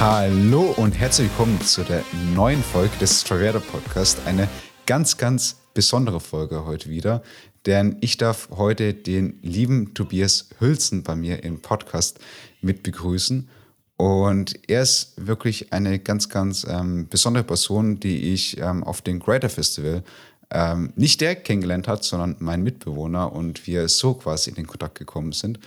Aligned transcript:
Hallo 0.00 0.74
und 0.76 0.98
herzlich 0.98 1.28
willkommen 1.28 1.60
zu 1.60 1.84
der 1.84 2.02
neuen 2.34 2.62
Folge 2.64 2.96
des 3.00 3.22
Travera 3.22 3.60
Podcast. 3.60 4.18
Eine 4.26 4.48
ganz, 4.86 5.16
ganz 5.16 5.60
besondere 5.72 6.18
Folge 6.18 6.66
heute 6.66 6.90
wieder, 6.90 7.22
denn 7.64 7.96
ich 8.00 8.16
darf 8.16 8.48
heute 8.50 8.92
den 8.92 9.38
lieben 9.42 9.94
Tobias 9.94 10.48
Hülsen 10.58 11.04
bei 11.04 11.14
mir 11.14 11.44
im 11.44 11.62
Podcast 11.62 12.18
mit 12.60 12.82
begrüßen. 12.82 13.48
Und 13.96 14.68
er 14.68 14.82
ist 14.82 15.14
wirklich 15.16 15.72
eine 15.72 16.00
ganz, 16.00 16.28
ganz 16.28 16.66
ähm, 16.68 17.06
besondere 17.08 17.44
Person, 17.44 18.00
die 18.00 18.32
ich 18.32 18.58
ähm, 18.58 18.82
auf 18.82 19.00
dem 19.00 19.20
Greater 19.20 19.48
Festival 19.48 20.02
ähm, 20.50 20.92
nicht 20.96 21.20
der 21.20 21.36
kennengelernt 21.36 21.88
hat, 21.88 22.04
sondern 22.04 22.36
mein 22.40 22.62
Mitbewohner 22.62 23.32
und 23.32 23.66
wir 23.66 23.88
so 23.88 24.14
quasi 24.14 24.50
in 24.50 24.56
den 24.56 24.66
Kontakt 24.66 24.98
gekommen 24.98 25.32
sind. 25.32 25.60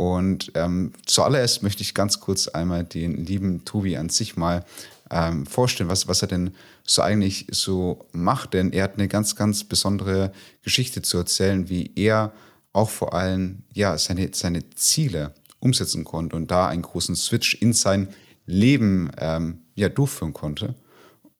Und 0.00 0.52
ähm, 0.54 0.92
zuallererst 1.04 1.62
möchte 1.62 1.82
ich 1.82 1.92
ganz 1.92 2.20
kurz 2.20 2.48
einmal 2.48 2.84
den 2.84 3.26
lieben 3.26 3.66
Tobi 3.66 3.98
an 3.98 4.08
sich 4.08 4.34
mal 4.34 4.64
ähm, 5.10 5.44
vorstellen, 5.44 5.90
was, 5.90 6.08
was 6.08 6.22
er 6.22 6.28
denn 6.28 6.54
so 6.84 7.02
eigentlich 7.02 7.48
so 7.50 8.06
macht. 8.12 8.54
Denn 8.54 8.72
er 8.72 8.84
hat 8.84 8.94
eine 8.94 9.08
ganz, 9.08 9.36
ganz 9.36 9.62
besondere 9.62 10.32
Geschichte 10.62 11.02
zu 11.02 11.18
erzählen, 11.18 11.68
wie 11.68 11.90
er 11.96 12.32
auch 12.72 12.88
vor 12.88 13.12
allem 13.12 13.64
ja, 13.74 13.98
seine, 13.98 14.30
seine 14.32 14.70
Ziele 14.70 15.34
umsetzen 15.58 16.04
konnte 16.04 16.34
und 16.34 16.50
da 16.50 16.68
einen 16.68 16.80
großen 16.80 17.14
Switch 17.14 17.56
in 17.60 17.74
sein 17.74 18.08
Leben 18.46 19.10
ähm, 19.18 19.58
ja, 19.74 19.90
durchführen 19.90 20.32
konnte. 20.32 20.76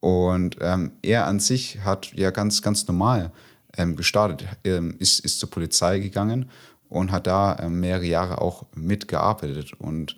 Und 0.00 0.58
ähm, 0.60 0.92
er 1.00 1.26
an 1.26 1.40
sich 1.40 1.80
hat 1.82 2.12
ja 2.12 2.30
ganz, 2.30 2.60
ganz 2.60 2.86
normal 2.86 3.32
ähm, 3.78 3.96
gestartet, 3.96 4.46
ähm, 4.64 4.96
ist, 4.98 5.20
ist 5.20 5.40
zur 5.40 5.48
Polizei 5.48 6.00
gegangen 6.00 6.50
und 6.90 7.12
hat 7.12 7.26
da 7.26 7.54
äh, 7.54 7.70
mehrere 7.70 8.04
Jahre 8.04 8.42
auch 8.42 8.66
mitgearbeitet. 8.74 9.72
Und 9.78 10.16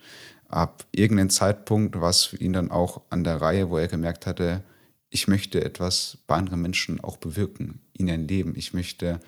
ab 0.49 0.85
irgendeinem 0.91 1.31
Zeitpunkt 1.31 2.01
war 2.01 2.11
es 2.11 2.25
für 2.25 2.39
ihn 2.39 2.53
dann 2.53 2.71
auch 2.71 3.03
an 3.11 3.23
der 3.23 3.41
Reihe, 3.41 3.71
wo 3.71 3.79
er 3.79 3.87
gemerkt 3.87 4.27
hatte, 4.27 4.65
ich 5.11 5.29
möchte 5.29 5.63
etwas 5.63 6.19
bei 6.27 6.37
anderen 6.37 6.63
Menschen 6.63 6.99
auch 7.01 7.19
bewirken, 7.19 7.81
ihnen 7.93 8.27
Leben. 8.27 8.55
Ich 8.57 8.73
möchte 8.73 9.21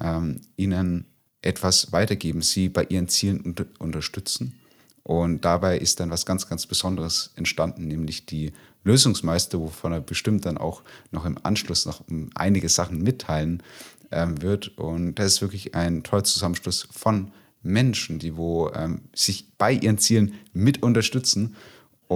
ähm, 0.00 0.40
ihnen 0.56 1.06
etwas 1.42 1.92
weitergeben, 1.92 2.40
sie 2.40 2.68
bei 2.68 2.84
ihren 2.84 3.08
Zielen 3.08 3.40
unter 3.40 3.66
unterstützen. 3.80 4.54
Und 5.04 5.44
dabei 5.44 5.78
ist 5.78 6.00
dann 6.00 6.10
was 6.10 6.24
ganz, 6.26 6.48
ganz 6.48 6.66
Besonderes 6.66 7.30
entstanden, 7.36 7.86
nämlich 7.86 8.24
die 8.24 8.52
Lösungsmeister, 8.84 9.60
wovon 9.60 9.92
er 9.92 10.00
bestimmt 10.00 10.46
dann 10.46 10.58
auch 10.58 10.82
noch 11.10 11.26
im 11.26 11.38
Anschluss 11.42 11.86
noch 11.86 12.02
einige 12.34 12.68
Sachen 12.70 13.02
mitteilen 13.02 13.62
ähm, 14.10 14.40
wird. 14.42 14.76
Und 14.78 15.16
das 15.16 15.34
ist 15.34 15.42
wirklich 15.42 15.74
ein 15.74 16.02
toller 16.02 16.24
Zusammenschluss 16.24 16.88
von 16.90 17.32
Menschen, 17.62 18.18
die 18.18 18.36
wo 18.36 18.70
ähm, 18.74 19.02
sich 19.14 19.46
bei 19.58 19.72
ihren 19.72 19.98
Zielen 19.98 20.34
mit 20.52 20.82
unterstützen. 20.82 21.54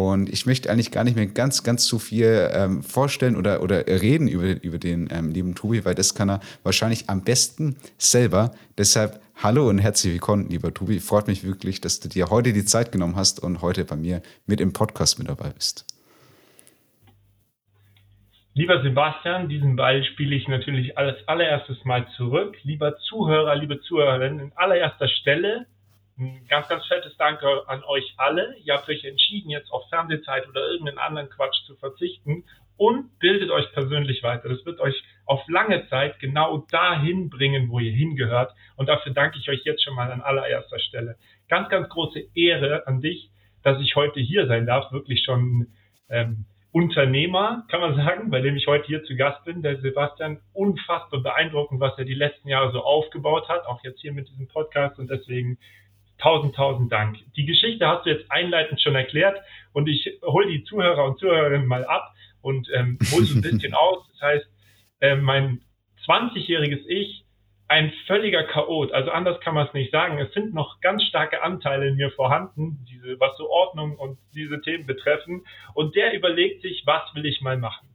Und 0.06 0.28
ich 0.28 0.46
möchte 0.46 0.70
eigentlich 0.70 0.92
gar 0.92 1.02
nicht 1.02 1.16
mehr 1.16 1.26
ganz, 1.26 1.64
ganz 1.64 1.84
zu 1.84 1.98
viel 1.98 2.50
ähm, 2.52 2.82
vorstellen 2.82 3.36
oder, 3.36 3.62
oder 3.62 3.84
reden 3.86 4.28
über, 4.28 4.62
über 4.62 4.78
den 4.78 5.08
ähm, 5.10 5.30
lieben 5.30 5.56
Tobi, 5.56 5.84
weil 5.84 5.96
das 5.96 6.14
kann 6.14 6.30
er 6.30 6.40
wahrscheinlich 6.62 7.10
am 7.10 7.24
besten 7.24 7.76
selber. 7.96 8.52
Deshalb 8.76 9.20
hallo 9.42 9.68
und 9.68 9.78
herzlich 9.78 10.12
willkommen, 10.12 10.48
lieber 10.50 10.72
Tobi. 10.72 11.00
Freut 11.00 11.26
mich 11.26 11.42
wirklich, 11.42 11.80
dass 11.80 11.98
du 11.98 12.08
dir 12.08 12.30
heute 12.30 12.52
die 12.52 12.64
Zeit 12.64 12.92
genommen 12.92 13.16
hast 13.16 13.42
und 13.42 13.60
heute 13.60 13.84
bei 13.84 13.96
mir 13.96 14.22
mit 14.46 14.60
im 14.60 14.72
Podcast 14.72 15.18
mit 15.18 15.28
dabei 15.28 15.50
bist. 15.50 15.84
Lieber 18.54 18.80
Sebastian, 18.82 19.48
diesen 19.48 19.74
Ball 19.74 20.04
spiele 20.04 20.36
ich 20.36 20.46
natürlich 20.46 20.96
als 20.96 21.16
allererstes 21.26 21.84
mal 21.84 22.06
zurück. 22.16 22.56
Lieber 22.62 22.96
Zuhörer, 22.98 23.56
liebe 23.56 23.80
Zuhörerinnen, 23.80 24.40
in 24.40 24.52
allererster 24.54 25.08
Stelle 25.08 25.66
ein 26.18 26.46
ganz, 26.48 26.68
ganz 26.68 26.86
fettes 26.86 27.16
Danke 27.16 27.46
an 27.68 27.82
euch 27.84 28.14
alle. 28.16 28.56
Ihr 28.64 28.74
habt 28.74 28.88
euch 28.88 29.04
entschieden, 29.04 29.50
jetzt 29.50 29.70
auf 29.70 29.88
Fernsehzeit 29.88 30.48
oder 30.48 30.68
irgendeinen 30.68 30.98
anderen 30.98 31.30
Quatsch 31.30 31.64
zu 31.66 31.76
verzichten 31.76 32.44
und 32.76 33.18
bildet 33.18 33.50
euch 33.50 33.70
persönlich 33.72 34.22
weiter. 34.22 34.48
Das 34.48 34.64
wird 34.64 34.80
euch 34.80 35.02
auf 35.26 35.42
lange 35.48 35.86
Zeit 35.88 36.18
genau 36.20 36.64
dahin 36.70 37.28
bringen, 37.28 37.68
wo 37.70 37.80
ihr 37.80 37.92
hingehört. 37.92 38.52
Und 38.76 38.88
dafür 38.88 39.12
danke 39.12 39.38
ich 39.38 39.48
euch 39.48 39.62
jetzt 39.64 39.82
schon 39.82 39.94
mal 39.94 40.10
an 40.10 40.20
allererster 40.20 40.78
Stelle. 40.78 41.16
Ganz, 41.48 41.68
ganz 41.68 41.88
große 41.88 42.20
Ehre 42.34 42.86
an 42.86 43.00
dich, 43.00 43.30
dass 43.62 43.80
ich 43.80 43.96
heute 43.96 44.20
hier 44.20 44.46
sein 44.46 44.66
darf. 44.66 44.90
Wirklich 44.92 45.24
schon 45.24 45.68
ähm, 46.08 46.46
Unternehmer, 46.70 47.64
kann 47.70 47.80
man 47.80 47.96
sagen, 47.96 48.30
bei 48.30 48.40
dem 48.40 48.56
ich 48.56 48.66
heute 48.66 48.86
hier 48.86 49.02
zu 49.02 49.16
Gast 49.16 49.44
bin, 49.44 49.62
der 49.62 49.80
Sebastian, 49.80 50.40
unfassbar 50.52 51.20
beeindruckend, 51.20 51.80
was 51.80 51.98
er 51.98 52.04
die 52.04 52.14
letzten 52.14 52.48
Jahre 52.48 52.70
so 52.72 52.82
aufgebaut 52.82 53.48
hat, 53.48 53.66
auch 53.66 53.82
jetzt 53.82 54.00
hier 54.00 54.12
mit 54.12 54.28
diesem 54.28 54.48
Podcast 54.48 54.98
und 54.98 55.10
deswegen 55.10 55.58
tausend, 56.18 56.54
tausend 56.54 56.92
Dank. 56.92 57.18
Die 57.36 57.46
Geschichte 57.46 57.86
hast 57.86 58.06
du 58.06 58.10
jetzt 58.10 58.30
einleitend 58.30 58.80
schon 58.80 58.94
erklärt 58.94 59.38
und 59.72 59.88
ich 59.88 60.18
hole 60.22 60.48
die 60.48 60.64
Zuhörer 60.64 61.04
und 61.04 61.18
Zuhörerinnen 61.18 61.66
mal 61.66 61.84
ab 61.84 62.12
und 62.42 62.68
ähm, 62.74 62.98
hole 63.12 63.24
so 63.24 63.38
ein 63.38 63.42
bisschen 63.42 63.74
aus. 63.74 64.06
Das 64.12 64.20
heißt, 64.22 64.46
äh, 65.00 65.16
mein 65.16 65.60
20-jähriges 66.06 66.86
Ich 66.86 67.24
ein 67.68 67.92
völliger 68.06 68.44
Chaot. 68.44 68.92
Also 68.92 69.10
anders 69.10 69.40
kann 69.40 69.54
man 69.54 69.66
es 69.66 69.74
nicht 69.74 69.92
sagen. 69.92 70.18
Es 70.18 70.32
sind 70.32 70.54
noch 70.54 70.80
ganz 70.80 71.02
starke 71.04 71.42
Anteile 71.42 71.88
in 71.88 71.96
mir 71.96 72.10
vorhanden, 72.10 72.84
diese, 72.90 73.20
was 73.20 73.36
so 73.36 73.48
Ordnung 73.50 73.96
und 73.96 74.18
diese 74.34 74.60
Themen 74.62 74.86
betreffen. 74.86 75.44
Und 75.74 75.94
der 75.94 76.14
überlegt 76.14 76.62
sich, 76.62 76.82
was 76.86 77.02
will 77.14 77.26
ich 77.26 77.42
mal 77.42 77.58
machen? 77.58 77.88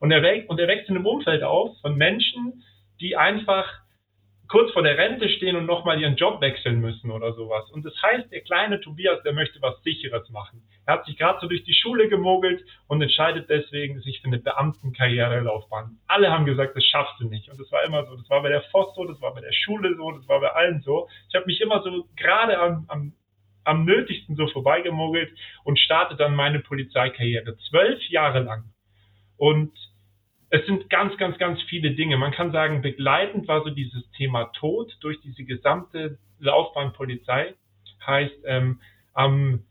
Und 0.00 0.10
er, 0.10 0.50
und 0.50 0.58
er 0.58 0.68
wächst 0.68 0.88
in 0.88 0.96
einem 0.96 1.06
Umfeld 1.06 1.44
auf 1.44 1.80
von 1.80 1.96
Menschen, 1.96 2.64
die 3.00 3.16
einfach 3.16 3.83
kurz 4.48 4.72
vor 4.72 4.82
der 4.82 4.98
Rente 4.98 5.28
stehen 5.28 5.56
und 5.56 5.66
nochmal 5.66 6.00
ihren 6.00 6.16
Job 6.16 6.40
wechseln 6.40 6.80
müssen 6.80 7.10
oder 7.10 7.32
sowas. 7.32 7.70
Und 7.70 7.84
das 7.84 7.94
heißt, 8.02 8.30
der 8.30 8.42
kleine 8.42 8.80
Tobias, 8.80 9.22
der 9.22 9.32
möchte 9.32 9.60
was 9.62 9.82
Sicheres 9.82 10.28
machen. 10.30 10.62
Er 10.86 10.94
hat 10.94 11.06
sich 11.06 11.16
gerade 11.16 11.38
so 11.40 11.48
durch 11.48 11.64
die 11.64 11.74
Schule 11.74 12.08
gemogelt 12.08 12.62
und 12.86 13.00
entscheidet 13.00 13.48
deswegen 13.48 14.00
sich 14.00 14.20
für 14.20 14.28
eine 14.28 14.38
Beamtenkarrierelaufbahn. 14.38 15.98
Alle 16.06 16.30
haben 16.30 16.44
gesagt, 16.44 16.76
das 16.76 16.84
schaffst 16.84 17.20
du 17.20 17.28
nicht. 17.28 17.48
Und 17.48 17.58
das 17.58 17.70
war 17.72 17.84
immer 17.84 18.04
so. 18.06 18.16
Das 18.16 18.28
war 18.28 18.42
bei 18.42 18.50
der 18.50 18.62
FOS 18.70 18.94
so, 18.94 19.04
das 19.04 19.20
war 19.20 19.34
bei 19.34 19.40
der 19.40 19.52
Schule 19.52 19.96
so, 19.96 20.10
das 20.12 20.28
war 20.28 20.40
bei 20.40 20.50
allen 20.50 20.82
so. 20.82 21.08
Ich 21.28 21.34
habe 21.34 21.46
mich 21.46 21.60
immer 21.60 21.82
so 21.82 22.06
gerade 22.16 22.58
am, 22.58 22.84
am, 22.88 23.12
am 23.64 23.84
nötigsten 23.86 24.36
so 24.36 24.46
vorbeigemogelt 24.48 25.32
und 25.64 25.78
starte 25.78 26.16
dann 26.16 26.34
meine 26.34 26.60
Polizeikarriere. 26.60 27.56
Zwölf 27.70 28.02
Jahre 28.10 28.40
lang. 28.40 28.64
Und 29.38 29.72
es 30.54 30.64
sind 30.66 30.88
ganz, 30.88 31.16
ganz, 31.16 31.36
ganz 31.38 31.60
viele 31.62 31.96
Dinge. 31.96 32.16
Man 32.16 32.30
kann 32.30 32.52
sagen, 32.52 32.80
begleitend 32.80 33.48
war 33.48 33.64
so 33.64 33.70
dieses 33.70 34.08
Thema 34.12 34.52
Tod 34.52 34.96
durch 35.00 35.20
diese 35.20 35.42
gesamte 35.42 36.18
Laufbahn 36.38 36.92
Polizei. 36.92 37.54
Heißt, 38.06 38.36
ähm, 38.44 38.80
am 39.14 39.64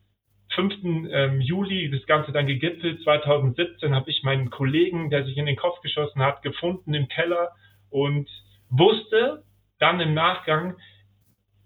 5. 0.56 0.74
Ähm, 0.84 1.40
Juli, 1.40 1.90
das 1.90 2.06
Ganze 2.06 2.34
dann 2.34 2.48
gegipfelt, 2.48 3.02
2017, 3.02 3.96
habe 3.96 4.10
ich 4.10 4.24
meinen 4.24 4.50
Kollegen, 4.50 5.10
der 5.10 5.24
sich 5.24 5.38
in 5.38 5.46
den 5.46 5.56
Kopf 5.56 5.80
geschossen 5.80 6.22
hat, 6.22 6.42
gefunden 6.42 6.94
im 6.94 7.08
Keller 7.08 7.52
und 7.90 8.30
wusste 8.70 9.46
dann 9.80 10.02
im 10.02 10.14
Nachgang, 10.14 10.76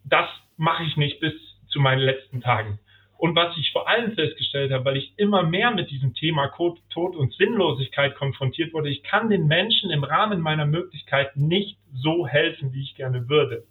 das 0.04 0.30
mache 0.58 0.84
ich 0.84 0.96
nicht 0.96 1.20
bis 1.22 1.34
zu 1.70 1.80
meinen 1.80 2.02
letzten 2.02 2.42
Tagen. 2.42 2.78
Und 3.18 3.36
was 3.36 3.58
ich 3.58 3.72
vor 3.72 3.88
allem 3.88 4.14
festgestellt 4.14 4.72
habe, 4.72 4.86
weil 4.86 4.98
ich 4.98 5.14
immer 5.18 5.42
mehr 5.42 5.72
mit 5.72 5.90
diesem 5.90 6.14
Thema 6.14 6.52
Tod 6.90 7.16
und 7.16 7.34
Sinnlosigkeit 7.34 8.16
konfrontiert 8.16 8.74
wurde, 8.74 8.90
ich 8.90 9.02
kann 9.04 9.30
den 9.30 9.48
Menschen 9.48 9.90
im 9.90 10.04
Rahmen 10.04 10.40
meiner 10.40 10.66
Möglichkeiten 10.66 11.48
nicht 11.48 11.80
so 11.94 12.28
helfen, 12.28 12.74
wie 12.74 12.84
ich 12.84 12.96
gerne 12.96 13.28
würde. 13.28 13.64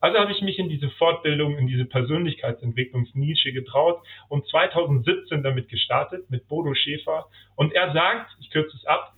Also 0.00 0.18
habe 0.18 0.32
ich 0.32 0.40
mich 0.40 0.58
in 0.58 0.68
diese 0.68 0.88
Fortbildung, 0.90 1.58
in 1.58 1.66
diese 1.66 1.84
Persönlichkeitsentwicklungsnische 1.84 3.52
getraut 3.52 4.00
und 4.28 4.46
2017 4.48 5.42
damit 5.42 5.68
gestartet, 5.68 6.30
mit 6.30 6.48
Bodo 6.48 6.72
Schäfer. 6.74 7.26
Und 7.54 7.74
er 7.74 7.92
sagt, 7.92 8.30
ich 8.40 8.50
kürze 8.50 8.76
es 8.76 8.86
ab, 8.86 9.14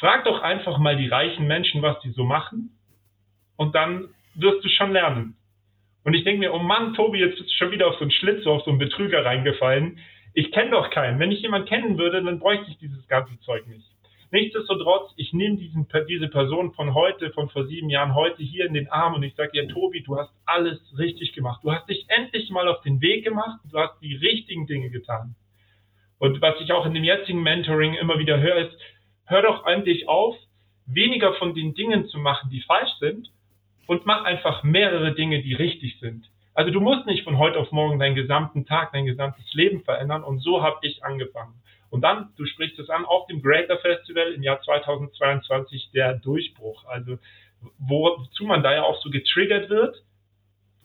frag 0.00 0.24
doch 0.24 0.40
einfach 0.40 0.78
mal 0.78 0.96
die 0.96 1.06
reichen 1.06 1.46
Menschen, 1.46 1.82
was 1.82 2.00
die 2.00 2.10
so 2.10 2.24
machen. 2.24 2.76
Und 3.56 3.74
dann 3.74 4.08
wirst 4.34 4.64
du 4.64 4.68
schon 4.68 4.92
lernen. 4.92 5.36
Und 6.04 6.14
ich 6.14 6.24
denke 6.24 6.40
mir, 6.40 6.54
oh 6.54 6.58
Mann, 6.58 6.94
Tobi, 6.94 7.18
jetzt 7.18 7.36
bist 7.36 7.50
du 7.50 7.54
schon 7.54 7.70
wieder 7.72 7.88
auf 7.88 7.94
so 7.94 8.02
einen 8.02 8.10
Schlitz, 8.10 8.46
auf 8.46 8.62
so 8.64 8.70
einen 8.70 8.78
Betrüger 8.78 9.24
reingefallen. 9.24 9.98
Ich 10.32 10.50
kenne 10.52 10.70
doch 10.70 10.90
keinen. 10.90 11.18
Wenn 11.18 11.32
ich 11.32 11.42
jemanden 11.42 11.68
kennen 11.68 11.98
würde, 11.98 12.22
dann 12.22 12.38
bräuchte 12.38 12.70
ich 12.70 12.78
dieses 12.78 13.06
ganze 13.08 13.38
Zeug 13.40 13.66
nicht. 13.66 13.86
Nichtsdestotrotz, 14.32 15.12
ich 15.16 15.32
nehme 15.32 15.56
diesen, 15.56 15.88
diese 16.08 16.28
Person 16.28 16.72
von 16.72 16.94
heute, 16.94 17.30
von 17.30 17.48
vor 17.48 17.66
sieben 17.66 17.90
Jahren, 17.90 18.14
heute 18.14 18.42
hier 18.42 18.64
in 18.64 18.74
den 18.74 18.88
Arm 18.88 19.14
und 19.14 19.24
ich 19.24 19.34
sage 19.34 19.50
ihr, 19.54 19.68
Tobi, 19.68 20.02
du 20.02 20.16
hast 20.16 20.32
alles 20.46 20.78
richtig 20.96 21.32
gemacht. 21.32 21.60
Du 21.64 21.72
hast 21.72 21.88
dich 21.88 22.06
endlich 22.08 22.48
mal 22.50 22.68
auf 22.68 22.80
den 22.82 23.00
Weg 23.00 23.24
gemacht. 23.24 23.58
Du 23.68 23.78
hast 23.78 24.00
die 24.00 24.14
richtigen 24.14 24.68
Dinge 24.68 24.90
getan. 24.90 25.34
Und 26.18 26.40
was 26.40 26.60
ich 26.60 26.70
auch 26.72 26.86
in 26.86 26.94
dem 26.94 27.02
jetzigen 27.02 27.42
Mentoring 27.42 27.94
immer 27.94 28.18
wieder 28.18 28.38
höre, 28.38 28.68
ist, 28.68 28.78
hör 29.24 29.42
doch 29.42 29.66
endlich 29.66 30.08
auf, 30.08 30.36
weniger 30.86 31.34
von 31.34 31.54
den 31.54 31.74
Dingen 31.74 32.06
zu 32.06 32.18
machen, 32.18 32.50
die 32.50 32.60
falsch 32.60 32.92
sind, 33.00 33.30
und 33.90 34.06
mach 34.06 34.22
einfach 34.22 34.62
mehrere 34.62 35.14
Dinge, 35.16 35.42
die 35.42 35.52
richtig 35.52 35.98
sind. 35.98 36.30
Also 36.54 36.70
du 36.70 36.78
musst 36.80 37.06
nicht 37.06 37.24
von 37.24 37.38
heute 37.38 37.58
auf 37.58 37.72
morgen 37.72 37.98
deinen 37.98 38.14
gesamten 38.14 38.64
Tag, 38.64 38.92
dein 38.92 39.04
gesamtes 39.04 39.52
Leben 39.52 39.82
verändern 39.82 40.22
und 40.22 40.38
so 40.38 40.62
habe 40.62 40.78
ich 40.82 41.02
angefangen. 41.02 41.54
Und 41.90 42.02
dann, 42.02 42.28
du 42.36 42.46
sprichst 42.46 42.78
es 42.78 42.88
an, 42.88 43.04
auf 43.04 43.26
dem 43.26 43.42
Greater 43.42 43.78
Festival 43.78 44.30
im 44.30 44.44
Jahr 44.44 44.62
2022 44.62 45.90
der 45.92 46.14
Durchbruch. 46.14 46.84
Also 46.84 47.18
wozu 47.80 48.44
man 48.44 48.62
da 48.62 48.72
ja 48.72 48.84
auch 48.84 49.02
so 49.02 49.10
getriggert 49.10 49.68
wird, 49.70 49.96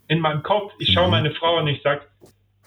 in 0.08 0.20
meinem 0.20 0.42
Kopf, 0.42 0.74
ich 0.80 0.92
schaue 0.92 1.06
mhm. 1.06 1.12
meine 1.12 1.32
Frau 1.32 1.60
und 1.60 1.68
ich 1.68 1.84
sage, 1.84 2.02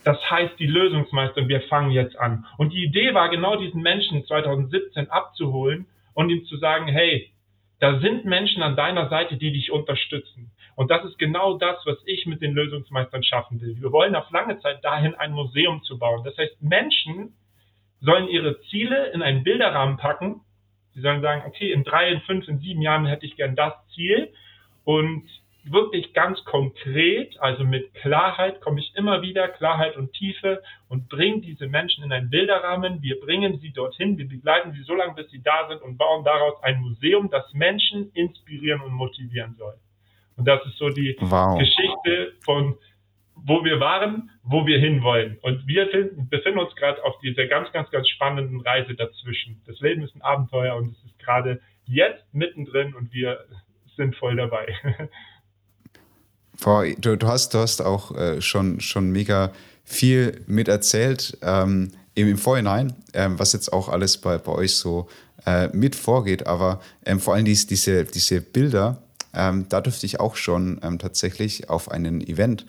das 0.05 0.17
heißt 0.31 0.57
die 0.57 0.67
Lösungsmeister 0.67 1.41
und 1.41 1.49
wir 1.49 1.63
fangen 1.63 1.91
jetzt 1.91 2.17
an. 2.17 2.45
Und 2.57 2.71
die 2.71 2.85
Idee 2.85 3.13
war 3.13 3.27
genau 3.27 3.57
diesen 3.57 3.81
Menschen 3.81 4.23
2017 4.23 5.09
abzuholen 5.09 5.85
und 6.13 6.29
ihm 6.29 6.45
zu 6.45 6.55
sagen, 6.55 6.87
hey, 6.87 7.29
da 7.79 7.99
sind 7.99 8.25
Menschen 8.25 8.61
an 8.61 8.75
deiner 8.75 9.09
Seite, 9.09 9.37
die 9.37 9.51
dich 9.51 9.71
unterstützen. 9.71 10.51
Und 10.75 10.91
das 10.91 11.03
ist 11.05 11.17
genau 11.17 11.57
das, 11.57 11.77
was 11.85 11.97
ich 12.05 12.25
mit 12.25 12.41
den 12.41 12.53
Lösungsmeistern 12.53 13.23
schaffen 13.23 13.61
will. 13.61 13.75
Wir 13.79 13.91
wollen 13.91 14.15
auf 14.15 14.29
lange 14.31 14.59
Zeit 14.59 14.83
dahin 14.83 15.15
ein 15.15 15.31
Museum 15.31 15.81
zu 15.83 15.97
bauen. 15.97 16.23
Das 16.23 16.37
heißt, 16.37 16.61
Menschen 16.61 17.33
sollen 18.01 18.27
ihre 18.27 18.61
Ziele 18.63 19.11
in 19.11 19.21
einen 19.21 19.43
Bilderrahmen 19.43 19.97
packen. 19.97 20.41
Sie 20.93 21.01
sollen 21.01 21.21
sagen, 21.21 21.43
okay, 21.45 21.71
in 21.71 21.83
drei, 21.83 22.09
in 22.11 22.21
fünf, 22.21 22.47
in 22.47 22.59
sieben 22.59 22.81
Jahren 22.81 23.05
hätte 23.05 23.25
ich 23.25 23.35
gern 23.35 23.55
das 23.55 23.73
Ziel. 23.93 24.33
Und 24.83 25.23
wirklich 25.63 26.13
ganz 26.13 26.43
konkret, 26.45 27.39
also 27.39 27.63
mit 27.63 27.93
Klarheit, 27.95 28.61
komme 28.61 28.79
ich 28.79 28.93
immer 28.95 29.21
wieder, 29.21 29.47
Klarheit 29.47 29.97
und 29.97 30.13
Tiefe 30.13 30.61
und 30.87 31.09
bringe 31.09 31.41
diese 31.41 31.67
Menschen 31.67 32.03
in 32.03 32.11
einen 32.11 32.29
Bilderrahmen. 32.29 33.01
Wir 33.01 33.19
bringen 33.19 33.59
sie 33.59 33.71
dorthin, 33.71 34.17
wir 34.17 34.27
begleiten 34.27 34.73
sie 34.73 34.83
so 34.83 34.95
lange, 34.95 35.13
bis 35.13 35.29
sie 35.31 35.41
da 35.41 35.67
sind 35.67 35.81
und 35.81 35.97
bauen 35.97 36.23
daraus 36.23 36.61
ein 36.63 36.79
Museum, 36.81 37.29
das 37.29 37.51
Menschen 37.53 38.11
inspirieren 38.13 38.81
und 38.81 38.93
motivieren 38.93 39.55
soll. 39.57 39.75
Und 40.37 40.47
das 40.47 40.65
ist 40.65 40.77
so 40.77 40.89
die 40.89 41.17
wow. 41.19 41.59
Geschichte 41.59 42.33
von 42.43 42.75
wo 43.45 43.63
wir 43.63 43.79
waren, 43.79 44.31
wo 44.43 44.65
wir 44.65 44.79
hinwollen. 44.79 45.37
Und 45.41 45.65
wir 45.67 45.87
finden, 45.87 46.29
befinden 46.29 46.59
uns 46.59 46.75
gerade 46.75 47.03
auf 47.03 47.17
dieser 47.19 47.47
ganz, 47.47 47.71
ganz, 47.71 47.89
ganz 47.89 48.07
spannenden 48.09 48.61
Reise 48.61 48.95
dazwischen. 48.95 49.61
Das 49.65 49.79
Leben 49.79 50.03
ist 50.03 50.15
ein 50.15 50.21
Abenteuer 50.21 50.75
und 50.75 50.91
es 50.91 51.03
ist 51.05 51.19
gerade 51.19 51.61
jetzt 51.85 52.33
mittendrin 52.33 52.93
und 52.95 53.13
wir 53.13 53.45
sind 53.95 54.15
voll 54.15 54.35
dabei. 54.35 54.67
Du, 56.61 57.15
du, 57.15 57.27
hast, 57.27 57.53
du 57.53 57.59
hast 57.59 57.81
auch 57.81 58.15
äh, 58.15 58.41
schon, 58.41 58.81
schon 58.81 59.11
mega 59.11 59.51
viel 59.85 60.41
mit 60.45 60.67
erzählt 60.67 61.37
ähm, 61.41 61.91
im, 62.15 62.27
im 62.27 62.37
Vorhinein, 62.37 62.93
ähm, 63.13 63.39
was 63.39 63.53
jetzt 63.53 63.71
auch 63.71 63.87
alles 63.87 64.17
bei, 64.17 64.37
bei 64.37 64.51
euch 64.51 64.75
so 64.75 65.07
äh, 65.45 65.69
mit 65.69 65.95
vorgeht. 65.95 66.47
Aber 66.47 66.81
ähm, 67.05 67.19
vor 67.19 67.33
allem 67.33 67.45
dies, 67.45 67.65
diese, 67.65 68.03
diese 68.03 68.41
Bilder, 68.41 69.01
ähm, 69.33 69.67
da 69.69 69.79
dürfte 69.79 70.05
ich 70.05 70.19
auch 70.19 70.35
schon 70.35 70.79
ähm, 70.83 70.99
tatsächlich 70.99 71.69
auf 71.69 71.89
einen 71.91 72.21
Event 72.21 72.65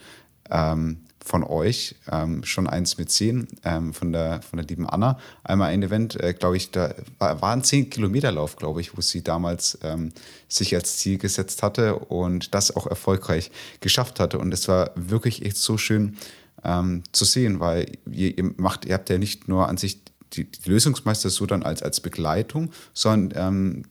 ähm, 0.50 0.98
von 1.24 1.44
euch, 1.44 1.96
ähm, 2.10 2.44
schon 2.44 2.66
eins 2.66 2.98
mit 2.98 3.10
zehn, 3.10 3.46
ähm, 3.64 3.92
von, 3.92 4.12
der, 4.12 4.42
von 4.42 4.56
der 4.56 4.66
lieben 4.66 4.88
Anna. 4.88 5.18
Einmal 5.44 5.70
ein 5.70 5.82
Event, 5.82 6.18
äh, 6.18 6.32
glaube 6.32 6.56
ich, 6.56 6.70
da 6.70 6.94
war, 7.18 7.52
ein 7.52 7.62
10-Kilometer-Lauf, 7.62 8.56
glaube 8.56 8.80
ich, 8.80 8.96
wo 8.96 9.00
sie 9.00 9.22
damals 9.22 9.78
ähm, 9.82 10.12
sich 10.48 10.74
als 10.74 10.96
Ziel 10.96 11.18
gesetzt 11.18 11.62
hatte 11.62 11.96
und 11.96 12.54
das 12.54 12.74
auch 12.74 12.86
erfolgreich 12.86 13.50
geschafft 13.80 14.18
hatte. 14.18 14.38
Und 14.38 14.52
es 14.52 14.66
war 14.68 14.92
wirklich 14.94 15.44
echt 15.44 15.58
so 15.58 15.76
schön 15.76 16.16
ähm, 16.64 17.02
zu 17.12 17.24
sehen, 17.24 17.60
weil 17.60 17.92
ihr, 18.10 18.36
ihr, 18.36 18.52
macht, 18.56 18.86
ihr 18.86 18.94
habt 18.94 19.10
ja 19.10 19.18
nicht 19.18 19.46
nur 19.46 19.68
an 19.68 19.76
sich 19.76 20.00
die, 20.32 20.44
die 20.44 20.70
Lösungsmeister 20.70 21.28
so 21.28 21.46
dann 21.46 21.62
als, 21.62 21.82
als 21.82 22.00
Begleitung, 22.00 22.70
sondern 22.94 23.48
ähm, 23.48 23.82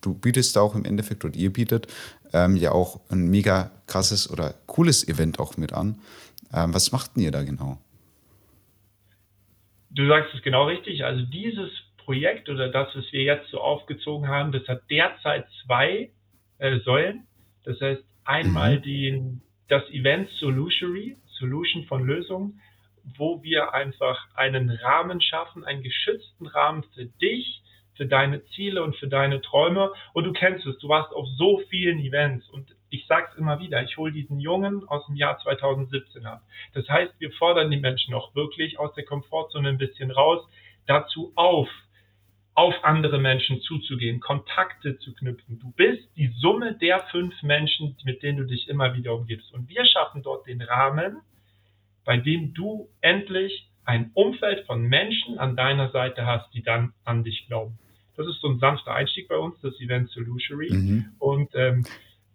du 0.00 0.14
bietest 0.14 0.56
da 0.56 0.60
auch 0.60 0.74
im 0.74 0.84
Endeffekt 0.84 1.24
oder 1.24 1.34
ihr 1.34 1.52
bietet 1.52 1.88
ähm, 2.32 2.56
ja 2.56 2.72
auch 2.72 3.00
ein 3.08 3.28
mega 3.28 3.70
krasses 3.86 4.30
oder 4.30 4.54
cooles 4.66 5.06
Event 5.06 5.38
auch 5.38 5.56
mit 5.56 5.72
an. 5.72 5.98
Ähm, 6.52 6.74
was 6.74 6.92
macht 6.92 7.16
denn 7.16 7.24
ihr 7.24 7.30
da 7.30 7.42
genau? 7.42 7.78
Du 9.90 10.06
sagst 10.06 10.34
es 10.34 10.42
genau 10.42 10.66
richtig. 10.66 11.04
Also 11.04 11.24
dieses 11.24 11.70
Projekt 11.98 12.48
oder 12.48 12.68
das, 12.68 12.88
was 12.94 13.04
wir 13.12 13.22
jetzt 13.22 13.50
so 13.50 13.60
aufgezogen 13.60 14.28
haben, 14.28 14.52
das 14.52 14.66
hat 14.68 14.82
derzeit 14.90 15.46
zwei 15.64 16.10
äh, 16.58 16.78
Säulen. 16.80 17.26
Das 17.64 17.80
heißt 17.80 18.02
einmal 18.24 18.78
mhm. 18.78 18.82
die, 18.82 19.22
das 19.68 19.88
Event 19.90 20.30
Solutionary, 20.40 21.16
Solution 21.38 21.84
von 21.84 22.04
Lösungen, 22.04 22.60
wo 23.16 23.42
wir 23.42 23.74
einfach 23.74 24.18
einen 24.34 24.70
Rahmen 24.70 25.20
schaffen, 25.20 25.64
einen 25.64 25.82
geschützten 25.82 26.46
Rahmen 26.46 26.84
für 26.94 27.06
dich, 27.06 27.62
für 27.94 28.06
deine 28.06 28.44
Ziele 28.54 28.82
und 28.82 28.96
für 28.96 29.08
deine 29.08 29.40
Träume. 29.40 29.92
Und 30.12 30.24
du 30.24 30.32
kennst 30.32 30.66
es, 30.66 30.78
du 30.78 30.88
warst 30.88 31.12
auf 31.12 31.26
so 31.36 31.60
vielen 31.68 31.98
Events 31.98 32.48
und 32.48 32.74
ich 32.90 33.06
sage 33.06 33.28
es 33.30 33.38
immer 33.38 33.58
wieder, 33.60 33.82
ich 33.82 33.96
hole 33.96 34.12
diesen 34.12 34.40
Jungen 34.40 34.88
aus 34.88 35.06
dem 35.06 35.16
Jahr 35.16 35.38
2017 35.38 36.24
ab. 36.26 36.42
Das 36.74 36.88
heißt, 36.88 37.14
wir 37.18 37.30
fordern 37.32 37.70
die 37.70 37.76
Menschen 37.76 38.14
auch 38.14 38.34
wirklich 38.34 38.78
aus 38.78 38.94
der 38.94 39.04
Komfortzone 39.04 39.68
ein 39.68 39.78
bisschen 39.78 40.10
raus, 40.10 40.46
dazu 40.86 41.32
auf, 41.34 41.68
auf 42.54 42.74
andere 42.82 43.18
Menschen 43.18 43.60
zuzugehen, 43.60 44.20
Kontakte 44.20 44.98
zu 44.98 45.14
knüpfen. 45.14 45.60
Du 45.60 45.70
bist 45.72 46.08
die 46.16 46.28
Summe 46.38 46.74
der 46.74 47.00
fünf 47.10 47.42
Menschen, 47.42 47.96
mit 48.04 48.22
denen 48.22 48.38
du 48.38 48.44
dich 48.44 48.68
immer 48.68 48.94
wieder 48.94 49.14
umgibst. 49.14 49.52
Und 49.52 49.68
wir 49.68 49.84
schaffen 49.84 50.22
dort 50.22 50.46
den 50.46 50.62
Rahmen, 50.62 51.18
bei 52.04 52.16
dem 52.16 52.54
du 52.54 52.88
endlich 53.00 53.68
ein 53.84 54.10
Umfeld 54.14 54.66
von 54.66 54.82
Menschen 54.82 55.38
an 55.38 55.56
deiner 55.56 55.90
Seite 55.90 56.26
hast, 56.26 56.52
die 56.52 56.62
dann 56.62 56.92
an 57.04 57.22
dich 57.22 57.46
glauben. 57.46 57.78
Das 58.16 58.26
ist 58.26 58.40
so 58.40 58.48
ein 58.48 58.58
sanfter 58.58 58.94
Einstieg 58.94 59.28
bei 59.28 59.36
uns, 59.36 59.54
das 59.62 59.78
Event 59.80 60.10
Solutionary. 60.10 60.72
Mhm. 60.72 61.12
Und 61.18 61.50
ähm, 61.54 61.84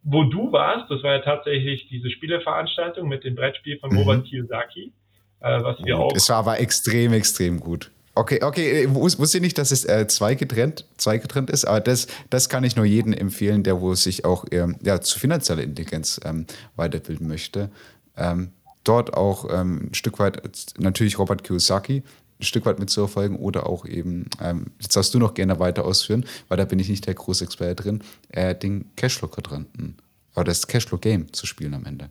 wo 0.04 0.24
du 0.26 0.52
warst, 0.52 0.90
das 0.92 1.02
war 1.04 1.14
ja 1.14 1.20
tatsächlich 1.20 1.88
diese 1.90 2.10
Spieleveranstaltung 2.10 3.08
mit 3.08 3.24
dem 3.24 3.36
Brettspiel 3.36 3.80
von 3.80 3.92
mhm. 3.92 4.00
Robert 4.00 4.26
Kiyosaki, 4.26 4.92
äh, 5.40 5.64
was 5.64 5.84
wir 5.84 5.98
auch. 5.98 6.14
Es 6.16 6.30
war 6.30 6.38
aber 6.38 6.60
extrem, 6.60 7.14
extrem 7.14 7.60
gut. 7.60 7.90
Okay, 8.16 8.44
okay, 8.44 8.84
äh, 8.84 8.94
wusste 8.94 9.40
nicht, 9.40 9.58
dass 9.58 9.72
es 9.72 9.86
äh, 9.86 10.06
zwei, 10.08 10.36
getrennt, 10.36 10.86
zwei 10.98 11.18
getrennt 11.18 11.50
ist, 11.50 11.66
aber 11.66 11.80
das, 11.80 12.08
das 12.30 12.48
kann 12.48 12.64
ich 12.64 12.76
nur 12.76 12.86
jedem 12.86 13.14
empfehlen, 13.14 13.64
der 13.64 13.82
wo 13.82 13.96
sich 13.96 14.24
auch 14.24 14.46
ähm, 14.52 14.78
ja, 14.84 15.02
zu 15.02 15.20
finanzieller 15.20 15.64
Intelligenz 15.64 16.20
ähm, 16.24 16.46
weiterbilden 16.76 17.28
möchte. 17.28 17.72
Ähm, 18.16 18.52
dort 18.84 19.14
auch 19.16 19.50
ähm, 19.50 19.90
ein 19.90 19.94
Stück 19.96 20.20
weit 20.20 20.42
natürlich 20.78 21.18
Robert 21.18 21.44
Kiyosaki, 21.44 22.04
Stück 22.44 22.66
weit 22.66 22.80
mitzuverfolgen 22.80 23.38
oder 23.38 23.68
auch 23.68 23.86
eben, 23.86 24.30
ähm, 24.42 24.68
jetzt 24.80 24.96
darfst 24.96 25.14
du 25.14 25.20
noch 25.20 25.34
gerne 25.34 25.60
weiter 25.60 25.86
ausführen, 25.86 26.26
weil 26.48 26.58
da 26.58 26.66
bin 26.66 26.80
ich 26.80 26.90
nicht 26.90 27.08
der 27.08 27.14
große 27.14 27.44
Experte 27.44 27.84
drin, 27.84 28.04
äh, 28.30 28.56
den 28.56 28.92
Cashflow-Quadranten 28.96 29.98
oder 30.36 30.46
das 30.46 30.68
Cashflow-Game 30.68 31.34
zu 31.34 31.46
spielen 31.46 31.74
am 31.74 31.86
Ende. 31.86 32.10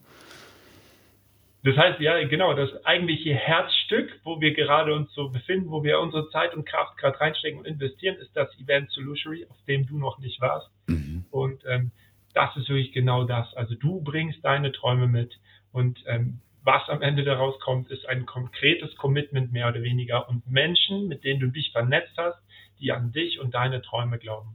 Das 1.64 1.76
heißt, 1.76 2.00
ja, 2.00 2.26
genau, 2.26 2.54
das 2.54 2.70
eigentliche 2.84 3.34
Herzstück, 3.34 4.10
wo 4.24 4.40
wir 4.40 4.52
gerade 4.52 4.94
uns 4.94 5.12
so 5.14 5.28
befinden, 5.28 5.70
wo 5.70 5.84
wir 5.84 6.00
unsere 6.00 6.28
Zeit 6.30 6.54
und 6.56 6.66
Kraft 6.66 6.98
gerade 6.98 7.20
reinstecken 7.20 7.60
und 7.60 7.66
investieren, 7.66 8.16
ist 8.16 8.30
das 8.34 8.48
Event 8.58 8.90
Solutionary, 8.90 9.46
auf 9.48 9.56
dem 9.68 9.86
du 9.86 9.96
noch 9.96 10.18
nicht 10.18 10.40
warst. 10.40 10.68
Mhm. 10.88 11.24
Und 11.30 11.62
ähm, 11.66 11.92
das 12.34 12.56
ist 12.56 12.68
wirklich 12.68 12.92
genau 12.92 13.24
das. 13.24 13.54
Also 13.54 13.76
du 13.76 14.00
bringst 14.00 14.44
deine 14.44 14.72
Träume 14.72 15.06
mit 15.06 15.38
und 15.70 16.02
ähm, 16.06 16.40
was 16.64 16.88
am 16.88 17.02
Ende 17.02 17.24
daraus 17.24 17.58
kommt, 17.60 17.90
ist 17.90 18.08
ein 18.08 18.26
konkretes 18.26 18.94
Commitment 18.96 19.52
mehr 19.52 19.68
oder 19.68 19.82
weniger 19.82 20.28
und 20.28 20.48
Menschen, 20.50 21.08
mit 21.08 21.24
denen 21.24 21.40
du 21.40 21.48
dich 21.48 21.72
vernetzt 21.72 22.16
hast, 22.16 22.38
die 22.80 22.92
an 22.92 23.12
dich 23.12 23.40
und 23.40 23.54
deine 23.54 23.82
Träume 23.82 24.18
glauben. 24.18 24.54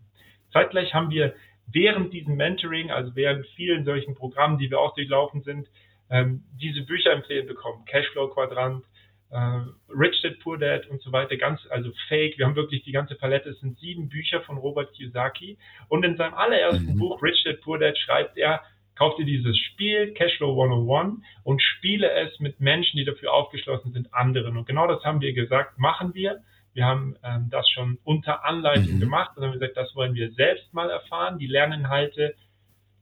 Zeitgleich 0.51 0.93
haben 0.93 1.09
wir 1.09 1.33
während 1.71 2.13
diesem 2.13 2.35
Mentoring, 2.35 2.91
also 2.91 3.15
während 3.15 3.45
vielen 3.55 3.83
solchen 3.85 4.15
Programmen, 4.15 4.57
die 4.57 4.69
wir 4.69 4.79
auch 4.79 4.95
durchlaufen 4.95 5.41
sind, 5.43 5.67
ähm, 6.09 6.43
diese 6.59 6.81
Bücher 6.83 7.11
empfehlen 7.11 7.47
bekommen. 7.47 7.83
Cashflow 7.85 8.29
Quadrant, 8.29 8.85
äh, 9.29 9.61
Rich 9.89 10.21
Dad 10.21 10.39
Poor 10.39 10.57
Dad 10.57 10.87
und 10.87 11.01
so 11.01 11.11
weiter, 11.11 11.35
ganz, 11.35 11.59
also 11.69 11.91
Fake. 12.07 12.37
Wir 12.37 12.45
haben 12.45 12.55
wirklich 12.55 12.83
die 12.83 12.93
ganze 12.93 13.15
Palette. 13.15 13.49
Es 13.49 13.59
sind 13.59 13.77
sieben 13.79 14.07
Bücher 14.07 14.41
von 14.41 14.57
Robert 14.57 14.93
Kiyosaki. 14.93 15.57
Und 15.89 16.05
in 16.05 16.15
seinem 16.15 16.33
allerersten 16.33 16.93
mhm. 16.93 16.99
Buch 16.99 17.21
Rich 17.21 17.43
Dad 17.43 17.59
Poor 17.61 17.77
Dad 17.77 17.97
schreibt 17.97 18.37
er, 18.37 18.61
kauf 18.97 19.15
dir 19.15 19.25
dieses 19.25 19.57
Spiel 19.57 20.13
Cashflow 20.13 20.61
101 20.61 21.21
und 21.43 21.61
spiele 21.61 22.09
es 22.11 22.39
mit 22.39 22.59
Menschen, 22.59 22.97
die 22.97 23.05
dafür 23.05 23.33
aufgeschlossen 23.33 23.93
sind, 23.93 24.13
anderen. 24.13 24.57
Und 24.57 24.65
genau 24.65 24.87
das 24.87 25.03
haben 25.03 25.21
wir 25.21 25.33
gesagt, 25.33 25.77
machen 25.77 26.13
wir. 26.13 26.41
Wir 26.73 26.85
haben 26.85 27.15
ähm, 27.23 27.47
das 27.49 27.69
schon 27.69 27.99
unter 28.03 28.43
Anleitung 28.45 28.95
mhm. 28.95 28.99
gemacht 28.99 29.35
und 29.35 29.43
haben 29.43 29.53
gesagt, 29.53 29.77
das 29.77 29.95
wollen 29.95 30.15
wir 30.15 30.31
selbst 30.31 30.73
mal 30.73 30.89
erfahren. 30.89 31.39
Die 31.39 31.47
Lerninhalte 31.47 32.35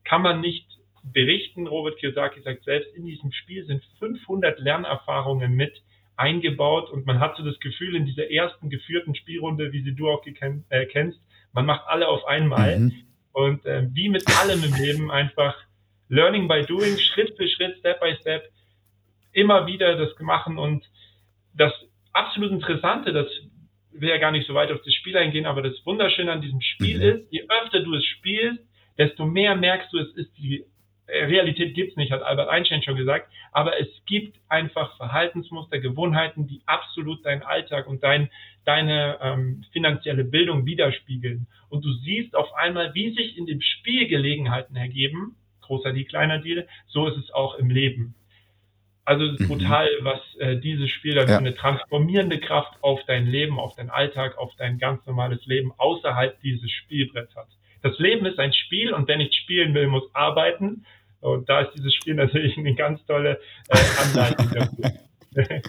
kann 0.04 0.22
man 0.22 0.42
nicht 0.42 0.68
berichten. 1.04 1.68
Robert 1.68 1.98
Kiyosaki 1.98 2.42
sagt 2.42 2.64
selbst, 2.66 2.94
in 2.96 3.06
diesem 3.06 3.32
Spiel 3.32 3.66
sind 3.66 3.84
500 4.00 4.60
Lernerfahrungen 4.60 5.54
mit 5.54 5.82
eingebaut 6.18 6.90
und 6.90 7.06
man 7.06 7.20
hat 7.20 7.36
so 7.38 7.44
das 7.44 7.60
Gefühl 7.60 7.96
in 7.96 8.06
dieser 8.06 8.32
ersten 8.32 8.70
geführten 8.70 9.16
Spielrunde, 9.16 9.72
wie 9.74 9.84
sie 9.84 9.94
du 9.94 10.10
auch 10.10 10.25
äh, 10.25 10.86
kennst, 10.86 11.20
man 11.52 11.66
macht 11.66 11.88
alle 11.88 12.08
auf 12.08 12.25
einmal. 12.25 12.80
Mhm. 12.80 12.94
Und 13.34 13.66
äh, 13.66 13.88
wie 13.94 14.08
mit 14.08 14.24
allem 14.40 14.64
im 14.64 14.74
Leben 14.75 15.12
einfach 15.12 15.56
Learning 16.15 16.48
by 16.48 16.62
Doing, 16.62 16.98
Schritt 16.98 17.36
für 17.36 17.48
Schritt, 17.48 17.77
Step 17.79 18.00
by 18.00 18.15
Step, 18.22 18.50
immer 19.34 19.67
wieder 19.67 19.98
das 19.98 20.17
machen 20.19 20.57
und 20.57 20.84
das 21.53 21.74
absolut 22.13 22.51
Interessante, 22.51 23.12
das 23.12 23.27
will 23.91 24.10
ja 24.10 24.17
gar 24.17 24.31
nicht 24.31 24.48
so 24.48 24.53
weit 24.53 24.72
auf 24.72 24.81
das 24.84 24.93
Spiel 24.93 25.17
eingehen, 25.17 25.45
aber 25.45 25.62
das 25.62 25.74
Wunderschöne 25.86 26.31
an 26.31 26.41
diesem 26.41 26.62
Spiel 26.62 26.98
mhm. 26.98 27.03
ist, 27.03 27.31
je 27.31 27.45
öfter 27.62 27.81
du 27.81 27.93
es 27.95 28.05
spielst, 28.05 28.63
desto 28.98 29.25
mehr 29.25 29.55
merkst 29.55 29.91
du, 29.91 30.00
es 30.00 30.15
ist 30.15 30.38
die 30.38 30.63
Realität 31.07 31.75
gibt's 31.75 31.95
nicht, 31.98 32.12
hat 32.12 32.24
Albert 32.24 32.50
Einstein 32.50 32.81
schon 32.81 32.95
gesagt, 32.95 33.31
aber 33.51 33.79
es 33.79 33.88
gibt 34.07 34.39
einfach 34.50 34.98
Verhaltensmuster, 34.98 35.79
Gewohnheiten, 35.79 36.48
die 36.48 36.62
absolut 36.65 37.24
deinen 37.25 37.43
Alltag 37.43 37.88
und 37.88 38.03
dein, 38.03 38.29
deine 38.63 39.19
ähm, 39.22 39.63
finanzielle 39.72 40.24
Bildung 40.24 40.65
widerspiegeln. 40.65 41.48
Und 41.69 41.86
du 41.86 41.91
siehst 41.91 42.36
auf 42.36 42.51
einmal, 42.55 42.95
wie 42.95 43.13
sich 43.13 43.38
in 43.38 43.45
dem 43.45 43.62
Spiel 43.62 44.07
Gelegenheiten 44.07 44.75
ergeben, 44.75 45.36
großer 45.65 45.93
Deal, 45.93 46.05
kleiner 46.05 46.39
Deal, 46.39 46.67
so 46.88 47.07
ist 47.07 47.17
es 47.17 47.31
auch 47.31 47.55
im 47.55 47.69
Leben. 47.69 48.15
Also 49.05 49.25
es 49.25 49.34
ist 49.34 49.41
mhm. 49.41 49.48
brutal, 49.48 49.88
was 50.01 50.19
äh, 50.39 50.57
dieses 50.57 50.89
Spiel 50.89 51.13
dann 51.13 51.27
ja. 51.27 51.36
für 51.36 51.39
eine 51.39 51.55
transformierende 51.55 52.39
Kraft 52.39 52.75
auf 52.81 53.00
dein 53.05 53.27
Leben, 53.27 53.60
auf 53.60 53.75
deinen 53.75 53.91
Alltag, 53.91 54.38
auf 54.38 54.51
dein 54.57 54.79
ganz 54.79 55.05
normales 55.05 55.45
Leben 55.45 55.72
außerhalb 55.77 56.41
dieses 56.41 56.72
Spielbretts 56.72 57.36
hat. 57.36 57.48
Das 57.84 57.98
Leben 58.00 58.25
ist 58.25 58.39
ein 58.39 58.51
Spiel 58.51 58.93
und 58.93 59.07
wer 59.07 59.17
nicht 59.17 59.36
spielen 59.36 59.75
will, 59.75 59.88
muss 59.88 60.03
arbeiten. 60.13 60.86
Und 61.19 61.48
da 61.48 61.62
ist 61.62 61.74
dieses 61.77 61.93
Spiel 61.93 62.15
natürlich 62.15 62.57
eine 62.57 62.74
ganz 62.74 63.05
tolle 63.05 63.39
äh, 63.69 63.77
Anleitung 64.03 64.50
dafür. 64.51 64.91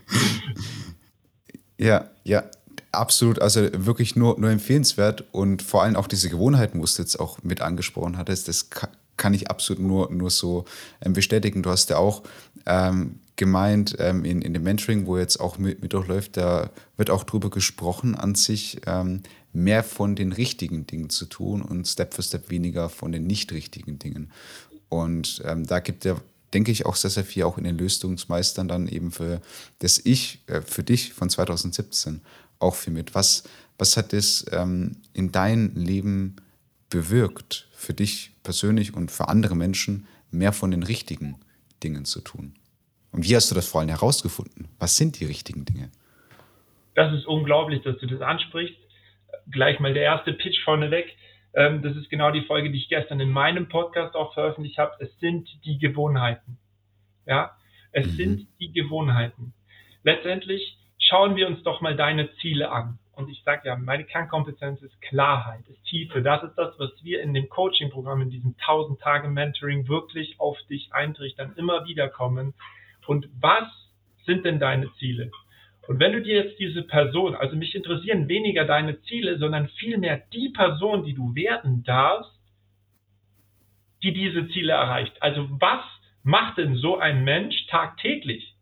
ja, 1.79 2.11
ja, 2.25 2.45
absolut. 2.91 3.41
Also 3.41 3.69
wirklich 3.73 4.17
nur, 4.17 4.41
nur 4.41 4.51
empfehlenswert 4.51 5.25
und 5.33 5.61
vor 5.61 5.83
allem 5.83 5.97
auch 5.97 6.09
diese 6.09 6.31
Gewohnheiten, 6.31 6.81
wo 6.81 6.85
du 6.85 6.91
jetzt 6.99 7.17
auch 7.21 7.43
mit 7.43 7.61
angesprochen 7.61 8.17
hattest, 8.17 8.49
das 8.49 8.71
kann 9.17 9.35
ich 9.35 9.51
absolut 9.51 9.83
nur, 9.83 10.11
nur 10.11 10.31
so 10.31 10.65
ähm, 11.01 11.13
bestätigen. 11.13 11.63
Du 11.63 11.71
hast 11.71 11.91
ja 11.91 11.99
auch 11.99 12.23
ähm, 12.67 13.21
gemeint 13.37 13.97
ähm, 13.99 14.25
in, 14.25 14.43
in 14.43 14.55
dem 14.55 14.63
Mentoring, 14.63 15.07
wo 15.07 15.19
jetzt 15.19 15.39
auch 15.39 15.59
mit, 15.59 15.83
mit 15.83 15.93
durchläuft, 15.93 16.37
da 16.37 16.71
wird 16.97 17.11
auch 17.11 17.25
drüber 17.25 17.51
gesprochen 17.51 18.15
an 18.15 18.35
sich, 18.35 18.81
ähm, 18.87 19.23
mehr 19.53 19.83
von 19.83 20.17
den 20.17 20.33
richtigen 20.33 20.87
Dingen 20.87 21.11
zu 21.11 21.27
tun 21.27 21.63
und 21.63 21.87
Step 21.87 22.15
für 22.15 22.23
Step 22.23 22.51
weniger 22.51 22.89
von 22.89 23.13
den 23.13 23.27
nicht 23.27 23.53
richtigen 23.53 23.99
Dingen. 23.99 24.31
Und 24.89 25.43
ähm, 25.45 25.67
da 25.67 25.81
gibt 25.81 26.05
er, 26.05 26.21
denke 26.53 26.71
ich, 26.71 26.87
auch 26.87 26.97
sehr, 26.97 27.11
sehr 27.11 27.25
viel 27.25 27.45
auch 27.45 27.59
in 27.59 27.65
den 27.65 27.79
Lösungsmeistern 27.79 28.69
dann 28.69 28.87
eben 28.87 29.13
für 29.13 29.41
das 29.79 30.01
Ich, 30.05 30.41
äh, 30.47 30.61
für 30.63 30.83
dich 30.83 31.13
von 31.13 31.31
2017 31.31 32.21
auch 32.59 32.75
viel 32.75 32.93
mit. 32.93 33.15
Was, 33.15 33.45
was 33.79 33.97
hat 33.97 34.13
das 34.13 34.45
ähm, 34.53 34.97
in 35.13 35.33
dein 35.33 35.75
Leben 35.75 36.37
bewirkt, 36.91 37.69
für 37.73 37.95
dich 37.95 38.33
persönlich 38.43 38.95
und 38.95 39.11
für 39.11 39.29
andere 39.29 39.57
Menschen, 39.57 40.07
mehr 40.31 40.53
von 40.53 40.71
den 40.71 40.83
richtigen 40.83 41.41
Dingen 41.83 42.05
zu 42.05 42.21
tun? 42.21 42.55
Und 43.13 43.25
wie 43.25 43.35
hast 43.35 43.51
du 43.51 43.55
das 43.55 43.69
vor 43.69 43.81
allem 43.81 43.91
herausgefunden? 43.91 44.69
Was 44.79 44.97
sind 44.97 45.21
die 45.21 45.25
richtigen 45.25 45.65
Dinge? 45.65 45.91
Das 46.95 47.13
ist 47.13 47.27
unglaublich, 47.27 47.83
dass 47.83 47.99
du 47.99 48.07
das 48.07 48.21
ansprichst. 48.21 48.77
Gleich 49.51 49.81
mal 49.81 49.95
der 49.95 50.03
erste 50.03 50.33
Pitch 50.33 50.63
vorneweg. 50.65 51.17
Ähm, 51.55 51.83
das 51.83 51.97
ist 51.97 52.11
genau 52.11 52.31
die 52.31 52.43
Folge, 52.43 52.71
die 52.71 52.79
ich 52.79 52.89
gestern 52.89 53.21
in 53.21 53.31
meinem 53.31 53.69
Podcast 53.69 54.15
auch 54.15 54.35
veröffentlicht 54.35 54.79
habe. 54.79 54.93
Es 55.01 55.11
sind 55.21 55.49
die 55.65 55.79
Gewohnheiten. 55.79 56.59
Ja, 57.27 57.57
es 57.93 58.07
mhm. 58.07 58.17
sind 58.17 58.49
die 58.61 58.73
Gewohnheiten. 58.73 59.55
Letztendlich 60.03 60.79
schauen 60.99 61.37
wir 61.37 61.47
uns 61.49 61.63
doch 61.63 61.81
mal 61.81 61.97
deine 61.97 62.31
Ziele 62.37 62.71
an. 62.71 62.99
Und 63.17 63.31
ich 63.31 63.43
sage 63.45 63.63
ja, 63.65 63.77
meine 63.77 64.05
Kernkompetenz 64.05 64.83
ist 64.83 65.01
Klarheit, 65.01 65.67
ist 65.69 65.83
Tiefe. 65.87 66.23
Das 66.23 66.43
ist 66.43 66.55
das, 66.57 66.79
was 66.79 66.91
wir 67.03 67.23
in 67.23 67.33
dem 67.33 67.49
Coaching-Programm, 67.49 68.21
in 68.21 68.31
diesem 68.31 68.55
1000 68.59 69.01
Tage 69.01 69.29
Mentoring 69.29 69.89
wirklich 69.89 70.39
auf 70.39 70.59
dich 70.69 70.93
eintrichtern, 70.93 71.55
immer 71.57 71.87
wieder 71.87 72.09
kommen. 72.11 72.53
Und 73.07 73.29
was 73.41 73.65
sind 74.27 74.45
denn 74.45 74.61
deine 74.61 74.93
Ziele? 74.99 75.31
Und 75.89 75.99
wenn 75.99 76.13
du 76.13 76.21
dir 76.21 76.45
jetzt 76.45 76.59
diese 76.59 76.83
Person, 76.83 77.35
also 77.35 77.57
mich 77.57 77.75
interessieren 77.75 78.29
weniger 78.29 78.67
deine 78.67 79.01
Ziele, 79.03 79.39
sondern 79.39 79.69
vielmehr 79.79 80.23
die 80.35 80.51
Person, 80.51 81.05
die 81.05 81.15
du 81.15 81.35
werden 81.35 81.85
darfst, 81.85 82.39
die 84.03 84.13
diese 84.13 84.47
Ziele 84.49 84.73
erreicht. 84.73 85.23
Also 85.23 85.49
was 85.59 85.83
macht 86.23 86.59
denn 86.59 86.77
so 86.77 86.99
ein 86.99 87.25
Mensch 87.25 87.67
tagtäglich, 87.69 88.56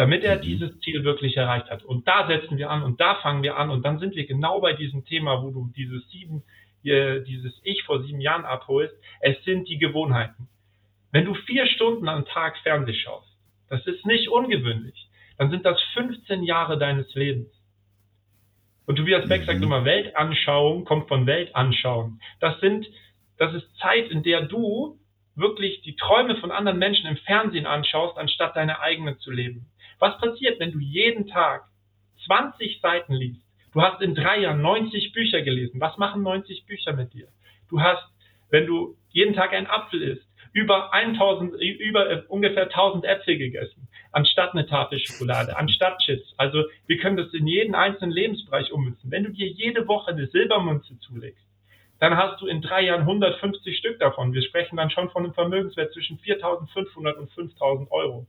damit 0.00 0.24
er 0.24 0.38
mhm. 0.38 0.40
dieses 0.40 0.80
Ziel 0.80 1.04
wirklich 1.04 1.36
erreicht 1.36 1.68
hat? 1.68 1.84
Und 1.84 2.08
da 2.08 2.26
setzen 2.26 2.56
wir 2.56 2.70
an 2.70 2.82
und 2.82 3.02
da 3.02 3.16
fangen 3.16 3.42
wir 3.42 3.58
an 3.58 3.68
und 3.68 3.84
dann 3.84 3.98
sind 3.98 4.16
wir 4.16 4.26
genau 4.26 4.58
bei 4.58 4.72
diesem 4.72 5.04
Thema, 5.04 5.42
wo 5.42 5.50
du 5.50 5.70
dieses 5.76 6.08
sieben, 6.08 6.42
dieses 6.82 7.60
Ich 7.64 7.82
vor 7.82 8.02
sieben 8.02 8.22
Jahren 8.22 8.46
abholst. 8.46 8.94
Es 9.20 9.36
sind 9.44 9.68
die 9.68 9.76
Gewohnheiten. 9.76 10.48
Wenn 11.12 11.26
du 11.26 11.34
vier 11.34 11.66
Stunden 11.66 12.08
am 12.08 12.24
Tag 12.24 12.56
Fernseh 12.62 12.94
schaust, 12.94 13.28
das 13.68 13.86
ist 13.86 14.06
nicht 14.06 14.30
ungewöhnlich, 14.30 15.10
dann 15.36 15.50
sind 15.50 15.66
das 15.66 15.78
15 15.92 16.44
Jahre 16.44 16.78
deines 16.78 17.14
Lebens. 17.14 17.52
Und 18.86 18.96
Tobias 18.96 19.28
Beck 19.28 19.44
sagt 19.44 19.58
mhm. 19.58 19.64
immer, 19.64 19.84
Weltanschauung 19.84 20.86
kommt 20.86 21.08
von 21.08 21.26
Weltanschauen. 21.26 22.22
Das 22.40 22.58
sind, 22.60 22.86
das 23.36 23.52
ist 23.52 23.66
Zeit, 23.76 24.08
in 24.08 24.22
der 24.22 24.46
du 24.46 24.98
wirklich 25.34 25.82
die 25.82 25.96
Träume 25.96 26.36
von 26.36 26.50
anderen 26.50 26.78
Menschen 26.78 27.06
im 27.06 27.18
Fernsehen 27.18 27.66
anschaust, 27.66 28.16
anstatt 28.16 28.56
deine 28.56 28.80
eigenen 28.80 29.18
zu 29.18 29.30
leben. 29.30 29.69
Was 30.00 30.18
passiert, 30.18 30.58
wenn 30.58 30.72
du 30.72 30.80
jeden 30.80 31.28
Tag 31.28 31.64
20 32.26 32.80
Seiten 32.80 33.14
liest? 33.14 33.42
Du 33.72 33.82
hast 33.82 34.00
in 34.02 34.14
drei 34.14 34.40
Jahren 34.40 34.62
90 34.62 35.12
Bücher 35.12 35.42
gelesen. 35.42 35.80
Was 35.80 35.96
machen 35.98 36.22
90 36.22 36.66
Bücher 36.66 36.94
mit 36.94 37.12
dir? 37.12 37.28
Du 37.68 37.80
hast, 37.80 38.02
wenn 38.48 38.66
du 38.66 38.96
jeden 39.10 39.34
Tag 39.34 39.52
einen 39.52 39.66
Apfel 39.66 40.02
isst, 40.02 40.26
über 40.52 40.92
1000, 40.92 41.54
über 41.54 42.10
äh, 42.10 42.22
ungefähr 42.28 42.64
1000 42.64 43.04
Äpfel 43.04 43.38
gegessen, 43.38 43.88
anstatt 44.10 44.52
eine 44.52 44.66
Tafel 44.66 44.98
Schokolade, 44.98 45.56
anstatt 45.56 45.98
Chips. 46.00 46.34
Also 46.38 46.64
wir 46.86 46.98
können 46.98 47.16
das 47.16 47.32
in 47.32 47.46
jeden 47.46 47.76
einzelnen 47.76 48.10
Lebensbereich 48.10 48.72
ummünzen. 48.72 49.10
Wenn 49.10 49.24
du 49.24 49.30
dir 49.30 49.46
jede 49.46 49.86
Woche 49.86 50.10
eine 50.10 50.26
Silbermünze 50.26 50.98
zulegst, 51.00 51.44
dann 52.00 52.16
hast 52.16 52.40
du 52.40 52.46
in 52.46 52.62
drei 52.62 52.82
Jahren 52.82 53.02
150 53.02 53.76
Stück 53.76 54.00
davon. 54.00 54.32
Wir 54.32 54.42
sprechen 54.42 54.76
dann 54.76 54.90
schon 54.90 55.10
von 55.10 55.24
einem 55.24 55.34
Vermögenswert 55.34 55.92
zwischen 55.92 56.18
4.500 56.18 57.12
und 57.12 57.30
5.000 57.30 57.90
Euro 57.90 58.26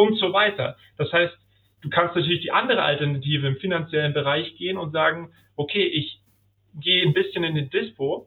und 0.00 0.16
so 0.18 0.32
weiter. 0.32 0.76
Das 0.96 1.12
heißt, 1.12 1.36
du 1.82 1.90
kannst 1.90 2.16
natürlich 2.16 2.40
die 2.40 2.52
andere 2.52 2.82
Alternative 2.82 3.46
im 3.46 3.56
finanziellen 3.56 4.14
Bereich 4.14 4.56
gehen 4.56 4.78
und 4.78 4.92
sagen, 4.92 5.32
okay, 5.56 5.84
ich 5.84 6.20
gehe 6.80 7.02
ein 7.02 7.12
bisschen 7.12 7.44
in 7.44 7.54
den 7.54 7.68
Dispo 7.68 8.26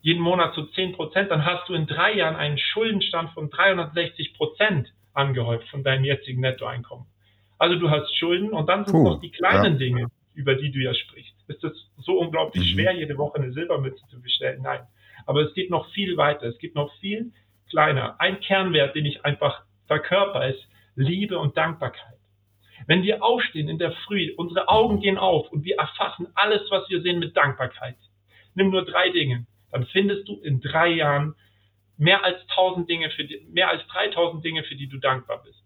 jeden 0.00 0.20
Monat 0.20 0.52
zu 0.54 0.66
10 0.66 0.94
Prozent, 0.94 1.30
dann 1.30 1.44
hast 1.44 1.68
du 1.68 1.74
in 1.74 1.86
drei 1.86 2.14
Jahren 2.14 2.34
einen 2.34 2.58
Schuldenstand 2.58 3.30
von 3.30 3.50
360 3.50 4.34
Prozent 4.34 4.92
angehäuft 5.14 5.68
von 5.68 5.84
deinem 5.84 6.04
jetzigen 6.04 6.40
Nettoeinkommen. 6.40 7.06
Also 7.56 7.76
du 7.76 7.88
hast 7.88 8.12
Schulden 8.18 8.50
und 8.50 8.68
dann 8.68 8.84
sind 8.84 8.94
Puh, 8.94 9.04
noch 9.04 9.20
die 9.20 9.30
kleinen 9.30 9.74
ja. 9.74 9.78
Dinge, 9.78 10.06
über 10.34 10.56
die 10.56 10.72
du 10.72 10.80
ja 10.80 10.92
sprichst. 10.92 11.36
Ist 11.46 11.62
es 11.62 11.88
so 11.98 12.18
unglaublich 12.18 12.64
mhm. 12.64 12.74
schwer, 12.74 12.92
jede 12.96 13.16
Woche 13.16 13.38
eine 13.38 13.52
Silbermütze 13.52 14.02
zu 14.10 14.20
bestellen? 14.20 14.62
Nein. 14.62 14.80
Aber 15.24 15.42
es 15.42 15.54
geht 15.54 15.70
noch 15.70 15.88
viel 15.92 16.16
weiter. 16.16 16.46
Es 16.46 16.58
geht 16.58 16.74
noch 16.74 16.92
viel 16.98 17.30
kleiner. 17.70 18.16
Ein 18.18 18.40
Kernwert, 18.40 18.96
den 18.96 19.06
ich 19.06 19.24
einfach 19.24 19.62
verkörper, 19.86 20.48
ist 20.48 20.66
Liebe 20.94 21.38
und 21.38 21.56
Dankbarkeit. 21.56 22.18
Wenn 22.86 23.02
wir 23.02 23.22
aufstehen 23.22 23.68
in 23.68 23.78
der 23.78 23.92
Früh, 23.92 24.32
unsere 24.36 24.68
Augen 24.68 25.00
gehen 25.00 25.18
auf 25.18 25.50
und 25.52 25.64
wir 25.64 25.76
erfassen 25.76 26.26
alles, 26.34 26.62
was 26.70 26.88
wir 26.88 27.00
sehen 27.02 27.20
mit 27.20 27.36
Dankbarkeit. 27.36 27.96
Nimm 28.54 28.70
nur 28.70 28.84
drei 28.84 29.10
Dinge 29.10 29.46
dann 29.72 29.86
findest 29.86 30.28
du 30.28 30.36
in 30.36 30.60
drei 30.60 30.88
Jahren 30.88 31.34
mehr 31.96 32.22
als 32.22 32.40
1000 32.50 32.88
Dinge 32.88 33.10
für 33.10 33.24
die, 33.24 33.44
mehr 33.50 33.70
als 33.70 33.84
3000 33.88 34.44
Dinge, 34.44 34.62
für 34.64 34.76
die 34.76 34.86
du 34.86 34.98
dankbar 34.98 35.42
bist. 35.42 35.58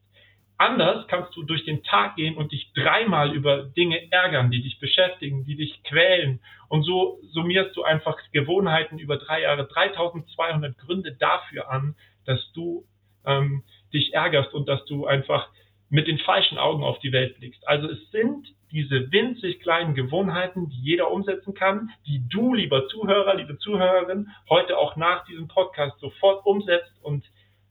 Anders 0.58 1.06
kannst 1.08 1.36
du 1.36 1.42
durch 1.42 1.66
den 1.66 1.82
Tag 1.82 2.16
gehen 2.16 2.36
und 2.36 2.50
dich 2.52 2.72
dreimal 2.72 3.34
über 3.34 3.64
Dinge 3.64 4.10
ärgern, 4.10 4.50
die 4.50 4.62
dich 4.62 4.78
beschäftigen, 4.78 5.44
die 5.44 5.56
dich 5.56 5.82
quälen. 5.82 6.40
Und 6.68 6.84
so 6.84 7.20
summierst 7.32 7.76
du 7.76 7.82
einfach 7.82 8.16
Gewohnheiten 8.32 8.98
über 8.98 9.18
drei 9.18 9.42
Jahre, 9.42 9.66
3200 9.66 10.78
Gründe 10.78 11.12
dafür 11.12 11.70
an, 11.70 11.94
dass 12.24 12.40
du 12.52 12.86
ähm, 13.26 13.64
dich 13.92 14.14
ärgerst 14.14 14.54
und 14.54 14.68
dass 14.68 14.84
du 14.86 15.06
einfach 15.06 15.48
mit 15.88 16.08
den 16.08 16.18
falschen 16.18 16.58
Augen 16.58 16.82
auf 16.82 16.98
die 16.98 17.12
Welt 17.12 17.38
blickst. 17.38 17.66
Also 17.66 17.88
es 17.88 18.10
sind 18.10 18.48
diese 18.72 19.10
winzig 19.12 19.60
kleinen 19.60 19.94
Gewohnheiten, 19.94 20.68
die 20.68 20.82
jeder 20.82 21.10
umsetzen 21.10 21.54
kann, 21.54 21.90
die 22.06 22.22
du, 22.28 22.54
lieber 22.54 22.88
Zuhörer, 22.88 23.34
liebe 23.36 23.58
Zuhörerin, 23.58 24.28
heute 24.50 24.76
auch 24.78 24.96
nach 24.96 25.24
diesem 25.26 25.48
Podcast 25.48 25.98
sofort 26.00 26.44
umsetzt. 26.44 26.92
Und 27.02 27.24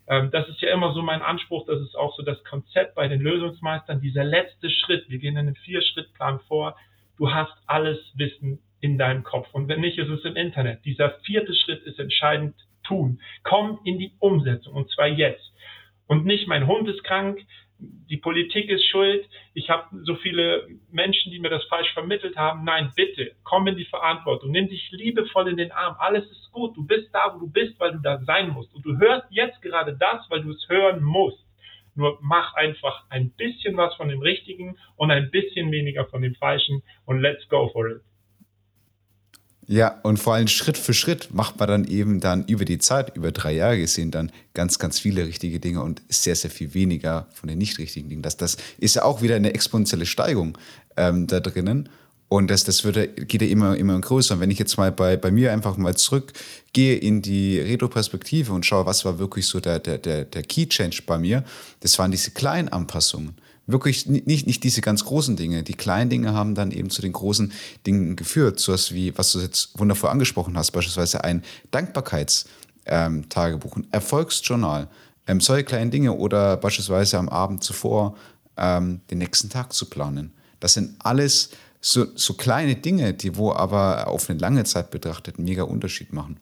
ähm, 0.07 0.31
das 0.31 0.47
ist 0.47 0.61
ja 0.61 0.73
immer 0.73 0.93
so 0.93 1.01
mein 1.01 1.21
Anspruch, 1.21 1.65
das 1.65 1.81
ist 1.81 1.95
auch 1.95 2.15
so 2.15 2.23
das 2.23 2.41
Konzept 2.45 2.95
bei 2.95 3.07
den 3.07 3.19
Lösungsmeistern, 3.19 3.99
dieser 3.99 4.23
letzte 4.23 4.69
Schritt. 4.69 5.09
Wir 5.09 5.19
gehen 5.19 5.33
in 5.33 5.47
einen 5.47 5.55
Vier-Schritt-Plan 5.55 6.39
vor. 6.47 6.77
Du 7.17 7.33
hast 7.33 7.53
alles 7.67 7.99
Wissen 8.15 8.59
in 8.79 8.97
deinem 8.97 9.23
Kopf. 9.23 9.47
Und 9.51 9.67
wenn 9.67 9.81
nicht, 9.81 9.97
ist 9.97 10.09
es 10.09 10.23
im 10.23 10.35
Internet. 10.35 10.85
Dieser 10.85 11.11
vierte 11.25 11.53
Schritt 11.53 11.83
ist 11.83 11.99
entscheidend 11.99 12.55
tun. 12.83 13.19
Komm 13.43 13.79
in 13.83 13.99
die 13.99 14.13
Umsetzung 14.19 14.73
und 14.75 14.89
zwar 14.91 15.07
jetzt. 15.07 15.51
Und 16.07 16.25
nicht 16.25 16.47
mein 16.47 16.67
Hund 16.67 16.87
ist 16.87 17.03
krank, 17.03 17.39
die 17.79 18.17
Politik 18.17 18.69
ist 18.69 18.85
schuld, 18.85 19.27
ich 19.53 19.69
habe 19.69 19.83
so 20.03 20.15
viele 20.15 20.67
Menschen, 20.91 21.31
die 21.31 21.39
mir 21.39 21.49
das 21.49 21.63
falsch 21.65 21.91
vermittelt 21.93 22.35
haben. 22.37 22.63
Nein, 22.63 22.91
bitte, 22.95 23.35
komm 23.43 23.67
in 23.67 23.75
die 23.75 23.85
Verantwortung, 23.85 24.51
nimm 24.51 24.69
dich 24.69 24.89
liebevoll 24.91 25.49
in 25.49 25.57
den 25.57 25.71
Arm. 25.71 25.95
Alles 25.99 26.29
ist 26.29 26.51
gut, 26.51 26.75
du 26.77 26.85
bist 26.85 27.09
da, 27.11 27.33
wo 27.33 27.39
du 27.39 27.51
bist, 27.51 27.79
weil 27.79 27.93
du 27.93 27.99
da 27.99 28.19
sein 28.25 28.49
musst. 28.49 28.73
Und 28.73 28.85
du 28.85 28.97
hörst 28.97 29.25
jetzt 29.29 29.61
gerade 29.61 29.97
das, 29.97 30.25
weil 30.29 30.41
du 30.41 30.51
es 30.51 30.69
hören 30.69 31.03
musst. 31.03 31.43
Nur 31.95 32.17
mach 32.21 32.53
einfach 32.55 33.05
ein 33.09 33.31
bisschen 33.31 33.77
was 33.77 33.95
von 33.95 34.09
dem 34.09 34.21
Richtigen 34.21 34.77
und 34.97 35.11
ein 35.11 35.31
bisschen 35.31 35.71
weniger 35.71 36.05
von 36.05 36.21
dem 36.21 36.35
Falschen 36.35 36.83
und 37.05 37.21
let's 37.21 37.47
go 37.49 37.69
for 37.69 37.89
it. 37.89 38.01
Ja, 39.67 39.99
und 40.03 40.17
vor 40.17 40.35
allem 40.35 40.47
Schritt 40.47 40.77
für 40.77 40.93
Schritt 40.93 41.33
macht 41.33 41.57
man 41.57 41.67
dann 41.67 41.85
eben 41.85 42.19
dann 42.19 42.45
über 42.45 42.65
die 42.65 42.77
Zeit, 42.77 43.15
über 43.17 43.31
drei 43.31 43.53
Jahre 43.53 43.79
gesehen, 43.79 44.11
dann 44.11 44.31
ganz, 44.53 44.77
ganz 44.77 44.99
viele 44.99 45.25
richtige 45.25 45.59
Dinge 45.59 45.81
und 45.81 46.03
sehr, 46.07 46.35
sehr 46.35 46.51
viel 46.51 46.75
weniger 46.75 47.27
von 47.33 47.49
den 47.49 47.57
nicht 47.57 47.79
richtigen 47.79 48.09
Dingen. 48.09 48.21
Das, 48.21 48.37
das 48.37 48.57
ist 48.77 48.95
ja 48.95 49.03
auch 49.03 49.23
wieder 49.23 49.35
eine 49.35 49.53
exponentielle 49.55 50.05
Steigung 50.05 50.57
ähm, 50.97 51.25
da 51.25 51.39
drinnen. 51.39 51.89
Und 52.27 52.49
das, 52.49 52.63
das 52.63 52.83
wird, 52.83 53.27
geht 53.27 53.41
ja 53.41 53.47
immer, 53.47 53.75
immer 53.77 53.99
größer. 53.99 54.35
Und 54.35 54.39
wenn 54.39 54.51
ich 54.51 54.59
jetzt 54.59 54.77
mal 54.77 54.91
bei, 54.91 55.17
bei 55.17 55.31
mir 55.31 55.51
einfach 55.51 55.77
mal 55.77 55.95
zurückgehe 55.95 56.95
in 56.97 57.21
die 57.21 57.59
Retro-Perspektive 57.59 58.51
und 58.51 58.65
schaue, 58.65 58.85
was 58.85 59.05
war 59.05 59.19
wirklich 59.19 59.47
so 59.47 59.59
der, 59.59 59.79
der, 59.79 59.97
der, 59.97 60.25
der 60.25 60.43
Key-Change 60.43 61.03
bei 61.05 61.17
mir, 61.17 61.43
das 61.81 61.97
waren 61.97 62.11
diese 62.11 62.31
kleinen 62.31 62.69
Anpassungen. 62.69 63.35
Wirklich 63.67 64.05
nicht, 64.05 64.45
nicht 64.45 64.63
diese 64.63 64.81
ganz 64.81 65.05
großen 65.05 65.35
Dinge. 65.35 65.63
Die 65.63 65.73
kleinen 65.73 66.09
Dinge 66.09 66.33
haben 66.33 66.53
dann 66.53 66.71
eben 66.71 66.91
zu 66.91 67.01
den 67.01 67.13
großen 67.13 67.51
Dingen 67.87 68.15
geführt. 68.15 68.59
So 68.59 68.73
was 68.73 68.93
wie, 68.93 69.17
was 69.17 69.31
du 69.31 69.39
jetzt 69.39 69.79
wundervoll 69.79 70.11
angesprochen 70.11 70.55
hast, 70.55 70.71
beispielsweise 70.71 71.23
ein 71.23 71.43
Dankbarkeitstagebuch, 71.71 73.77
ähm, 73.77 73.83
ein 73.83 73.87
Erfolgsjournal, 73.91 74.87
ähm, 75.27 75.41
solche 75.41 75.63
kleinen 75.63 75.89
Dinge 75.89 76.13
oder 76.13 76.57
beispielsweise 76.57 77.17
am 77.17 77.27
Abend 77.27 77.63
zuvor 77.63 78.15
ähm, 78.57 79.01
den 79.09 79.17
nächsten 79.17 79.49
Tag 79.49 79.73
zu 79.73 79.87
planen. 79.87 80.31
Das 80.59 80.73
sind 80.73 80.95
alles 80.99 81.49
so, 81.81 82.05
so 82.15 82.33
kleine 82.33 82.75
Dinge, 82.75 83.13
die 83.13 83.35
wo 83.35 83.51
aber 83.51 84.07
auf 84.07 84.29
eine 84.29 84.39
lange 84.39 84.63
Zeit 84.63 84.91
betrachtet 84.91 85.37
einen 85.37 85.45
mega 85.45 85.63
Unterschied 85.63 86.13
machen. 86.13 86.37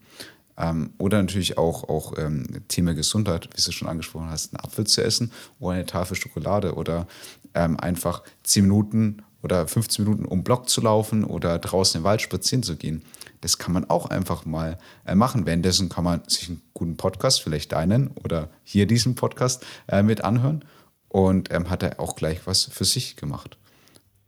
Ähm, 0.58 0.94
oder 0.98 1.22
natürlich 1.22 1.58
auch, 1.58 1.90
auch 1.90 2.18
ähm, 2.18 2.46
Thema 2.68 2.94
Gesundheit, 2.94 3.50
wie 3.56 3.62
du 3.62 3.72
schon 3.72 3.88
angesprochen 3.88 4.30
hast, 4.30 4.54
einen 4.54 4.64
Apfel 4.64 4.86
zu 4.86 5.04
essen 5.04 5.32
oder 5.60 5.76
eine 5.76 5.86
Tafel 5.86 6.16
Schokolade 6.16 6.76
oder 6.76 7.08
ähm, 7.54 7.80
einfach 7.80 8.24
10 8.44 8.64
Minuten 8.64 9.24
oder 9.42 9.68
15 9.68 10.06
Minuten 10.06 10.26
um 10.26 10.44
Block 10.44 10.70
zu 10.70 10.82
laufen 10.82 11.24
oder 11.24 11.60
draußen 11.60 12.00
im 12.00 12.04
Wald 12.04 12.22
spazieren 12.22 12.64
zu 12.64 12.76
gehen. 12.76 13.04
Das 13.42 13.58
kann 13.58 13.74
man 13.74 13.90
auch 13.90 14.06
einfach 14.06 14.46
mal 14.46 14.78
äh, 15.06 15.16
machen. 15.16 15.46
Währenddessen 15.46 15.90
kann 15.90 16.06
man 16.06 16.22
sich 16.28 16.50
einen 16.50 16.62
guten 16.74 16.98
Podcast, 16.98 17.42
vielleicht 17.42 17.74
deinen 17.74 18.08
oder 18.24 18.50
hier 18.64 18.88
diesen 18.88 19.16
Podcast 19.16 19.66
äh, 19.88 20.02
mit 20.02 20.24
anhören 20.24 20.64
und 21.10 21.54
ähm, 21.54 21.70
hat 21.70 21.84
er 21.84 22.00
auch 22.00 22.16
gleich 22.16 22.46
was 22.46 22.64
für 22.64 22.86
sich 22.86 23.18
gemacht. 23.18 23.58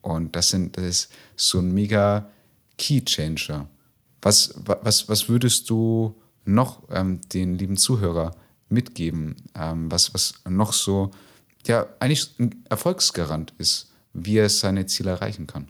Und 0.02 0.36
das, 0.36 0.50
sind, 0.50 0.78
das 0.78 0.84
ist 0.84 1.12
so 1.36 1.60
ein 1.60 1.74
mega 1.74 2.30
Key 2.78 3.04
Changer. 3.04 3.68
Was, 4.26 4.60
was, 4.66 5.08
was 5.08 5.30
würdest 5.30 5.70
du 5.70 6.20
noch 6.46 6.82
ähm, 6.90 7.22
den 7.32 7.60
lieben 7.60 7.78
Zuhörer 7.78 8.32
mitgeben, 8.70 9.36
ähm, 9.56 9.92
was, 9.92 10.16
was 10.16 10.44
noch 10.50 10.74
so, 10.74 11.12
ja, 11.68 11.86
eigentlich 12.00 12.40
ein 12.40 12.66
Erfolgsgarant 12.68 13.54
ist, 13.60 13.94
wie 14.14 14.40
er 14.40 14.50
seine 14.50 14.88
Ziele 14.88 15.12
erreichen 15.12 15.46
kann? 15.46 15.68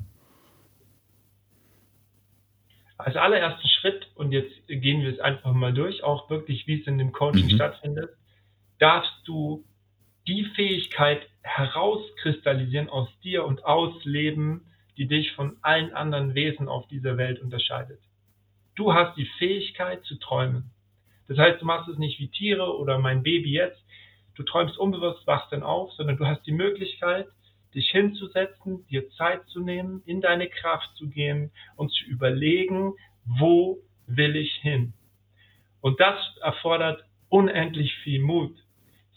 Als 2.97 3.17
allerersten 3.17 3.67
Schritt, 3.67 4.07
und 4.15 4.31
jetzt 4.31 4.55
gehen 4.69 5.01
wir 5.01 5.11
es 5.11 5.19
einfach 5.19 5.51
mal 5.51 5.73
durch, 5.73 6.01
auch 6.05 6.29
wirklich, 6.29 6.65
wie 6.65 6.79
es 6.79 6.87
in 6.87 6.97
dem 6.97 7.11
Coaching 7.11 7.47
mhm. 7.47 7.55
stattfindet, 7.55 8.11
darfst 8.79 9.19
du 9.25 9.65
die 10.29 10.45
Fähigkeit 10.55 11.27
herauskristallisieren 11.41 12.87
aus 12.87 13.09
dir 13.21 13.43
und 13.43 13.65
ausleben, 13.65 14.61
die 14.95 15.09
dich 15.09 15.33
von 15.33 15.57
allen 15.61 15.93
anderen 15.93 16.35
Wesen 16.35 16.69
auf 16.69 16.87
dieser 16.87 17.17
Welt 17.17 17.41
unterscheidet. 17.41 17.99
Du 18.75 18.93
hast 18.93 19.15
die 19.17 19.29
Fähigkeit 19.39 20.03
zu 20.03 20.19
träumen. 20.19 20.71
Das 21.27 21.37
heißt, 21.37 21.61
du 21.61 21.65
machst 21.65 21.87
es 21.89 21.97
nicht 21.97 22.19
wie 22.19 22.27
Tiere 22.27 22.77
oder 22.77 22.99
mein 22.99 23.23
Baby 23.23 23.51
jetzt. 23.51 23.81
Du 24.35 24.43
träumst 24.43 24.77
unbewusst, 24.77 25.25
wachst 25.25 25.51
dann 25.51 25.63
auf, 25.63 25.91
sondern 25.93 26.17
du 26.17 26.27
hast 26.27 26.45
die 26.45 26.51
Möglichkeit, 26.51 27.27
dich 27.73 27.89
hinzusetzen, 27.89 28.85
dir 28.87 29.09
Zeit 29.11 29.47
zu 29.47 29.61
nehmen, 29.61 30.01
in 30.05 30.21
deine 30.21 30.49
Kraft 30.49 30.89
zu 30.97 31.09
gehen 31.09 31.51
und 31.77 31.91
zu 31.91 32.05
überlegen, 32.05 32.93
wo 33.25 33.79
will 34.07 34.35
ich 34.35 34.53
hin? 34.55 34.93
Und 35.81 35.99
das 35.99 36.17
erfordert 36.41 37.03
unendlich 37.29 37.93
viel 38.03 38.21
Mut. 38.21 38.55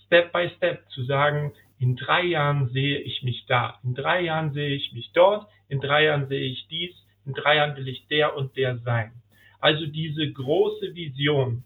Step 0.06 0.32
by 0.32 0.50
Step 0.56 0.88
zu 0.90 1.04
sagen, 1.04 1.52
in 1.78 1.96
drei 1.96 2.22
Jahren 2.22 2.68
sehe 2.68 2.98
ich 2.98 3.22
mich 3.22 3.44
da, 3.46 3.78
in 3.84 3.94
drei 3.94 4.22
Jahren 4.22 4.52
sehe 4.52 4.74
ich 4.74 4.92
mich 4.92 5.10
dort, 5.12 5.48
in 5.68 5.80
drei 5.80 6.04
Jahren 6.04 6.28
sehe 6.28 6.48
ich 6.48 6.66
dies, 6.68 6.94
in 7.26 7.34
drei 7.34 7.56
Jahren 7.56 7.76
will 7.76 7.88
ich 7.88 8.06
der 8.08 8.36
und 8.36 8.56
der 8.56 8.78
sein. 8.78 9.12
Also 9.60 9.86
diese 9.86 10.30
große 10.32 10.94
Vision, 10.94 11.64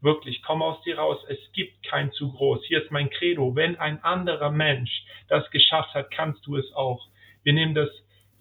wirklich, 0.00 0.42
komm 0.42 0.62
aus 0.62 0.82
dir 0.82 0.98
raus, 0.98 1.18
es 1.28 1.38
gibt 1.52 1.82
kein 1.84 2.12
zu 2.12 2.32
groß. 2.32 2.64
Hier 2.66 2.82
ist 2.82 2.90
mein 2.90 3.10
Credo, 3.10 3.54
wenn 3.54 3.76
ein 3.76 4.02
anderer 4.02 4.50
Mensch 4.50 5.04
das 5.28 5.50
geschafft 5.50 5.94
hat, 5.94 6.10
kannst 6.10 6.46
du 6.46 6.56
es 6.56 6.72
auch. 6.72 7.06
Wir 7.42 7.52
nehmen 7.52 7.74
das 7.74 7.90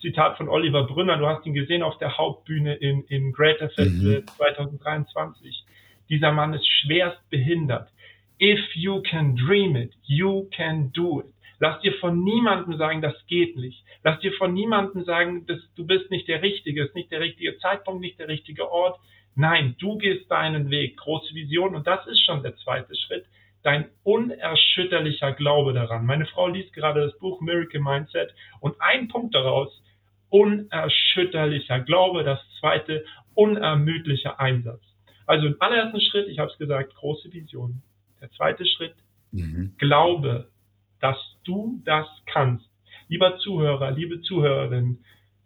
Zitat 0.01 0.37
von 0.37 0.49
Oliver 0.49 0.83
Brünner, 0.83 1.17
du 1.17 1.27
hast 1.27 1.45
ihn 1.45 1.53
gesehen 1.53 1.83
auf 1.83 1.97
der 1.97 2.17
Hauptbühne 2.17 2.75
in, 2.75 3.03
in 3.05 3.31
Greater 3.31 3.69
Fest 3.69 3.95
mhm. 3.95 4.23
2023. 4.37 5.63
Dieser 6.09 6.31
Mann 6.31 6.53
ist 6.53 6.67
schwerst 6.67 7.29
behindert. 7.29 7.89
If 8.41 8.59
you 8.75 9.01
can 9.01 9.35
dream 9.35 9.75
it, 9.75 9.93
you 10.03 10.47
can 10.55 10.91
do 10.91 11.21
it. 11.21 11.34
Lass 11.59 11.81
dir 11.81 11.93
von 11.99 12.23
niemandem 12.23 12.77
sagen, 12.77 13.01
das 13.01 13.15
geht 13.27 13.55
nicht. 13.55 13.83
Lass 14.03 14.19
dir 14.19 14.33
von 14.33 14.53
niemandem 14.53 15.03
sagen, 15.03 15.45
dass 15.45 15.59
du 15.75 15.85
bist 15.85 16.11
nicht 16.11 16.27
der 16.27 16.41
Richtige, 16.41 16.83
ist 16.83 16.95
nicht 16.95 17.11
der 17.11 17.21
richtige 17.21 17.57
Zeitpunkt, 17.59 18.01
nicht 18.01 18.19
der 18.19 18.27
richtige 18.27 18.71
Ort. 18.71 18.99
Nein, 19.35 19.75
du 19.79 19.97
gehst 19.97 20.29
deinen 20.31 20.69
Weg. 20.69 20.97
Große 20.97 21.33
Vision 21.33 21.75
und 21.75 21.87
das 21.87 22.05
ist 22.07 22.23
schon 22.25 22.43
der 22.43 22.55
zweite 22.57 22.95
Schritt. 22.95 23.25
Dein 23.63 23.89
unerschütterlicher 24.03 25.33
Glaube 25.33 25.73
daran. 25.73 26.05
Meine 26.05 26.25
Frau 26.25 26.47
liest 26.47 26.73
gerade 26.73 27.01
das 27.01 27.17
Buch 27.19 27.41
Miracle 27.41 27.81
Mindset 27.81 28.33
und 28.59 28.75
ein 28.79 29.07
Punkt 29.07 29.33
daraus, 29.33 29.81
unerschütterlicher 30.29 31.79
Glaube. 31.79 32.23
Das 32.23 32.39
zweite, 32.59 33.05
unermüdlicher 33.33 34.39
Einsatz. 34.39 34.81
Also 35.25 35.47
im 35.47 35.55
allerersten 35.59 35.99
Schritt, 35.99 36.27
ich 36.27 36.39
habe 36.39 36.51
es 36.51 36.57
gesagt, 36.57 36.95
große 36.95 37.33
Vision. 37.33 37.81
Der 38.21 38.29
zweite 38.31 38.65
Schritt, 38.65 38.95
mhm. 39.31 39.73
glaube, 39.77 40.47
dass 40.99 41.17
du 41.43 41.81
das 41.85 42.07
kannst. 42.25 42.65
Lieber 43.07 43.37
Zuhörer, 43.37 43.91
liebe 43.91 44.21
Zuhörerin, 44.21 44.99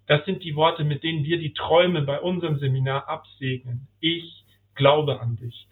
das 0.08 0.26
sind 0.26 0.44
die 0.44 0.56
Worte, 0.56 0.84
mit 0.84 1.04
denen 1.04 1.24
wir 1.24 1.38
die 1.38 1.54
Träume 1.54 2.02
bei 2.02 2.20
unserem 2.20 2.58
Seminar 2.58 3.08
absegnen. 3.08 3.88
Ich 4.00 4.44
glaube 4.76 5.20
an 5.20 5.36
dich. 5.36 5.68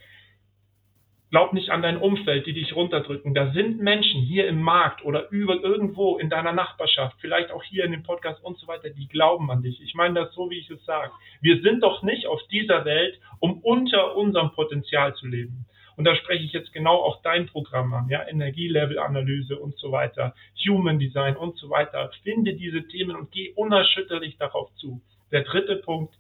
Glaub 1.30 1.52
nicht 1.52 1.72
an 1.72 1.82
dein 1.82 1.98
Umfeld, 1.98 2.46
die 2.46 2.54
dich 2.54 2.74
runterdrücken. 2.74 3.34
Da 3.34 3.52
sind 3.52 3.80
Menschen 3.80 4.22
hier 4.22 4.48
im 4.48 4.62
Markt 4.62 5.04
oder 5.04 5.30
über 5.30 5.62
irgendwo 5.62 6.18
in 6.18 6.30
deiner 6.30 6.54
Nachbarschaft, 6.54 7.18
vielleicht 7.20 7.52
auch 7.52 7.64
hier 7.64 7.84
in 7.84 7.92
dem 7.92 8.04
Podcast 8.04 8.42
und 8.44 8.58
so 8.60 8.68
weiter, 8.68 8.90
die 8.90 9.10
glauben 9.10 9.52
an 9.52 9.62
dich. 9.62 9.82
Ich 9.82 9.94
meine 9.94 10.22
das 10.22 10.34
so, 10.34 10.50
wie 10.50 10.60
ich 10.60 10.70
es 10.70 10.86
sage. 10.86 11.12
Wir 11.42 11.62
sind 11.62 11.84
doch 11.84 12.02
nicht 12.02 12.28
auf 12.28 12.42
dieser 12.50 12.86
Welt, 12.86 13.20
um 13.40 13.60
unter 13.60 14.16
unserem 14.16 14.52
Potenzial 14.52 15.16
zu 15.16 15.28
leben. 15.28 15.66
Und 15.98 16.06
da 16.06 16.16
spreche 16.16 16.46
ich 16.46 16.54
jetzt 16.54 16.72
genau 16.72 16.96
auch 16.96 17.22
dein 17.24 17.48
Programm 17.48 17.92
an, 17.94 18.08
ja, 18.08 18.26
Energielevelanalyse 18.28 19.58
und 19.58 19.76
so 19.78 19.92
weiter, 19.92 20.36
Human 20.68 21.00
Design 21.00 21.36
und 21.36 21.58
so 21.58 21.70
weiter. 21.70 22.12
Finde 22.24 22.54
diese 22.54 22.88
Themen 22.88 23.16
und 23.16 23.32
geh 23.32 23.52
unerschütterlich 23.56 24.38
darauf 24.38 24.74
zu. 24.76 25.02
Der 25.32 25.44
dritte 25.44 25.78
Punkt, 25.78 26.14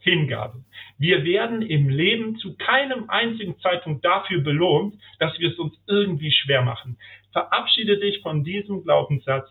Hingabe. 0.00 0.64
Wir 0.98 1.24
werden 1.24 1.62
im 1.62 1.88
Leben 1.88 2.36
zu 2.36 2.56
keinem 2.56 3.08
einzigen 3.08 3.58
Zeitpunkt 3.60 4.04
dafür 4.04 4.40
belohnt, 4.40 4.96
dass 5.20 5.38
wir 5.38 5.50
es 5.50 5.58
uns 5.58 5.74
irgendwie 5.86 6.32
schwer 6.32 6.62
machen. 6.62 6.98
Verabschiede 7.32 7.98
dich 7.98 8.20
von 8.20 8.42
diesem 8.42 8.82
Glaubenssatz, 8.82 9.48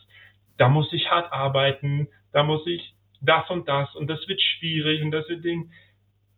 da 0.57 0.67
muss 0.67 0.91
ich 0.91 1.09
hart 1.09 1.31
arbeiten, 1.31 2.09
da 2.33 2.43
muss 2.43 2.67
ich 2.67 2.93
das 3.21 3.49
und 3.49 3.67
das 3.67 3.95
und 3.95 4.09
das 4.09 4.27
wird 4.27 4.41
schwierig 4.41 5.01
und 5.01 5.11
das 5.11 5.27
wird 5.29 5.43
Ding 5.43 5.71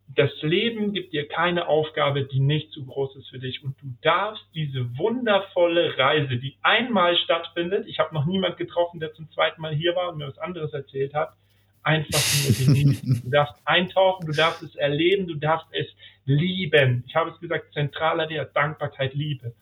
das 0.08 0.30
Leben 0.42 0.92
gibt 0.92 1.12
dir 1.12 1.26
keine 1.26 1.66
Aufgabe, 1.66 2.24
die 2.24 2.40
nicht 2.40 2.70
zu 2.72 2.84
groß 2.84 3.16
ist 3.16 3.28
für 3.30 3.38
dich. 3.38 3.64
Und 3.64 3.80
du 3.80 3.86
darfst 4.02 4.44
diese 4.54 4.96
wundervolle 4.98 5.96
Reise, 5.98 6.36
die 6.36 6.56
einmal 6.62 7.16
stattfindet, 7.16 7.86
ich 7.88 7.98
habe 7.98 8.14
noch 8.14 8.26
niemand 8.26 8.56
getroffen, 8.56 9.00
der 9.00 9.12
zum 9.14 9.30
zweiten 9.30 9.60
Mal 9.60 9.74
hier 9.74 9.96
war 9.96 10.10
und 10.10 10.18
mir 10.18 10.28
was 10.28 10.38
anderes 10.38 10.72
erzählt 10.72 11.14
hat, 11.14 11.34
einfach 11.82 12.20
nur 12.44 12.66
genießen. 12.66 13.22
Du 13.24 13.30
darfst 13.30 13.54
eintauchen, 13.64 14.26
du 14.26 14.32
darfst 14.32 14.62
es 14.62 14.74
erleben, 14.76 15.26
du 15.26 15.34
darfst 15.34 15.68
es 15.72 15.86
lieben. 16.26 17.04
Ich 17.06 17.14
habe 17.14 17.30
es 17.30 17.40
gesagt, 17.40 17.72
zentraler 17.72 18.26
der 18.26 18.46
Dankbarkeit, 18.46 19.14
Liebe. 19.14 19.54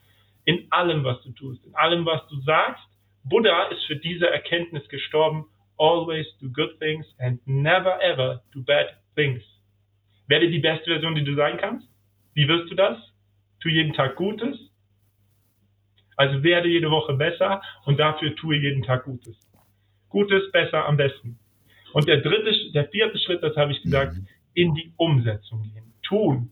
In 0.44 0.66
allem, 0.70 1.04
was 1.04 1.22
du 1.22 1.30
tust, 1.30 1.64
in 1.64 1.74
allem, 1.74 2.04
was 2.04 2.26
du 2.28 2.40
sagst. 2.40 2.82
Buddha 3.24 3.68
ist 3.68 3.84
für 3.84 3.96
diese 3.96 4.28
Erkenntnis 4.28 4.88
gestorben. 4.88 5.46
Always 5.78 6.26
do 6.40 6.48
good 6.48 6.78
things 6.80 7.06
and 7.18 7.40
never 7.46 8.00
ever 8.02 8.42
do 8.52 8.62
bad 8.62 8.88
things. 9.14 9.42
Werde 10.32 10.48
die 10.48 10.60
beste 10.60 10.86
Version, 10.86 11.14
die 11.14 11.24
du 11.24 11.34
sein 11.34 11.58
kannst. 11.58 11.86
Wie 12.32 12.48
wirst 12.48 12.70
du 12.70 12.74
das? 12.74 12.96
Tu 13.60 13.68
jeden 13.68 13.92
Tag 13.92 14.16
Gutes. 14.16 14.58
Also 16.16 16.42
werde 16.42 16.70
jede 16.70 16.90
Woche 16.90 17.12
besser 17.12 17.60
und 17.84 18.00
dafür 18.00 18.34
tue 18.34 18.56
jeden 18.56 18.82
Tag 18.82 19.04
Gutes. 19.04 19.36
Gutes, 20.08 20.50
besser, 20.50 20.86
am 20.86 20.96
besten. 20.96 21.38
Und 21.92 22.08
der 22.08 22.22
dritte, 22.22 22.50
der 22.72 22.88
vierte 22.88 23.18
Schritt, 23.18 23.42
das 23.42 23.54
habe 23.56 23.72
ich 23.72 23.82
gesagt, 23.82 24.14
mhm. 24.14 24.26
in 24.54 24.74
die 24.74 24.94
Umsetzung 24.96 25.64
gehen. 25.64 25.92
Tun. 26.02 26.50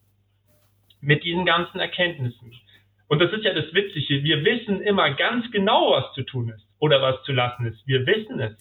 Mit 1.00 1.24
diesen 1.24 1.46
ganzen 1.46 1.80
Erkenntnissen. 1.80 2.52
Und 3.08 3.18
das 3.18 3.32
ist 3.32 3.44
ja 3.44 3.54
das 3.54 3.72
Witzige. 3.72 4.22
Wir 4.22 4.44
wissen 4.44 4.82
immer 4.82 5.14
ganz 5.14 5.50
genau, 5.52 5.92
was 5.92 6.12
zu 6.12 6.22
tun 6.24 6.50
ist 6.50 6.66
oder 6.80 7.00
was 7.00 7.22
zu 7.22 7.32
lassen 7.32 7.64
ist. 7.64 7.86
Wir 7.86 8.04
wissen 8.06 8.40
es. 8.40 8.58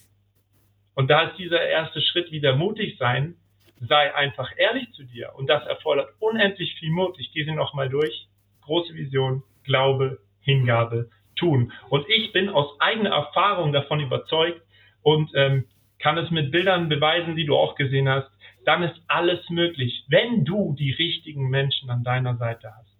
Und 0.94 1.10
da 1.10 1.24
ist 1.24 1.38
dieser 1.38 1.60
erste 1.60 2.00
Schritt 2.00 2.32
wieder 2.32 2.56
mutig 2.56 2.96
sein, 2.96 3.36
sei 3.80 4.14
einfach 4.14 4.50
ehrlich 4.56 4.92
zu 4.92 5.04
dir. 5.04 5.32
Und 5.34 5.48
das 5.48 5.66
erfordert 5.66 6.14
unendlich 6.18 6.74
viel 6.78 6.90
Mut. 6.90 7.18
Ich 7.18 7.32
gehe 7.32 7.44
sie 7.44 7.52
nochmal 7.52 7.88
durch. 7.88 8.28
Große 8.62 8.94
Vision, 8.94 9.42
Glaube, 9.64 10.18
Hingabe, 10.40 11.10
tun. 11.36 11.72
Und 11.88 12.08
ich 12.08 12.32
bin 12.32 12.48
aus 12.48 12.78
eigener 12.80 13.10
Erfahrung 13.10 13.72
davon 13.72 14.00
überzeugt 14.00 14.60
und 15.02 15.30
ähm, 15.34 15.64
kann 15.98 16.18
es 16.18 16.30
mit 16.30 16.50
Bildern 16.50 16.88
beweisen, 16.88 17.36
die 17.36 17.46
du 17.46 17.56
auch 17.56 17.74
gesehen 17.74 18.08
hast, 18.08 18.30
dann 18.64 18.82
ist 18.82 19.00
alles 19.08 19.48
möglich, 19.48 20.04
wenn 20.08 20.44
du 20.44 20.74
die 20.78 20.92
richtigen 20.92 21.48
Menschen 21.48 21.90
an 21.90 22.04
deiner 22.04 22.36
Seite 22.36 22.72
hast. 22.76 22.90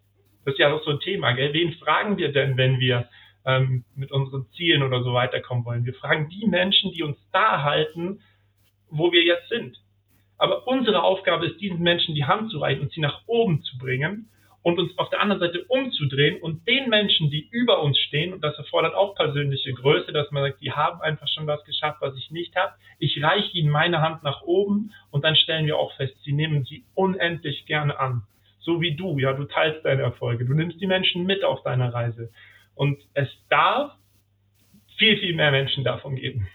Das 0.44 0.54
ist 0.54 0.58
ja 0.58 0.72
auch 0.72 0.82
so 0.84 0.92
ein 0.92 1.00
Thema, 1.00 1.32
gell? 1.32 1.52
Wen 1.52 1.74
fragen 1.74 2.16
wir 2.16 2.32
denn, 2.32 2.56
wenn 2.56 2.80
wir 2.80 3.08
ähm, 3.44 3.84
mit 3.94 4.10
unseren 4.10 4.46
Zielen 4.56 4.82
oder 4.82 5.02
so 5.02 5.12
weiterkommen 5.12 5.64
wollen? 5.64 5.84
Wir 5.84 5.94
fragen 5.94 6.30
die 6.30 6.46
Menschen, 6.46 6.92
die 6.92 7.02
uns 7.02 7.18
da 7.32 7.62
halten, 7.62 8.20
wo 8.88 9.12
wir 9.12 9.22
jetzt 9.22 9.48
sind. 9.48 9.76
Aber 10.40 10.66
unsere 10.66 11.02
Aufgabe 11.02 11.44
ist, 11.44 11.60
diesen 11.60 11.80
Menschen 11.80 12.14
die 12.14 12.24
Hand 12.24 12.50
zu 12.50 12.60
reichen 12.60 12.80
und 12.80 12.92
sie 12.92 13.02
nach 13.02 13.20
oben 13.26 13.62
zu 13.62 13.76
bringen 13.76 14.30
und 14.62 14.78
uns 14.78 14.96
auf 14.96 15.10
der 15.10 15.20
anderen 15.20 15.38
Seite 15.38 15.64
umzudrehen 15.68 16.40
und 16.40 16.66
den 16.66 16.88
Menschen, 16.88 17.30
die 17.30 17.46
über 17.50 17.82
uns 17.82 17.98
stehen, 17.98 18.32
und 18.32 18.42
das 18.42 18.56
erfordert 18.56 18.94
auch 18.94 19.14
persönliche 19.14 19.74
Größe, 19.74 20.12
dass 20.12 20.30
man 20.30 20.44
sagt, 20.44 20.62
die 20.62 20.72
haben 20.72 21.02
einfach 21.02 21.28
schon 21.28 21.46
was 21.46 21.62
geschafft, 21.64 21.98
was 22.00 22.16
ich 22.16 22.30
nicht 22.30 22.56
habe. 22.56 22.72
Ich 22.98 23.22
reiche 23.22 23.52
ihnen 23.52 23.68
meine 23.68 24.00
Hand 24.00 24.22
nach 24.22 24.40
oben 24.40 24.94
und 25.10 25.26
dann 25.26 25.36
stellen 25.36 25.66
wir 25.66 25.76
auch 25.76 25.94
fest, 25.96 26.14
sie 26.24 26.32
nehmen 26.32 26.64
sie 26.64 26.84
unendlich 26.94 27.66
gerne 27.66 28.00
an. 28.00 28.22
So 28.60 28.80
wie 28.80 28.96
du, 28.96 29.18
ja, 29.18 29.34
du 29.34 29.44
teilst 29.44 29.84
deine 29.84 30.00
Erfolge, 30.02 30.46
du 30.46 30.54
nimmst 30.54 30.80
die 30.80 30.86
Menschen 30.86 31.26
mit 31.26 31.44
auf 31.44 31.62
deiner 31.64 31.92
Reise. 31.92 32.30
Und 32.74 32.98
es 33.12 33.28
darf 33.50 33.92
viel, 34.96 35.18
viel 35.18 35.34
mehr 35.34 35.50
Menschen 35.50 35.84
davon 35.84 36.16
geben. 36.16 36.48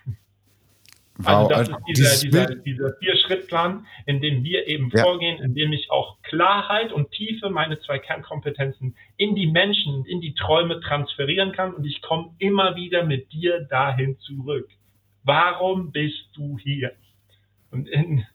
Wow, 1.17 1.49
also 1.49 1.49
das 1.49 1.59
also 1.59 1.77
ist 1.87 2.23
dieser, 2.23 2.45
dieser, 2.45 2.55
dieser 2.61 2.97
Vier-Schritt-Plan, 2.97 3.85
in 4.05 4.19
dem 4.19 4.43
wir 4.43 4.67
eben 4.67 4.91
ja. 4.93 5.03
vorgehen, 5.03 5.41
in 5.41 5.55
dem 5.55 5.71
ich 5.71 5.89
auch 5.89 6.21
Klarheit 6.23 6.91
und 6.91 7.11
Tiefe, 7.11 7.49
meine 7.49 7.79
zwei 7.79 7.99
Kernkompetenzen, 7.99 8.95
in 9.15 9.35
die 9.35 9.47
Menschen, 9.47 10.05
in 10.05 10.19
die 10.19 10.33
Träume 10.33 10.81
transferieren 10.81 11.53
kann 11.53 11.73
und 11.73 11.85
ich 11.85 12.01
komme 12.01 12.33
immer 12.39 12.75
wieder 12.75 13.05
mit 13.05 13.31
dir 13.31 13.61
dahin 13.61 14.19
zurück. 14.19 14.69
Warum 15.23 15.91
bist 15.91 16.29
du 16.33 16.57
hier? 16.61 16.91
Und 17.71 17.87
in, 17.87 18.25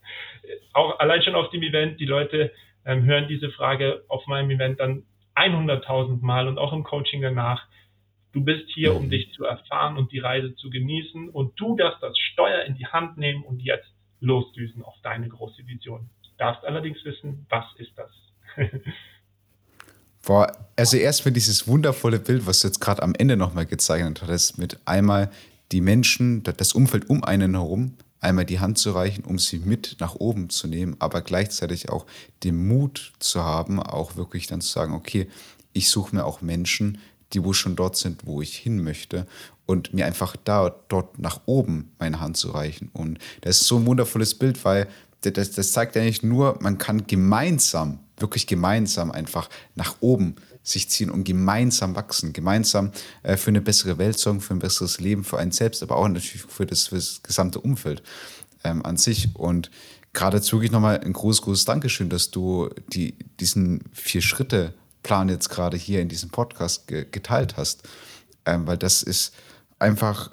auch 0.72 0.98
allein 0.98 1.22
schon 1.22 1.34
auf 1.34 1.50
dem 1.50 1.62
Event, 1.62 2.00
die 2.00 2.06
Leute 2.06 2.50
ähm, 2.86 3.04
hören 3.04 3.28
diese 3.28 3.50
Frage 3.50 4.04
auf 4.08 4.26
meinem 4.26 4.50
Event 4.50 4.80
dann 4.80 5.04
100.000 5.36 6.22
Mal 6.22 6.48
und 6.48 6.58
auch 6.58 6.72
im 6.72 6.82
Coaching 6.82 7.22
danach. 7.22 7.66
Du 8.32 8.44
bist 8.44 8.64
hier, 8.68 8.94
um 8.94 9.06
mhm. 9.06 9.10
dich 9.10 9.32
zu 9.32 9.44
erfahren 9.44 9.96
und 9.96 10.12
die 10.12 10.20
Reise 10.20 10.54
zu 10.56 10.70
genießen. 10.70 11.30
Und 11.30 11.58
du 11.58 11.76
darfst 11.76 12.02
das 12.02 12.16
Steuer 12.18 12.64
in 12.64 12.76
die 12.76 12.86
Hand 12.86 13.18
nehmen 13.18 13.42
und 13.42 13.60
jetzt 13.60 13.88
losdüsen 14.20 14.82
auf 14.82 14.94
deine 15.02 15.28
große 15.28 15.66
Vision. 15.66 16.08
Du 16.22 16.28
darfst 16.38 16.64
allerdings 16.64 16.98
wissen, 17.04 17.46
was 17.48 17.64
ist 17.76 17.92
das? 17.96 18.10
Boah, 20.26 20.52
also 20.76 20.96
erstmal 20.96 21.32
dieses 21.32 21.66
wundervolle 21.66 22.18
Bild, 22.18 22.46
was 22.46 22.60
du 22.60 22.68
jetzt 22.68 22.80
gerade 22.80 23.02
am 23.02 23.14
Ende 23.14 23.36
nochmal 23.36 23.66
gezeichnet 23.66 24.20
hattest, 24.22 24.58
mit 24.58 24.78
einmal 24.84 25.30
die 25.72 25.80
Menschen, 25.80 26.42
das 26.42 26.72
Umfeld 26.72 27.08
um 27.08 27.24
einen 27.24 27.54
herum, 27.54 27.96
einmal 28.20 28.44
die 28.44 28.60
Hand 28.60 28.76
zu 28.76 28.90
reichen, 28.92 29.24
um 29.24 29.38
sie 29.38 29.60
mit 29.60 29.96
nach 29.98 30.14
oben 30.16 30.50
zu 30.50 30.68
nehmen, 30.68 30.96
aber 30.98 31.22
gleichzeitig 31.22 31.88
auch 31.88 32.06
den 32.44 32.68
Mut 32.68 33.12
zu 33.18 33.42
haben, 33.42 33.80
auch 33.82 34.16
wirklich 34.16 34.46
dann 34.46 34.60
zu 34.60 34.68
sagen, 34.68 34.92
okay, 34.92 35.26
ich 35.72 35.88
suche 35.88 36.14
mir 36.14 36.24
auch 36.24 36.42
Menschen, 36.42 36.98
die 37.32 37.44
wo 37.44 37.52
schon 37.52 37.76
dort 37.76 37.96
sind, 37.96 38.26
wo 38.26 38.42
ich 38.42 38.56
hin 38.56 38.82
möchte 38.82 39.26
und 39.66 39.94
mir 39.94 40.06
einfach 40.06 40.36
da, 40.44 40.74
dort 40.88 41.18
nach 41.18 41.42
oben 41.46 41.92
meine 41.98 42.20
Hand 42.20 42.36
zu 42.36 42.50
reichen. 42.50 42.90
Und 42.92 43.18
das 43.42 43.60
ist 43.60 43.66
so 43.68 43.76
ein 43.76 43.86
wundervolles 43.86 44.34
Bild, 44.34 44.64
weil 44.64 44.88
das, 45.20 45.52
das 45.52 45.72
zeigt 45.72 45.96
ja 45.96 46.02
nicht 46.02 46.24
nur, 46.24 46.58
man 46.60 46.78
kann 46.78 47.06
gemeinsam, 47.06 48.00
wirklich 48.16 48.46
gemeinsam 48.46 49.10
einfach 49.10 49.48
nach 49.74 49.96
oben 50.00 50.36
sich 50.62 50.88
ziehen 50.88 51.10
und 51.10 51.24
gemeinsam 51.24 51.94
wachsen, 51.94 52.32
gemeinsam 52.32 52.90
äh, 53.22 53.36
für 53.36 53.48
eine 53.48 53.60
bessere 53.60 53.98
Welt 53.98 54.18
sorgen, 54.18 54.40
für 54.40 54.54
ein 54.54 54.58
besseres 54.58 55.00
Leben, 55.00 55.24
für 55.24 55.38
einen 55.38 55.52
selbst, 55.52 55.82
aber 55.82 55.96
auch 55.96 56.08
natürlich 56.08 56.42
für 56.42 56.66
das, 56.66 56.88
für 56.88 56.96
das 56.96 57.22
gesamte 57.22 57.60
Umfeld 57.60 58.02
ähm, 58.64 58.84
an 58.84 58.96
sich. 58.96 59.34
Und 59.34 59.70
geradezu 60.12 60.56
wirklich 60.56 60.72
nochmal 60.72 61.00
ein 61.00 61.12
großes, 61.12 61.42
großes 61.42 61.64
Dankeschön, 61.64 62.08
dass 62.08 62.30
du 62.30 62.68
die, 62.92 63.14
diesen 63.38 63.84
vier 63.92 64.22
Schritte 64.22 64.74
Plan 65.02 65.28
jetzt 65.28 65.48
gerade 65.48 65.76
hier 65.76 66.00
in 66.00 66.08
diesem 66.08 66.30
Podcast 66.30 66.86
ge 66.86 67.06
geteilt 67.10 67.56
hast. 67.56 67.82
Ähm, 68.44 68.66
weil 68.66 68.78
das 68.78 69.02
ist 69.02 69.34
einfach, 69.78 70.30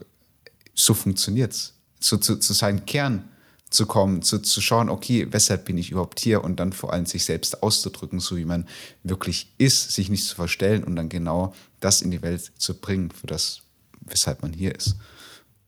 so 0.73 0.93
funktioniert 0.93 1.53
es. 1.53 1.73
So, 1.99 2.17
zu, 2.17 2.37
zu 2.37 2.53
seinem 2.53 2.85
Kern 2.85 3.27
zu 3.69 3.85
kommen, 3.85 4.21
zu, 4.21 4.39
zu 4.39 4.61
schauen, 4.61 4.89
okay, 4.89 5.27
weshalb 5.31 5.65
bin 5.65 5.77
ich 5.77 5.91
überhaupt 5.91 6.19
hier 6.19 6.43
und 6.43 6.59
dann 6.59 6.71
vor 6.73 6.93
allem 6.93 7.05
sich 7.05 7.25
selbst 7.25 7.63
auszudrücken, 7.63 8.19
so 8.19 8.37
wie 8.37 8.45
man 8.45 8.67
wirklich 9.03 9.53
ist, 9.57 9.91
sich 9.91 10.09
nicht 10.09 10.25
zu 10.25 10.35
verstellen 10.35 10.83
und 10.83 10.95
dann 10.95 11.09
genau 11.09 11.53
das 11.79 12.01
in 12.01 12.11
die 12.11 12.21
Welt 12.21 12.51
zu 12.57 12.75
bringen, 12.75 13.11
für 13.11 13.27
das, 13.27 13.61
weshalb 14.01 14.41
man 14.41 14.53
hier 14.53 14.73
ist. 14.75 14.95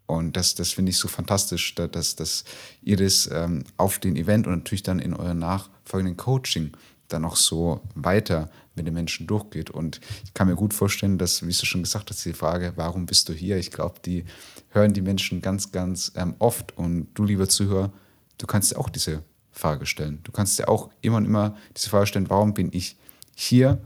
Und 0.05 0.38
das, 0.38 0.55
das 0.55 0.71
finde 0.71 0.91
ich 0.91 0.97
so 0.97 1.07
fantastisch, 1.07 1.75
dass, 1.75 2.15
dass 2.15 2.43
ihr 2.81 2.97
das 2.97 3.29
ähm, 3.31 3.63
auf 3.77 3.99
den 3.99 4.15
Event 4.15 4.47
und 4.47 4.53
natürlich 4.53 4.83
dann 4.83 4.99
in 4.99 5.13
eurem 5.13 5.39
nachfolgenden 5.39 6.17
Coaching 6.17 6.71
dann 7.09 7.25
auch 7.25 7.35
so 7.35 7.81
weiter 7.95 8.49
mit 8.79 8.87
den 8.87 8.93
Menschen 8.93 9.27
durchgeht. 9.27 9.69
Und 9.69 9.99
ich 10.23 10.33
kann 10.33 10.47
mir 10.47 10.55
gut 10.55 10.73
vorstellen, 10.73 11.17
dass, 11.17 11.43
wie 11.43 11.51
du 11.51 11.65
schon 11.65 11.83
gesagt 11.83 12.09
hast, 12.09 12.25
die 12.25 12.33
Frage, 12.33 12.73
warum 12.75 13.05
bist 13.05 13.29
du 13.29 13.33
hier? 13.33 13.57
Ich 13.57 13.71
glaube, 13.71 13.99
die 14.03 14.25
hören 14.69 14.93
die 14.93 15.01
Menschen 15.01 15.41
ganz, 15.41 15.71
ganz 15.71 16.11
ähm, 16.15 16.35
oft. 16.39 16.77
Und 16.77 17.07
du, 17.13 17.23
lieber 17.23 17.47
Zuhörer, 17.47 17.91
du 18.37 18.47
kannst 18.47 18.71
dir 18.71 18.79
auch 18.79 18.89
diese 18.89 19.23
Frage 19.51 19.85
stellen. 19.85 20.19
Du 20.23 20.31
kannst 20.31 20.57
dir 20.57 20.69
auch 20.69 20.89
immer 21.01 21.17
und 21.17 21.25
immer 21.25 21.57
diese 21.75 21.89
Frage 21.89 22.07
stellen, 22.07 22.29
warum 22.29 22.53
bin 22.53 22.69
ich 22.71 22.97
hier? 23.35 23.79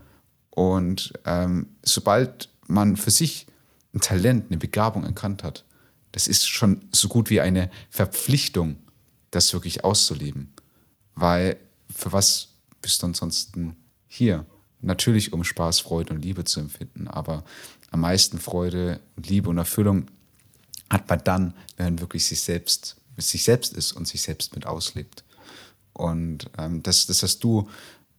Und 0.51 1.13
ähm, 1.25 1.67
sobald 1.81 2.49
man 2.67 2.95
für 2.95 3.11
sich 3.11 3.47
ein 3.93 4.01
Talent, 4.01 4.45
eine 4.49 4.57
Begabung 4.57 5.03
erkannt 5.03 5.43
hat, 5.43 5.65
das 6.11 6.27
ist 6.27 6.47
schon 6.47 6.87
so 6.91 7.07
gut 7.07 7.29
wie 7.29 7.41
eine 7.41 7.71
Verpflichtung, 7.89 8.77
das 9.31 9.51
wirklich 9.53 9.83
auszuleben. 9.83 10.53
Weil 11.15 11.57
für 11.93 12.11
was 12.11 12.49
bist 12.81 13.01
du 13.01 13.07
ansonsten 13.07 13.75
hier? 14.07 14.45
Natürlich, 14.83 15.33
um 15.33 15.43
Spaß, 15.43 15.79
Freude 15.79 16.13
und 16.13 16.21
Liebe 16.21 16.43
zu 16.43 16.59
empfinden, 16.59 17.07
aber 17.07 17.43
am 17.91 18.01
meisten 18.01 18.39
Freude, 18.39 18.99
Liebe 19.15 19.49
und 19.49 19.57
Erfüllung 19.57 20.07
hat 20.89 21.07
man 21.09 21.23
dann, 21.23 21.53
wenn 21.77 21.85
man 21.85 21.99
wirklich 22.01 22.25
sich 22.25 22.41
selbst, 22.41 22.97
sich 23.17 23.43
selbst 23.43 23.73
ist 23.73 23.93
und 23.93 24.07
sich 24.07 24.21
selbst 24.21 24.55
mit 24.55 24.65
auslebt. 24.65 25.23
Und 25.93 26.49
ähm, 26.57 26.83
das, 26.83 27.05
das 27.05 27.23
hast 27.23 27.43
du 27.43 27.69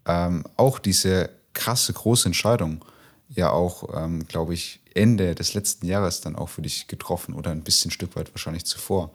ähm, 0.06 0.44
auch 0.56 0.78
diese 0.78 1.30
krasse, 1.52 1.92
große 1.92 2.26
Entscheidung 2.26 2.84
ja 3.28 3.50
auch, 3.50 3.94
ähm, 3.94 4.26
glaube 4.26 4.54
ich, 4.54 4.80
Ende 4.94 5.34
des 5.34 5.54
letzten 5.54 5.86
Jahres 5.86 6.20
dann 6.20 6.36
auch 6.36 6.48
für 6.48 6.62
dich 6.62 6.86
getroffen 6.86 7.34
oder 7.34 7.50
ein 7.50 7.64
bisschen 7.64 7.90
Stück 7.90 8.16
weit 8.16 8.32
wahrscheinlich 8.32 8.64
zuvor, 8.64 9.12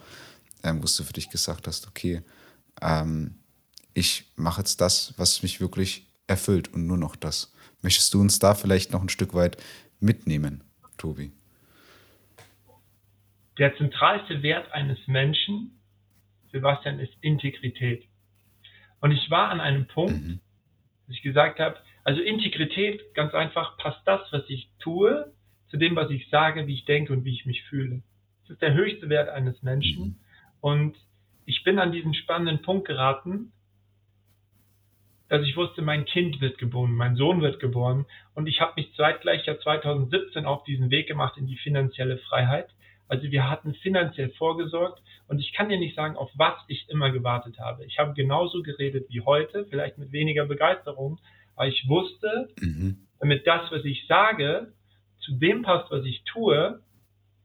ähm, 0.64 0.80
wo 0.84 0.88
du 0.88 1.04
für 1.04 1.14
dich 1.14 1.30
gesagt 1.30 1.68
hast, 1.68 1.88
okay, 1.88 2.22
ähm, 2.82 3.36
ich 3.94 4.32
mache 4.36 4.62
jetzt 4.62 4.82
das, 4.82 5.14
was 5.18 5.42
mich 5.42 5.62
wirklich 5.62 6.09
erfüllt 6.30 6.74
und 6.74 6.88
nur 6.88 6.98
noch 6.98 7.16
das. 7.16 7.54
Möchtest 7.82 8.14
du 8.14 8.22
uns 8.22 8.40
da 8.40 8.54
vielleicht 8.54 8.92
noch 8.92 9.02
ein 9.02 9.10
Stück 9.10 9.34
weit 9.34 9.58
mitnehmen, 10.00 10.64
Tobi? 10.98 11.32
Der 13.58 13.76
zentralste 13.78 14.42
Wert 14.42 14.72
eines 14.72 14.98
Menschen, 15.08 15.80
Sebastian, 16.52 17.00
ist 17.00 17.14
Integrität. 17.22 18.06
Und 19.02 19.12
ich 19.12 19.30
war 19.30 19.50
an 19.50 19.60
einem 19.60 19.88
Punkt, 19.88 20.14
mhm. 20.14 20.40
dass 21.08 21.16
ich 21.16 21.22
gesagt 21.22 21.60
habe, 21.60 21.78
also 22.04 22.22
Integrität, 22.22 23.14
ganz 23.14 23.34
einfach, 23.34 23.78
passt 23.78 24.02
das, 24.06 24.22
was 24.32 24.44
ich 24.48 24.70
tue, 24.80 25.32
zu 25.70 25.78
dem, 25.78 25.96
was 25.96 26.10
ich 26.10 26.30
sage, 26.30 26.68
wie 26.68 26.74
ich 26.74 26.86
denke 26.86 27.14
und 27.14 27.26
wie 27.26 27.34
ich 27.34 27.46
mich 27.46 27.64
fühle. 27.64 28.02
Das 28.44 28.52
ist 28.52 28.62
der 28.62 28.74
höchste 28.74 29.10
Wert 29.10 29.30
eines 29.30 29.62
Menschen. 29.62 30.04
Mhm. 30.04 30.16
Und 30.62 30.98
ich 31.46 31.64
bin 31.64 31.80
an 31.80 31.92
diesen 31.92 32.14
spannenden 32.14 32.62
Punkt 32.62 32.88
geraten, 32.88 33.52
dass 35.30 35.44
ich 35.46 35.56
wusste, 35.56 35.82
mein 35.82 36.06
Kind 36.06 36.42
wird 36.42 36.58
geboren, 36.58 36.92
mein 36.92 37.16
Sohn 37.16 37.42
wird 37.42 37.60
geboren. 37.60 38.06
Und 38.34 38.48
ich 38.48 38.60
habe 38.62 38.74
mich 38.76 38.94
zeitgleich 38.96 39.46
ja 39.46 39.58
2017 39.60 40.46
auf 40.46 40.64
diesen 40.64 40.90
Weg 40.90 41.08
gemacht 41.08 41.38
in 41.38 41.48
die 41.48 41.58
finanzielle 41.58 42.18
Freiheit. 42.18 42.70
Also 43.08 43.32
wir 43.32 43.50
hatten 43.50 43.74
finanziell 43.76 44.30
vorgesorgt 44.32 45.02
und 45.28 45.40
ich 45.40 45.54
kann 45.54 45.70
dir 45.70 45.80
nicht 45.80 45.96
sagen, 45.96 46.16
auf 46.16 46.30
was 46.36 46.54
ich 46.68 46.88
immer 46.90 47.12
gewartet 47.12 47.58
habe. 47.60 47.86
Ich 47.86 47.98
habe 47.98 48.14
genauso 48.14 48.62
geredet 48.62 49.08
wie 49.10 49.22
heute, 49.22 49.66
vielleicht 49.70 49.98
mit 49.98 50.12
weniger 50.12 50.46
Begeisterung, 50.46 51.20
aber 51.56 51.68
ich 51.68 51.88
wusste, 51.88 52.50
mhm. 52.60 53.08
damit 53.20 53.48
das, 53.48 53.72
was 53.72 53.84
ich 53.84 54.06
sage, 54.08 54.72
zu 55.22 55.34
dem 55.34 55.64
passt, 55.64 55.92
was 55.92 56.06
ich 56.06 56.24
tue, 56.24 56.80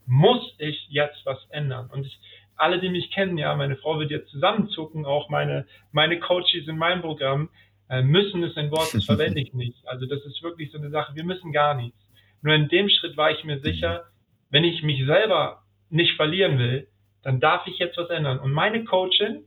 muss 0.07 0.55
ich 0.59 0.87
jetzt 0.91 1.25
was 1.25 1.39
ändern. 1.49 1.89
Und 1.91 2.07
ich, 2.07 2.19
alle, 2.57 2.79
die 2.79 2.91
mich 2.91 3.11
kennen, 3.11 3.39
ja, 3.39 3.55
meine 3.57 3.77
Frau 3.77 3.99
wird 3.99 4.11
jetzt 4.11 4.31
zusammenzucken, 4.31 5.07
auch 5.07 5.31
meine, 5.31 5.67
meine 5.93 6.21
Coaches 6.21 6.69
in 6.69 6.77
meinem 6.77 7.01
Programm, 7.01 7.49
äh, 7.89 8.03
müssen 8.03 8.43
ist 8.43 8.57
ein 8.57 8.71
Wort, 8.71 8.95
das 8.95 9.05
verwende 9.05 9.41
ich 9.41 9.53
nicht. 9.53 9.83
Also 9.87 10.07
das 10.07 10.25
ist 10.25 10.43
wirklich 10.43 10.73
so 10.73 10.79
eine 10.79 10.91
Sache, 10.91 11.15
wir 11.15 11.25
müssen 11.25 11.53
gar 11.53 11.75
nichts. 11.75 11.99
Nur 12.43 12.55
in 12.55 12.69
dem 12.69 12.89
Schritt 12.89 13.17
war 13.17 13.31
ich 13.31 13.45
mir 13.45 13.61
sicher, 13.61 14.05
wenn 14.51 14.65
ich 14.65 14.83
mich 14.83 15.05
selber 15.07 15.63
nicht 15.91 16.17
verlieren 16.17 16.59
will, 16.59 16.89
dann 17.23 17.41
darf 17.41 17.67
ich 17.67 17.79
jetzt 17.79 17.97
was 17.97 18.11
ändern. 18.11 18.39
Und 18.39 18.53
meine 18.53 18.85
Coachin, 18.85 19.45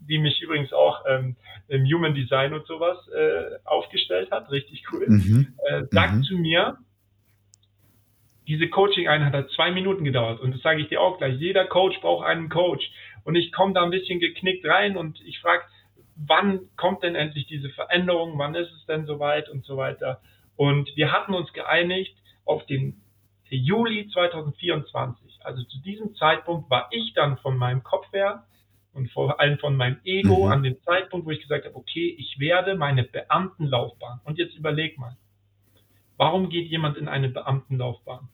die 0.00 0.18
mich 0.18 0.40
übrigens 0.40 0.72
auch 0.72 1.04
ähm, 1.08 1.36
im 1.68 1.84
Human 1.84 2.14
Design 2.14 2.54
und 2.54 2.66
sowas 2.66 2.96
äh, 3.08 3.58
aufgestellt 3.64 4.30
hat, 4.30 4.50
richtig 4.50 4.84
cool, 4.92 5.06
mhm. 5.08 5.54
äh, 5.68 5.82
sagt 5.90 6.14
mhm. 6.14 6.22
zu 6.22 6.34
mir, 6.36 6.78
diese 8.46 8.68
Coaching-Einheit 8.68 9.32
hat 9.32 9.50
zwei 9.50 9.72
Minuten 9.72 10.04
gedauert 10.04 10.40
und 10.40 10.54
das 10.54 10.62
sage 10.62 10.80
ich 10.80 10.88
dir 10.88 11.00
auch 11.00 11.18
gleich. 11.18 11.36
Jeder 11.38 11.66
Coach 11.66 12.00
braucht 12.00 12.24
einen 12.24 12.48
Coach 12.48 12.88
und 13.24 13.34
ich 13.34 13.52
komme 13.52 13.72
da 13.72 13.82
ein 13.82 13.90
bisschen 13.90 14.20
geknickt 14.20 14.64
rein 14.64 14.96
und 14.96 15.20
ich 15.24 15.40
frage, 15.40 15.64
wann 16.16 16.60
kommt 16.76 17.02
denn 17.02 17.14
endlich 17.14 17.46
diese 17.46 17.70
Veränderung, 17.70 18.38
wann 18.38 18.54
ist 18.54 18.72
es 18.72 18.86
denn 18.86 19.06
soweit 19.06 19.48
und 19.48 19.64
so 19.64 19.76
weiter. 19.76 20.20
Und 20.56 20.90
wir 20.96 21.12
hatten 21.12 21.34
uns 21.34 21.52
geeinigt 21.52 22.16
auf 22.44 22.64
den 22.66 23.02
Juli 23.48 24.08
2024. 24.08 25.44
Also 25.44 25.62
zu 25.64 25.78
diesem 25.82 26.14
Zeitpunkt 26.16 26.70
war 26.70 26.88
ich 26.90 27.12
dann 27.14 27.38
von 27.38 27.56
meinem 27.56 27.82
Kopf 27.82 28.10
her 28.12 28.44
und 28.92 29.10
vor 29.12 29.38
allem 29.38 29.58
von 29.58 29.76
meinem 29.76 30.00
Ego 30.04 30.46
mhm. 30.46 30.52
an 30.52 30.62
dem 30.62 30.80
Zeitpunkt, 30.82 31.26
wo 31.26 31.30
ich 31.30 31.42
gesagt 31.42 31.66
habe, 31.66 31.76
okay, 31.76 32.16
ich 32.18 32.38
werde 32.38 32.74
meine 32.76 33.04
Beamtenlaufbahn. 33.04 34.20
Und 34.24 34.38
jetzt 34.38 34.56
überleg 34.56 34.98
mal, 34.98 35.16
warum 36.16 36.48
geht 36.48 36.70
jemand 36.70 36.96
in 36.96 37.08
eine 37.08 37.28
Beamtenlaufbahn? 37.28 38.28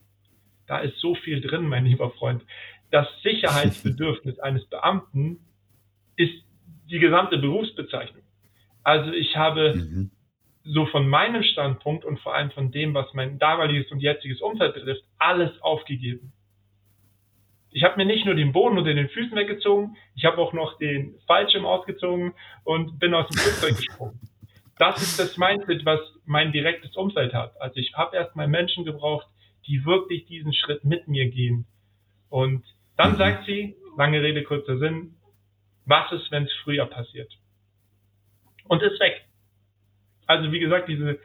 Da 0.67 0.79
ist 0.79 0.99
so 1.01 1.15
viel 1.17 1.41
drin, 1.41 1.69
mein 1.69 1.85
lieber 1.85 2.11
Freund. 2.13 2.45
Das 2.91 3.09
Sicherheitsbedürfnis 3.23 4.39
eines 4.39 4.65
Beamten 4.67 5.41
ist 6.17 6.45
die 6.93 6.99
gesamte 6.99 7.39
Berufsbezeichnung. 7.39 8.23
Also 8.85 9.13
ich 9.13 9.35
habe 9.37 9.75
mhm. 9.75 10.11
so 10.63 10.87
von 10.87 11.09
meinem 11.09 11.43
Standpunkt 11.43 12.05
und 12.05 12.21
vor 12.21 12.35
allem 12.35 12.51
von 12.51 12.71
dem, 12.71 12.95
was 12.95 13.13
mein 13.15 13.39
damaliges 13.39 13.91
und 13.91 14.01
jetziges 14.01 14.41
Umfeld 14.41 14.75
betrifft, 14.75 15.03
alles 15.19 15.51
aufgegeben. 15.63 16.33
Ich 17.71 17.83
habe 17.85 17.97
mir 17.97 18.05
nicht 18.05 18.27
nur 18.27 18.35
den 18.35 18.53
Boden 18.53 18.77
unter 18.77 18.93
den 18.93 19.09
Füßen 19.09 19.35
weggezogen, 19.35 19.97
ich 20.15 20.27
habe 20.27 20.37
auch 20.37 20.53
noch 20.53 20.79
den 20.79 21.15
Fallschirm 21.27 21.65
ausgezogen 21.65 22.35
und 22.65 22.99
bin 22.99 23.15
aus 23.15 23.27
dem 23.29 23.39
Flugzeug 23.39 23.77
gesprungen. 23.77 24.21
Das 24.79 25.01
ist 25.01 25.19
das 25.19 25.39
Mindset, 25.39 25.87
was 25.87 26.01
mein 26.27 26.53
direktes 26.53 26.95
Umfeld 26.97 27.33
hat. 27.33 27.59
Also 27.61 27.77
ich 27.77 27.95
habe 27.95 28.17
erstmal 28.17 28.49
Menschen 28.49 28.85
gebraucht, 28.85 29.27
die 29.67 29.85
wirklich 29.87 30.27
diesen 30.27 30.53
Schritt 30.53 30.85
mit 30.85 31.09
mir 31.09 31.31
gehen. 31.31 31.67
Und 32.29 32.65
dann 32.97 33.13
mhm. 33.13 33.17
sagt 33.17 33.47
sie, 33.47 33.77
lange 33.97 34.21
Rede, 34.21 34.43
kurzer 34.43 34.77
Sinn, 34.79 35.15
was 35.87 36.13
ist, 36.13 36.31
wenn 36.31 36.45
es 36.45 36.53
früher 36.65 36.87
passiert? 36.87 37.33
Und 38.69 38.83
ist 38.83 39.01
weg. 39.01 39.25
Also 40.27 40.51
wie 40.53 40.61
gesagt, 40.61 40.89
diese 40.89 41.19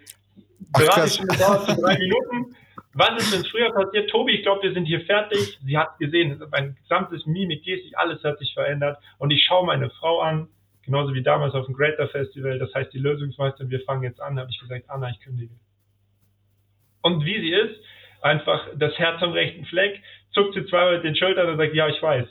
dauert 0.71 1.67
drei 1.81 1.97
Minuten. 1.97 2.55
Was 2.93 3.21
ist, 3.21 3.31
wenn 3.31 3.41
es 3.41 3.47
früher 3.49 3.71
passiert? 3.71 4.09
Tobi, 4.09 4.33
ich 4.33 4.43
glaube, 4.43 4.63
wir 4.63 4.73
sind 4.73 4.85
hier 4.85 5.01
fertig. 5.01 5.59
Sie 5.63 5.77
hat 5.77 5.97
gesehen, 5.99 6.41
mein 6.51 6.75
gesamtes 6.75 7.25
Mimik, 7.25 7.63
Gestik, 7.63 7.93
alles 7.95 8.23
hat 8.23 8.39
sich 8.39 8.53
verändert. 8.53 8.97
Und 9.19 9.31
ich 9.31 9.43
schaue 9.45 9.65
meine 9.65 9.91
Frau 9.91 10.19
an, 10.19 10.47
genauso 10.81 11.13
wie 11.13 11.21
damals 11.21 11.53
auf 11.53 11.65
dem 11.67 11.75
Greater 11.75 12.07
Festival. 12.07 12.57
Das 12.57 12.73
heißt, 12.73 12.91
die 12.93 12.97
Lösungsmeister, 12.97 13.69
wir 13.69 13.81
fangen 13.81 14.03
jetzt 14.03 14.19
an. 14.19 14.35
Da 14.35 14.41
habe 14.41 14.51
ich 14.51 14.59
gesagt, 14.59 14.89
Anna, 14.89 15.09
ich 15.09 15.19
kündige. 15.19 15.53
Und 17.01 17.23
wie 17.23 17.39
sie 17.39 17.53
ist, 17.53 17.79
einfach 18.21 18.67
das 18.75 18.97
Herz 18.97 19.21
am 19.21 19.31
rechten 19.31 19.65
Fleck, 19.65 20.01
zuckt 20.31 20.55
sie 20.55 20.65
zweimal 20.65 20.95
mit 20.95 21.03
den 21.03 21.15
Schultern 21.15 21.49
und 21.49 21.57
sagt, 21.57 21.75
ja, 21.75 21.87
ich 21.87 22.01
weiß. 22.01 22.27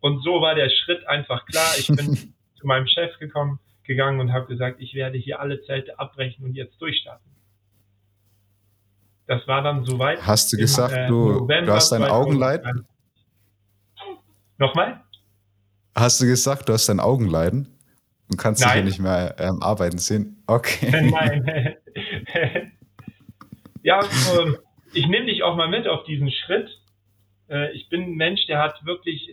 Und 0.00 0.22
so 0.22 0.40
war 0.40 0.54
der 0.54 0.70
Schritt 0.70 1.06
einfach 1.06 1.44
klar. 1.46 1.72
Ich 1.78 1.88
bin 1.88 2.16
zu 2.58 2.66
meinem 2.66 2.86
Chef 2.86 3.18
gekommen, 3.18 3.58
gegangen 3.84 4.20
und 4.20 4.32
habe 4.32 4.46
gesagt, 4.46 4.80
ich 4.80 4.94
werde 4.94 5.18
hier 5.18 5.40
alle 5.40 5.62
Zelte 5.62 5.98
abbrechen 5.98 6.44
und 6.44 6.54
jetzt 6.54 6.80
durchstarten. 6.80 7.30
Das 9.26 9.46
war 9.46 9.62
dann 9.62 9.84
soweit. 9.84 10.26
Hast 10.26 10.52
du 10.52 10.56
im, 10.56 10.62
gesagt, 10.62 10.94
äh, 10.94 11.06
du, 11.06 11.46
du 11.46 11.72
hast 11.72 11.92
dein 11.92 12.02
Augenleiden? 12.02 12.86
Nochmal? 14.58 15.04
Hast 15.94 16.20
du 16.20 16.26
gesagt, 16.26 16.68
du 16.68 16.72
hast 16.72 16.88
dein 16.88 17.00
Augenleiden 17.00 17.78
und 18.28 18.36
kannst 18.36 18.62
Nein. 18.62 18.70
dich 18.70 18.74
hier 18.74 18.84
nicht 18.84 18.98
mehr 19.00 19.36
ähm, 19.38 19.62
arbeiten 19.62 19.98
sehen? 19.98 20.42
Okay. 20.46 20.90
Nein. 21.10 21.76
ja, 23.82 24.00
ich 24.92 25.06
nehme 25.06 25.26
dich 25.26 25.42
auch 25.42 25.56
mal 25.56 25.68
mit 25.68 25.86
auf 25.86 26.04
diesen 26.04 26.30
Schritt. 26.30 26.68
Äh, 27.48 27.72
ich 27.72 27.88
bin 27.88 28.02
ein 28.02 28.14
Mensch, 28.14 28.46
der 28.46 28.58
hat 28.58 28.84
wirklich 28.84 29.32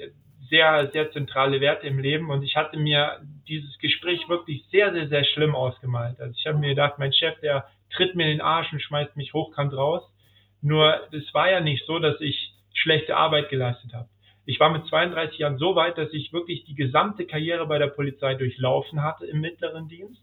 sehr, 0.49 0.89
sehr 0.91 1.11
zentrale 1.11 1.61
Werte 1.61 1.87
im 1.87 1.99
Leben 1.99 2.29
und 2.29 2.43
ich 2.43 2.55
hatte 2.55 2.77
mir 2.77 3.19
dieses 3.47 3.77
Gespräch 3.79 4.27
wirklich 4.29 4.63
sehr, 4.71 4.93
sehr, 4.93 5.07
sehr 5.07 5.25
schlimm 5.25 5.55
ausgemalt. 5.55 6.19
Also 6.19 6.33
ich 6.37 6.45
habe 6.45 6.57
mir 6.57 6.69
gedacht, 6.69 6.99
mein 6.99 7.13
Chef, 7.13 7.39
der 7.41 7.67
tritt 7.91 8.15
mir 8.15 8.23
in 8.23 8.37
den 8.37 8.41
Arsch 8.41 8.71
und 8.71 8.81
schmeißt 8.81 9.15
mich 9.15 9.33
hochkant 9.33 9.73
raus. 9.73 10.03
Nur 10.61 11.01
es 11.11 11.33
war 11.33 11.49
ja 11.49 11.59
nicht 11.59 11.85
so, 11.85 11.99
dass 11.99 12.19
ich 12.21 12.53
schlechte 12.73 13.15
Arbeit 13.15 13.49
geleistet 13.49 13.93
habe. 13.93 14.09
Ich 14.45 14.59
war 14.59 14.69
mit 14.69 14.87
32 14.87 15.39
Jahren 15.39 15.57
so 15.57 15.75
weit, 15.75 15.97
dass 15.97 16.13
ich 16.13 16.31
wirklich 16.31 16.63
die 16.65 16.75
gesamte 16.75 17.25
Karriere 17.25 17.67
bei 17.67 17.79
der 17.79 17.87
Polizei 17.87 18.35
durchlaufen 18.35 19.03
hatte 19.03 19.25
im 19.25 19.41
mittleren 19.41 19.89
Dienst 19.89 20.21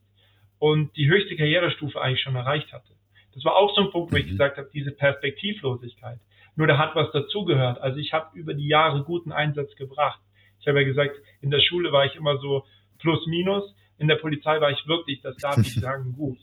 und 0.59 0.97
die 0.97 1.09
höchste 1.09 1.37
Karrierestufe 1.37 2.01
eigentlich 2.01 2.23
schon 2.23 2.37
erreicht 2.37 2.73
hatte. 2.73 2.95
Das 3.35 3.45
war 3.45 3.57
auch 3.57 3.75
so 3.75 3.83
ein 3.83 3.91
Punkt, 3.91 4.13
wo 4.13 4.17
ich 4.17 4.27
mhm. 4.27 4.31
gesagt 4.31 4.57
habe, 4.57 4.71
diese 4.73 4.93
Perspektivlosigkeit. 4.93 6.19
Nur 6.57 6.67
da 6.67 6.79
hat 6.79 6.95
was 6.95 7.11
dazugehört. 7.13 7.81
Also 7.81 7.99
ich 7.99 8.13
habe 8.13 8.37
über 8.39 8.55
die 8.55 8.69
Jahre 8.69 9.03
guten 9.03 9.33
Einsatz 9.33 9.75
gebracht. 9.77 10.21
Ich 10.61 10.69
habe 10.69 10.81
ja 10.81 10.87
gesagt, 10.87 11.17
in 11.41 11.51
der 11.51 11.61
Schule 11.61 11.93
war 11.93 12.07
ich 12.07 12.15
immer 12.15 12.39
so 12.39 12.65
plus 12.99 13.27
minus. 13.27 13.75
In 13.99 14.09
der 14.09 14.17
Polizei 14.17 14.61
war 14.61 14.71
ich 14.71 14.87
wirklich, 14.87 15.21
das 15.23 15.37
darf 15.37 15.59
ich 15.59 15.75
sagen, 15.81 16.15
gut. 16.17 16.39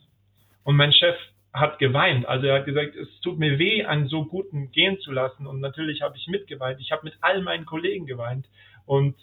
Und 0.64 0.76
mein 0.76 0.94
Chef 0.94 1.16
hat 1.54 1.80
geweint. 1.80 2.26
Also 2.26 2.48
er 2.48 2.60
hat 2.60 2.66
gesagt, 2.66 2.96
es 2.96 3.08
tut 3.22 3.38
mir 3.40 3.60
weh, 3.60 3.84
einen 3.86 4.08
so 4.08 4.26
guten 4.26 4.72
gehen 4.72 5.00
zu 5.00 5.12
lassen. 5.12 5.48
Und 5.48 5.60
natürlich 5.60 6.02
habe 6.02 6.18
ich 6.18 6.28
mitgeweint. 6.28 6.80
Ich 6.80 6.92
habe 6.92 7.04
mit 7.04 7.16
all 7.22 7.42
meinen 7.42 7.66
Kollegen 7.66 8.06
geweint. 8.06 8.48
Und 8.86 9.16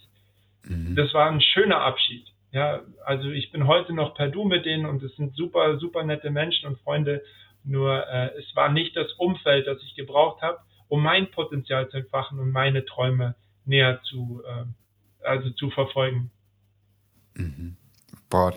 mhm. 0.65 0.95
das 0.95 1.13
war 1.15 1.31
ein 1.31 1.41
schöner 1.41 1.81
Abschied. 1.81 2.27
Ja, 2.51 2.81
also 3.05 3.29
ich 3.31 3.53
bin 3.53 3.67
heute 3.67 3.93
noch 3.93 4.15
per 4.15 4.29
Du 4.29 4.45
mit 4.45 4.65
denen 4.65 4.87
und 4.87 5.03
es 5.03 5.15
sind 5.17 5.37
super, 5.37 5.79
super 5.79 6.03
nette 6.03 6.31
Menschen 6.31 6.67
und 6.67 6.81
Freunde. 6.81 7.23
Nur 7.63 8.07
äh, 8.09 8.31
es 8.39 8.57
war 8.57 8.71
nicht 8.71 8.97
das 8.97 9.13
Umfeld, 9.13 9.67
das 9.67 9.83
ich 9.83 9.95
gebraucht 9.95 10.41
habe, 10.41 10.59
um 10.89 11.03
mein 11.03 11.31
Potenzial 11.31 11.89
zu 11.91 11.99
entfachen 11.99 12.39
und 12.39 12.51
meine 12.51 12.85
Träume 12.85 13.35
näher 13.65 14.01
zu, 14.05 14.43
äh, 14.47 15.27
also 15.27 15.51
zu 15.51 15.71
verfolgen. 15.71 16.31
Mhm. 17.35 17.77
Boah, 18.31 18.55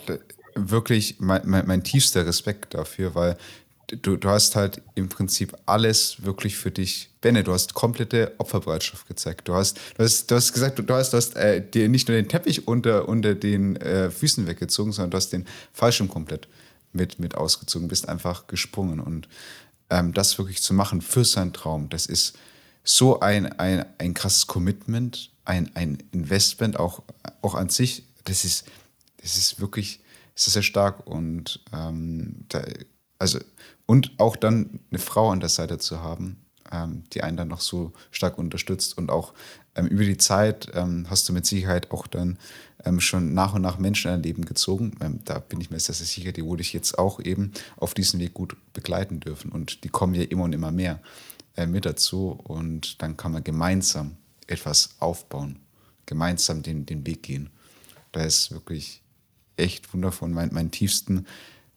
wirklich 0.55 1.19
mein, 1.19 1.41
mein, 1.45 1.67
mein, 1.67 1.83
tiefster 1.83 2.25
Respekt 2.25 2.73
dafür, 2.73 3.15
weil 3.15 3.37
du, 3.87 4.17
du 4.17 4.29
hast 4.29 4.55
halt 4.55 4.81
im 4.95 5.09
Prinzip 5.09 5.55
alles 5.65 6.23
wirklich 6.23 6.57
für 6.57 6.71
dich. 6.71 7.09
Benne, 7.21 7.43
du 7.43 7.53
hast 7.53 7.73
komplette 7.73 8.33
Opferbereitschaft 8.37 9.07
gezeigt. 9.07 9.47
Du 9.47 9.53
hast, 9.53 9.77
du 9.97 10.03
hast, 10.03 10.31
du 10.31 10.35
hast 10.35 10.53
gesagt, 10.53 10.79
du 10.79 10.93
hast, 10.93 11.13
du 11.13 11.17
hast 11.17 11.35
äh, 11.35 11.61
dir 11.65 11.87
nicht 11.89 12.07
nur 12.07 12.17
den 12.17 12.27
Teppich 12.27 12.67
unter, 12.67 13.07
unter 13.07 13.35
den 13.35 13.75
äh, 13.77 14.09
Füßen 14.09 14.47
weggezogen, 14.47 14.91
sondern 14.91 15.11
du 15.11 15.17
hast 15.17 15.29
den 15.29 15.45
Fallschirm 15.73 16.09
komplett 16.09 16.47
mit, 16.93 17.19
mit 17.19 17.35
ausgezogen, 17.35 17.87
bist 17.87 18.09
einfach 18.09 18.47
gesprungen. 18.47 18.99
Und 18.99 19.27
ähm, 19.91 20.13
das 20.13 20.37
wirklich 20.39 20.61
zu 20.61 20.73
machen 20.73 21.01
für 21.01 21.23
seinen 21.23 21.53
Traum, 21.53 21.89
das 21.89 22.07
ist 22.07 22.37
so 22.83 23.19
ein, 23.19 23.51
ein, 23.59 23.85
ein 23.99 24.15
krasses 24.15 24.47
Commitment, 24.47 25.31
ein, 25.45 25.69
ein 25.75 25.99
Investment 26.11 26.79
auch, 26.79 27.03
auch 27.43 27.53
an 27.53 27.69
sich. 27.69 28.05
Das 28.23 28.43
ist, 28.43 28.65
das 29.17 29.37
ist 29.37 29.59
wirklich 29.59 30.01
ist 30.35 30.53
sehr 30.53 30.63
stark. 30.63 31.05
Und, 31.07 31.59
ähm, 31.73 32.45
da, 32.49 32.63
also, 33.19 33.39
und 33.85 34.11
auch 34.17 34.35
dann 34.35 34.79
eine 34.89 34.99
Frau 34.99 35.29
an 35.29 35.39
der 35.39 35.49
Seite 35.49 35.77
zu 35.77 36.01
haben, 36.01 36.43
ähm, 36.71 37.03
die 37.13 37.23
einen 37.23 37.37
dann 37.37 37.49
noch 37.49 37.61
so 37.61 37.91
stark 38.11 38.37
unterstützt 38.37 38.97
und 38.97 39.11
auch 39.11 39.33
ähm, 39.75 39.87
über 39.87 40.05
die 40.05 40.17
Zeit 40.17 40.71
ähm, 40.73 41.05
hast 41.09 41.27
du 41.27 41.33
mit 41.33 41.45
Sicherheit 41.45 41.91
auch 41.91 42.07
dann 42.07 42.37
schon 42.99 43.33
nach 43.33 43.53
und 43.53 43.61
nach 43.61 43.77
Menschen 43.77 44.09
in 44.09 44.15
dein 44.15 44.23
Leben 44.23 44.45
gezogen. 44.45 44.95
Ähm, 45.01 45.19
da 45.25 45.39
bin 45.39 45.61
ich 45.61 45.69
mir 45.69 45.79
sehr, 45.79 45.95
sehr 45.95 46.07
sicher, 46.07 46.31
die 46.31 46.43
wurde 46.43 46.61
ich 46.61 46.73
jetzt 46.73 46.97
auch 46.97 47.19
eben 47.19 47.51
auf 47.77 47.93
diesem 47.93 48.19
Weg 48.19 48.33
gut 48.33 48.55
begleiten 48.73 49.19
dürfen. 49.19 49.51
Und 49.51 49.83
die 49.83 49.89
kommen 49.89 50.15
ja 50.15 50.23
immer 50.23 50.43
und 50.43 50.53
immer 50.53 50.71
mehr 50.71 50.99
äh, 51.55 51.67
mit 51.67 51.85
dazu. 51.85 52.29
Und 52.43 53.01
dann 53.01 53.17
kann 53.17 53.31
man 53.31 53.43
gemeinsam 53.43 54.17
etwas 54.47 54.95
aufbauen, 54.99 55.59
gemeinsam 56.05 56.63
den, 56.63 56.85
den 56.85 57.05
Weg 57.05 57.23
gehen. 57.23 57.49
Da 58.11 58.23
ist 58.23 58.51
wirklich 58.51 59.01
echt 59.57 59.93
wundervoll. 59.93 60.29
Mein, 60.29 60.49
mein 60.51 60.71
tiefsten 60.71 61.25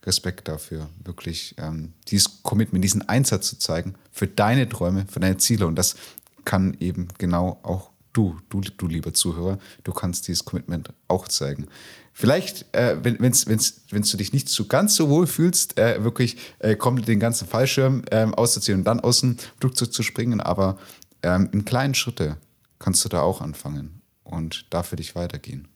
Respekt 0.04 0.48
dafür, 0.48 0.88
wirklich 1.02 1.54
ähm, 1.58 1.92
dieses 2.08 2.42
Commitment, 2.42 2.84
diesen 2.84 3.08
Einsatz 3.08 3.48
zu 3.48 3.58
zeigen 3.58 3.94
für 4.12 4.26
deine 4.26 4.68
Träume, 4.68 5.06
für 5.08 5.20
deine 5.20 5.38
Ziele. 5.38 5.66
Und 5.66 5.76
das 5.76 5.96
kann 6.44 6.76
eben 6.80 7.08
genau 7.18 7.58
auch 7.62 7.90
du, 8.14 8.38
du, 8.48 8.62
du 8.62 8.86
lieber 8.86 9.12
Zuhörer, 9.12 9.58
du 9.82 9.92
kannst 9.92 10.26
dieses 10.28 10.46
Commitment 10.46 10.88
auch 11.08 11.28
zeigen. 11.28 11.68
Vielleicht, 12.12 12.72
äh, 12.74 12.96
wenn, 13.02 13.18
wenn's, 13.20 13.46
wenn's, 13.48 13.84
wenn 13.90 14.02
du 14.02 14.16
dich 14.16 14.32
nicht 14.32 14.48
so 14.48 14.66
ganz 14.66 14.94
so 14.96 15.10
wohl 15.10 15.26
fühlst, 15.26 15.78
äh, 15.78 16.02
wirklich 16.02 16.36
äh, 16.60 16.76
komplett 16.76 17.08
den 17.08 17.20
ganzen 17.20 17.46
Fallschirm 17.46 18.04
äh, 18.10 18.24
auszuziehen 18.24 18.78
und 18.78 18.84
dann 18.84 19.00
aus 19.00 19.20
dem 19.20 19.36
Flugzeug 19.60 19.92
zu 19.92 20.02
springen, 20.02 20.40
aber 20.40 20.78
ähm, 21.22 21.50
in 21.52 21.64
kleinen 21.64 21.94
Schritte 21.94 22.36
kannst 22.78 23.04
du 23.04 23.08
da 23.08 23.20
auch 23.20 23.40
anfangen 23.40 24.00
und 24.22 24.72
da 24.72 24.82
für 24.84 24.96
dich 24.96 25.16
weitergehen. 25.16 25.68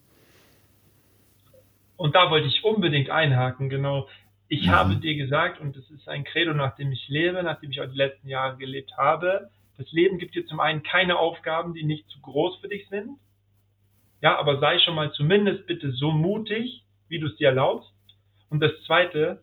Und 1.97 2.15
da 2.15 2.31
wollte 2.31 2.47
ich 2.47 2.63
unbedingt 2.63 3.11
einhaken, 3.11 3.69
genau. 3.69 4.09
Ich 4.47 4.67
mhm. 4.67 4.71
habe 4.71 4.97
dir 4.97 5.17
gesagt, 5.17 5.61
und 5.61 5.77
das 5.77 5.91
ist 5.91 6.09
ein 6.09 6.23
Credo, 6.23 6.55
nach 6.55 6.77
dem 6.77 6.93
ich 6.93 7.09
lebe, 7.09 7.43
nachdem 7.43 7.73
ich 7.73 7.81
auch 7.81 7.91
die 7.91 7.97
letzten 7.97 8.29
Jahre 8.29 8.57
gelebt 8.57 8.97
habe, 8.97 9.51
das 9.79 9.91
Leben 9.93 10.19
gibt 10.19 10.35
dir 10.35 10.45
zum 10.47 10.61
einen 10.61 10.83
keine 10.83 11.19
Aufgaben, 11.19 11.73
die 11.73 11.85
nicht 11.85 12.09
zu 12.11 12.21
groß 12.21 12.59
für 12.61 12.69
dich 12.69 12.89
sind. 12.89 13.19
Ja, 14.21 14.37
aber 14.37 14.59
sei 14.59 14.79
schon 14.81 14.97
mal 14.97 15.13
zumindest 15.13 15.67
bitte 15.67 15.93
so 15.93 16.11
mutig, 16.11 16.83
wie 17.09 17.21
du 17.21 17.29
es 17.29 17.37
dir 17.37 17.49
erlaubst. 17.49 17.93
Und 18.51 18.61
das 18.61 18.73
zweite, 18.87 19.43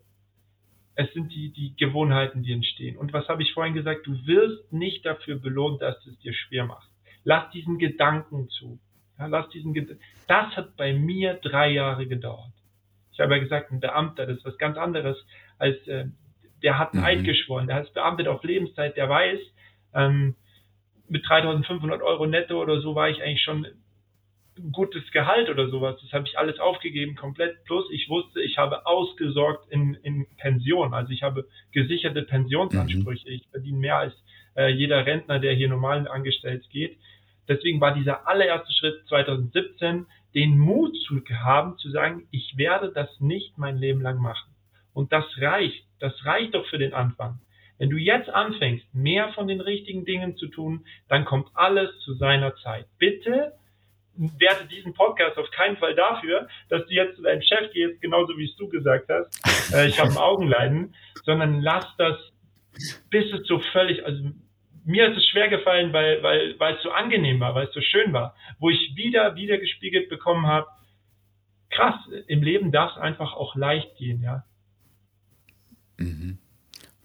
es 0.95 1.11
sind 1.13 1.31
die, 1.33 1.53
die 1.53 1.75
Gewohnheiten, 1.77 2.43
die 2.43 2.51
entstehen. 2.51 2.97
Und 2.97 3.13
was 3.13 3.27
habe 3.29 3.43
ich 3.43 3.53
vorhin 3.53 3.73
gesagt? 3.73 4.05
Du 4.05 4.11
wirst 4.27 4.71
nicht 4.73 5.05
dafür 5.05 5.37
belohnt, 5.37 5.81
dass 5.81 6.01
du 6.03 6.09
es 6.09 6.19
dir 6.19 6.33
schwer 6.33 6.65
machst. 6.65 6.89
Lass 7.23 7.49
diesen 7.51 7.79
Gedanken 7.79 8.49
zu. 8.49 8.77
Ja, 9.17 9.27
lass 9.27 9.49
diesen 9.49 9.73
Ged 9.73 9.97
das 10.27 10.55
hat 10.57 10.75
bei 10.75 10.93
mir 10.93 11.35
drei 11.35 11.69
Jahre 11.69 12.07
gedauert. 12.07 12.51
Ich 13.13 13.21
habe 13.21 13.35
ja 13.35 13.41
gesagt, 13.41 13.71
ein 13.71 13.79
Beamter, 13.79 14.25
das 14.25 14.39
ist 14.39 14.45
was 14.45 14.57
ganz 14.57 14.77
anderes 14.77 15.17
als 15.57 15.77
äh, 15.87 16.07
der 16.63 16.79
hat 16.79 16.93
einen 16.93 17.01
mhm. 17.01 17.07
Eid 17.07 17.23
geschworen, 17.23 17.67
der 17.67 17.83
ist 17.83 17.93
beamtet 17.93 18.27
auf 18.27 18.43
Lebenszeit, 18.43 18.97
der 18.97 19.07
weiß, 19.07 19.39
ähm, 19.95 20.35
mit 21.07 21.27
3500 21.27 22.01
Euro 22.01 22.25
netto 22.25 22.61
oder 22.61 22.81
so 22.81 22.95
war 22.95 23.09
ich 23.09 23.21
eigentlich 23.21 23.43
schon 23.43 23.65
ein 24.57 24.71
gutes 24.71 25.09
Gehalt 25.11 25.49
oder 25.49 25.69
sowas. 25.69 25.99
Das 26.01 26.13
habe 26.13 26.27
ich 26.27 26.37
alles 26.37 26.59
aufgegeben, 26.59 27.15
komplett. 27.15 27.63
Plus 27.65 27.85
ich 27.91 28.09
wusste, 28.09 28.41
ich 28.41 28.57
habe 28.57 28.85
ausgesorgt 28.85 29.69
in, 29.69 29.95
in 30.03 30.25
Pension. 30.37 30.93
Also 30.93 31.11
ich 31.11 31.23
habe 31.23 31.47
gesicherte 31.71 32.23
Pensionsansprüche. 32.23 33.29
Mhm. 33.29 33.35
Ich 33.35 33.47
verdiene 33.49 33.77
mehr 33.77 33.97
als 33.97 34.13
äh, 34.55 34.69
jeder 34.69 35.05
Rentner, 35.05 35.39
der 35.39 35.53
hier 35.53 35.69
normal 35.69 36.07
angestellt 36.07 36.67
geht. 36.69 36.97
Deswegen 37.47 37.79
war 37.79 37.93
dieser 37.93 38.27
allererste 38.27 38.73
Schritt 38.73 39.07
2017, 39.07 40.07
den 40.33 40.57
Mut 40.57 40.95
zu 41.07 41.21
haben, 41.43 41.77
zu 41.77 41.89
sagen, 41.91 42.27
ich 42.31 42.57
werde 42.57 42.91
das 42.91 43.09
nicht 43.19 43.57
mein 43.57 43.77
Leben 43.77 44.01
lang 44.01 44.17
machen. 44.17 44.49
Und 44.93 45.11
das 45.11 45.25
reicht. 45.37 45.85
Das 45.99 46.13
reicht 46.25 46.55
doch 46.55 46.65
für 46.67 46.77
den 46.77 46.93
Anfang. 46.93 47.39
Wenn 47.77 47.89
du 47.89 47.97
jetzt 47.97 48.29
anfängst, 48.29 48.85
mehr 48.93 49.33
von 49.33 49.47
den 49.47 49.61
richtigen 49.61 50.05
Dingen 50.05 50.37
zu 50.37 50.47
tun, 50.47 50.85
dann 51.09 51.25
kommt 51.25 51.49
alles 51.53 51.89
zu 51.99 52.13
seiner 52.15 52.55
Zeit. 52.57 52.85
Bitte 52.97 53.53
werte 54.17 54.65
diesen 54.67 54.93
Podcast 54.93 55.37
auf 55.37 55.51
keinen 55.51 55.77
Fall 55.77 55.93
dafür, 55.95 56.47
dass 56.69 56.85
du 56.85 56.93
jetzt 56.93 57.17
zu 57.17 57.21
deinem 57.21 57.41
Chef 57.41 57.71
gehst, 57.73 58.01
genauso 58.01 58.37
wie 58.37 58.45
es 58.45 58.55
du 58.55 58.69
gesagt 58.69 59.09
hast, 59.09 59.73
äh, 59.73 59.87
ich 59.87 59.99
habe 59.99 60.11
ein 60.11 60.17
Augenleiden, 60.17 60.95
sondern 61.23 61.61
lass 61.61 61.85
das, 61.97 62.17
bis 63.09 63.31
es 63.33 63.45
so 63.47 63.59
völlig, 63.59 64.05
also 64.05 64.23
mir 64.85 65.09
ist 65.09 65.17
es 65.17 65.27
schwer 65.27 65.49
gefallen, 65.49 65.91
weil, 65.93 66.21
weil, 66.23 66.59
weil 66.59 66.75
es 66.75 66.83
so 66.83 66.91
angenehm 66.91 67.39
war, 67.39 67.55
weil 67.55 67.67
es 67.67 67.73
so 67.73 67.81
schön 67.81 68.13
war, 68.13 68.35
wo 68.59 68.69
ich 68.69 68.95
wieder, 68.95 69.35
wieder 69.35 69.57
gespiegelt 69.57 70.09
bekommen 70.09 70.47
habe, 70.47 70.67
krass, 71.69 71.95
im 72.27 72.43
Leben 72.43 72.71
darf 72.71 72.91
es 72.91 73.01
einfach 73.01 73.33
auch 73.33 73.55
leicht 73.55 73.97
gehen, 73.97 74.21
ja. 74.21 74.45
Mhm. 75.97 76.37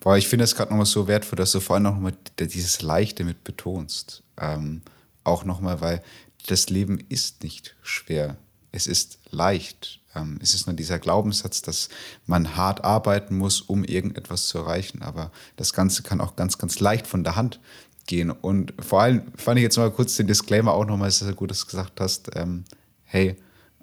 Boah, 0.00 0.16
ich 0.16 0.28
finde 0.28 0.44
es 0.44 0.54
gerade 0.54 0.70
nochmal 0.70 0.86
so 0.86 1.06
wertvoll, 1.06 1.36
dass 1.36 1.52
du 1.52 1.60
vor 1.60 1.76
allem 1.76 1.82
nochmal 1.84 2.14
dieses 2.38 2.80
Leichte 2.80 3.22
mit 3.22 3.44
betonst. 3.44 4.22
Ähm, 4.38 4.80
auch 5.24 5.44
nochmal, 5.44 5.82
weil 5.82 6.02
das 6.46 6.70
Leben 6.70 6.98
ist 7.10 7.42
nicht 7.42 7.76
schwer. 7.82 8.38
Es 8.72 8.86
ist 8.86 9.18
leicht. 9.30 10.00
Ähm, 10.14 10.38
es 10.42 10.54
ist 10.54 10.66
nur 10.66 10.74
dieser 10.74 10.98
Glaubenssatz, 10.98 11.60
dass 11.60 11.90
man 12.26 12.56
hart 12.56 12.82
arbeiten 12.82 13.36
muss, 13.36 13.60
um 13.60 13.84
irgendetwas 13.84 14.46
zu 14.46 14.58
erreichen. 14.58 15.02
Aber 15.02 15.30
das 15.56 15.74
Ganze 15.74 16.02
kann 16.02 16.22
auch 16.22 16.34
ganz, 16.34 16.56
ganz 16.56 16.80
leicht 16.80 17.06
von 17.06 17.22
der 17.22 17.36
Hand 17.36 17.60
gehen. 18.06 18.30
Und 18.30 18.72
vor 18.80 19.02
allem 19.02 19.24
fand 19.36 19.58
ich 19.58 19.62
jetzt 19.62 19.76
mal 19.76 19.90
kurz 19.90 20.16
den 20.16 20.26
Disclaimer 20.26 20.72
auch 20.72 20.86
nochmal 20.86 21.10
sehr 21.10 21.34
gut, 21.34 21.50
dass 21.50 21.60
du 21.60 21.66
gesagt 21.66 22.00
hast, 22.00 22.30
ähm, 22.36 22.64
hey, 23.04 23.36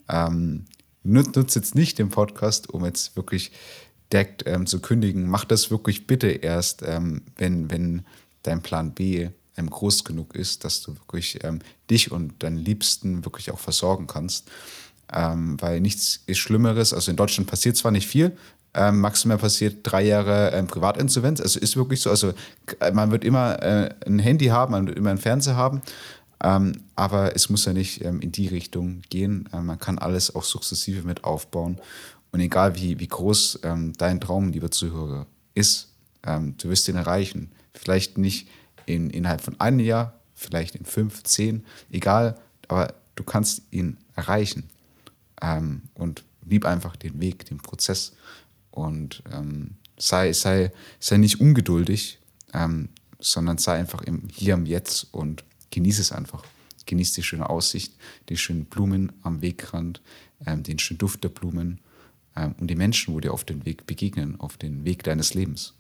ähm, 0.10 0.66
nutze 1.04 1.60
jetzt 1.60 1.76
nicht 1.76 2.00
den 2.00 2.10
Podcast, 2.10 2.70
um 2.70 2.86
jetzt 2.86 3.16
wirklich 3.16 3.52
direkt 4.12 4.44
ähm, 4.48 4.66
zu 4.66 4.80
kündigen. 4.80 5.28
Mach 5.28 5.46
das 5.46 5.72
wirklich 5.72 6.08
bitte 6.08 6.28
erst, 6.28 6.84
ähm, 6.86 7.24
wenn, 7.38 7.70
wenn 7.72 8.06
dein 8.44 8.62
Plan 8.62 8.94
B 8.94 9.30
ähm, 9.58 9.70
groß 9.70 10.04
genug 10.04 10.36
ist, 10.36 10.64
dass 10.64 10.82
du 10.82 10.96
wirklich 10.96 11.44
ähm, 11.44 11.60
dich 11.90 12.12
und 12.12 12.42
deinen 12.44 12.58
Liebsten 12.58 13.26
wirklich 13.26 13.52
auch 13.52 13.60
versorgen 13.60 14.08
kannst. 14.08 14.50
Ähm, 15.14 15.58
weil 15.62 15.80
nichts 15.80 16.22
ist 16.26 16.40
Schlimmeres. 16.40 16.94
Also 16.94 17.12
in 17.12 17.18
Deutschland 17.18 17.50
passiert 17.50 17.78
zwar 17.78 17.92
nicht 17.92 18.08
viel, 18.08 18.38
ähm, 18.78 19.00
maximal 19.00 19.38
passiert 19.38 19.80
drei 19.84 20.04
Jahre 20.04 20.52
ähm, 20.52 20.68
Privatinsolvenz. 20.68 21.42
Also 21.42 21.60
ist 21.60 21.76
wirklich 21.76 22.02
so. 22.02 22.10
Also 22.12 22.34
man 22.94 23.10
wird 23.12 23.24
immer 23.24 23.62
äh, 23.64 23.90
ein 24.06 24.20
Handy 24.20 24.48
haben, 24.48 24.72
man 24.72 24.88
wird 24.88 24.98
immer 24.98 25.10
einen 25.10 25.20
Fernseher 25.20 25.56
haben. 25.56 25.82
Ähm, 26.44 26.84
aber 26.96 27.36
es 27.36 27.50
muss 27.50 27.66
ja 27.66 27.74
nicht 27.74 28.04
ähm, 28.06 28.22
in 28.22 28.32
die 28.32 28.48
Richtung 28.48 29.02
gehen. 29.10 29.50
Ähm, 29.52 29.66
man 29.66 29.80
kann 29.80 29.98
alles 29.98 30.36
auch 30.36 30.44
sukzessive 30.44 31.02
mit 31.02 31.24
aufbauen. 31.24 31.80
Und 32.38 32.44
egal 32.44 32.76
wie, 32.76 33.00
wie 33.00 33.08
groß 33.08 33.62
ähm, 33.64 33.94
dein 33.98 34.22
Traum, 34.22 34.50
lieber 34.52 34.70
Zuhörer, 34.70 35.26
ist, 35.56 35.92
ähm, 36.24 36.54
du 36.60 36.70
wirst 36.70 36.88
ihn 36.88 36.96
erreichen. 36.96 37.52
Vielleicht 37.74 38.20
nicht 38.20 38.48
in, 38.86 39.10
innerhalb 39.10 39.42
von 39.42 39.60
einem 39.60 39.80
Jahr, 39.80 40.20
vielleicht 40.36 40.76
in 40.76 40.86
fünf, 40.86 41.24
zehn, 41.24 41.66
egal, 41.90 42.40
aber 42.68 42.94
du 43.16 43.24
kannst 43.24 43.64
ihn 43.72 43.98
erreichen. 44.16 44.70
Ähm, 45.42 45.82
und 45.96 46.26
lieb 46.46 46.66
einfach 46.66 46.96
den 46.96 47.20
Weg, 47.20 47.48
den 47.48 47.58
Prozess. 47.58 48.14
Und 48.70 49.24
ähm, 49.34 49.74
sei, 49.98 50.32
sei, 50.32 50.72
sei 51.00 51.18
nicht 51.18 51.42
ungeduldig, 51.42 52.20
ähm, 52.54 52.90
sondern 53.18 53.58
sei 53.58 53.80
einfach 53.80 54.04
im 54.04 54.30
Hier 54.32 54.54
am 54.54 54.68
Jetzt 54.68 55.08
und 55.12 55.44
genieße 55.72 56.02
es 56.02 56.12
einfach. 56.12 56.44
Genieß 56.86 57.14
die 57.14 57.24
schöne 57.24 57.50
Aussicht, 57.50 57.96
die 58.30 58.38
schönen 58.38 58.66
Blumen 58.66 59.12
am 59.24 59.42
Wegrand, 59.42 60.04
ähm, 60.46 60.62
den 60.62 60.78
schönen 60.78 61.00
Duft 61.00 61.24
der 61.24 61.30
Blumen 61.30 61.80
ähm, 62.38 62.56
und 62.60 62.68
die 62.68 62.76
Menschen, 62.76 63.14
wo 63.14 63.20
dir 63.20 63.34
auf 63.34 63.44
den 63.44 63.66
Weg 63.66 63.88
begegnen, 63.88 64.40
auf 64.40 64.58
den 64.58 64.86
Weg 64.86 65.04
deines 65.04 65.34
Lebens. 65.34 65.78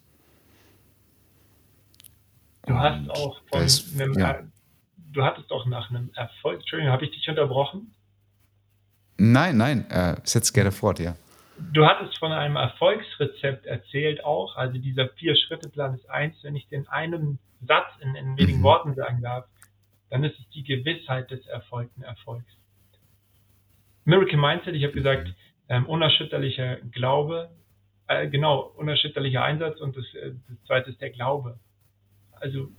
Du 2.65 2.73
und 2.73 2.79
hast 2.79 3.09
auch 3.11 3.41
von 3.49 3.61
ist, 3.61 3.99
einem, 3.99 4.13
ja. 4.13 4.41
du 5.13 5.23
hattest 5.23 5.51
auch 5.51 5.65
nach 5.67 5.89
einem 5.89 6.11
Erfolg, 6.15 6.59
Entschuldigung, 6.59 6.91
habe 6.91 7.05
ich 7.05 7.11
dich 7.11 7.27
unterbrochen? 7.29 7.93
Nein, 9.17 9.57
nein, 9.57 9.89
äh, 9.89 10.17
setz 10.23 10.53
gerne 10.53 10.71
fort, 10.71 10.99
ja. 10.99 11.15
Du 11.73 11.85
hattest 11.85 12.19
von 12.19 12.31
einem 12.31 12.55
Erfolgsrezept 12.55 13.65
erzählt 13.65 14.23
auch, 14.23 14.55
also 14.57 14.77
dieser 14.77 15.09
Vier-Schritte-Plan 15.09 15.95
ist 15.95 16.07
eins, 16.09 16.35
wenn 16.43 16.55
ich 16.55 16.67
den 16.67 16.87
einen 16.87 17.39
Satz 17.65 17.87
in, 17.99 18.13
in 18.15 18.37
wenigen 18.37 18.59
mhm. 18.59 18.63
Worten 18.63 18.95
sagen 18.95 19.21
darf, 19.21 19.45
dann 20.09 20.23
ist 20.23 20.37
es 20.39 20.47
die 20.49 20.63
Gewissheit 20.63 21.31
des 21.31 21.45
erfolgten 21.47 22.03
Erfolgs. 22.03 22.51
Miracle 24.05 24.37
Mindset, 24.37 24.75
ich 24.75 24.83
habe 24.83 24.93
gesagt, 24.93 25.33
ähm, 25.69 25.85
unerschütterlicher 25.85 26.77
Glaube, 26.91 27.49
äh, 28.07 28.27
genau, 28.27 28.71
unerschütterlicher 28.75 29.43
Einsatz 29.43 29.79
und 29.79 29.97
das, 29.97 30.05
äh, 30.15 30.31
das 30.47 30.63
zweite 30.65 30.89
ist 30.91 31.01
der 31.01 31.09
Glaube. 31.09 31.59
Also 32.31 32.69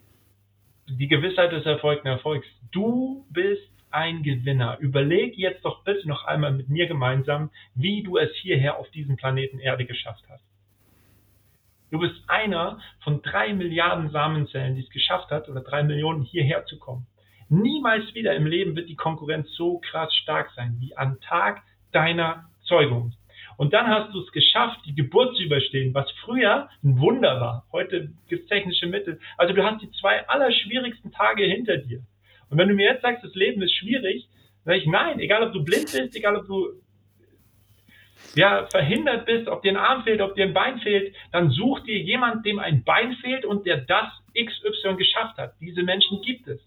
die 0.88 1.08
Gewissheit 1.08 1.52
des 1.52 1.66
erfolgten 1.66 2.08
Erfolgs. 2.08 2.46
Du 2.72 3.26
bist 3.30 3.70
ein 3.90 4.22
Gewinner. 4.22 4.78
Überleg 4.80 5.36
jetzt 5.36 5.64
doch 5.64 5.84
bitte 5.84 6.06
noch 6.08 6.24
einmal 6.24 6.52
mit 6.52 6.68
mir 6.68 6.86
gemeinsam, 6.86 7.50
wie 7.74 8.02
du 8.02 8.16
es 8.16 8.30
hierher 8.36 8.78
auf 8.78 8.90
diesem 8.90 9.16
Planeten 9.16 9.58
Erde 9.58 9.84
geschafft 9.84 10.24
hast. 10.28 10.44
Du 11.90 11.98
bist 11.98 12.16
einer 12.28 12.80
von 13.02 13.22
drei 13.22 13.54
Milliarden 13.54 14.10
Samenzellen, 14.10 14.74
die 14.76 14.82
es 14.82 14.90
geschafft 14.90 15.30
hat, 15.30 15.48
oder 15.48 15.62
drei 15.62 15.82
Millionen 15.82 16.22
hierher 16.22 16.66
zu 16.66 16.78
kommen. 16.78 17.06
Niemals 17.48 18.14
wieder 18.14 18.34
im 18.36 18.46
Leben 18.46 18.76
wird 18.76 18.90
die 18.90 18.96
Konkurrenz 18.96 19.50
so 19.56 19.78
krass 19.78 20.14
stark 20.16 20.50
sein 20.54 20.76
wie 20.80 20.94
am 20.96 21.18
Tag 21.20 21.62
deiner 21.92 22.50
Zeugung. 22.68 23.12
Und 23.56 23.72
dann 23.72 23.88
hast 23.88 24.14
du 24.14 24.20
es 24.20 24.30
geschafft, 24.30 24.78
die 24.86 24.94
Geburt 24.94 25.36
zu 25.36 25.42
überstehen, 25.42 25.92
was 25.92 26.08
früher 26.24 26.68
ein 26.84 27.00
Wunder 27.00 27.40
war. 27.40 27.66
Heute 27.72 28.12
gibt 28.28 28.44
es 28.44 28.48
technische 28.48 28.86
Mittel. 28.86 29.18
Also 29.36 29.52
du 29.52 29.64
hast 29.64 29.82
die 29.82 29.90
zwei 30.00 30.26
allerschwierigsten 30.28 31.10
Tage 31.10 31.44
hinter 31.44 31.78
dir. 31.78 32.00
Und 32.50 32.58
wenn 32.58 32.68
du 32.68 32.74
mir 32.74 32.92
jetzt 32.92 33.02
sagst, 33.02 33.24
das 33.24 33.34
Leben 33.34 33.60
ist 33.62 33.74
schwierig, 33.74 34.28
sage 34.64 34.78
ich 34.78 34.86
nein, 34.86 35.18
egal 35.18 35.42
ob 35.42 35.52
du 35.52 35.64
blind 35.64 35.90
bist, 35.90 36.14
egal 36.14 36.36
ob 36.36 36.46
du 36.46 36.68
ja, 38.34 38.66
verhindert 38.66 39.26
bist, 39.26 39.48
ob 39.48 39.62
dir 39.62 39.72
ein 39.72 39.76
Arm 39.76 40.04
fehlt, 40.04 40.20
ob 40.20 40.34
dir 40.34 40.44
ein 40.44 40.54
Bein 40.54 40.78
fehlt, 40.78 41.14
dann 41.32 41.50
such 41.50 41.80
dir 41.80 41.98
jemand, 41.98 42.46
dem 42.46 42.58
ein 42.58 42.84
Bein 42.84 43.14
fehlt 43.16 43.44
und 43.44 43.66
der 43.66 43.78
das 43.78 44.08
XY 44.34 44.96
geschafft 44.96 45.38
hat. 45.38 45.54
Diese 45.60 45.82
Menschen 45.82 46.22
gibt 46.22 46.46
es. 46.46 46.60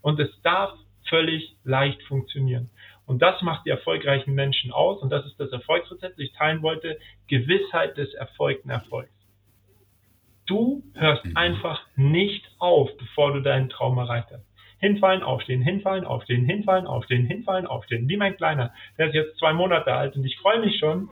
Und 0.00 0.18
es 0.20 0.30
darf 0.42 0.72
völlig 1.08 1.56
leicht 1.64 2.02
funktionieren. 2.04 2.70
Und 3.08 3.22
das 3.22 3.40
macht 3.40 3.64
die 3.64 3.70
erfolgreichen 3.70 4.34
Menschen 4.34 4.70
aus. 4.70 5.00
Und 5.00 5.08
das 5.08 5.24
ist 5.24 5.40
das 5.40 5.50
Erfolgsrezept, 5.50 6.18
das 6.18 6.26
ich 6.26 6.32
teilen 6.34 6.60
wollte. 6.60 6.98
Gewissheit 7.26 7.96
des 7.96 8.12
erfolgten 8.12 8.68
Erfolgs. 8.68 9.10
Du 10.44 10.82
hörst 10.92 11.24
mhm. 11.24 11.34
einfach 11.34 11.80
nicht 11.96 12.44
auf, 12.58 12.90
bevor 12.98 13.32
du 13.32 13.40
deinen 13.40 13.70
Traum 13.70 13.96
erreicht 13.96 14.28
hast. 14.30 14.44
Hinfallen, 14.78 15.22
aufstehen, 15.22 15.62
hinfallen, 15.62 16.04
aufstehen, 16.04 16.44
hinfallen, 16.44 16.86
aufstehen, 16.86 17.26
hinfallen, 17.26 17.66
aufstehen. 17.66 18.08
Wie 18.10 18.18
mein 18.18 18.36
Kleiner. 18.36 18.74
Der 18.98 19.08
ist 19.08 19.14
jetzt 19.14 19.38
zwei 19.38 19.54
Monate 19.54 19.94
alt 19.94 20.14
und 20.14 20.24
ich 20.26 20.36
freue 20.38 20.60
mich 20.60 20.78
schon, 20.78 21.08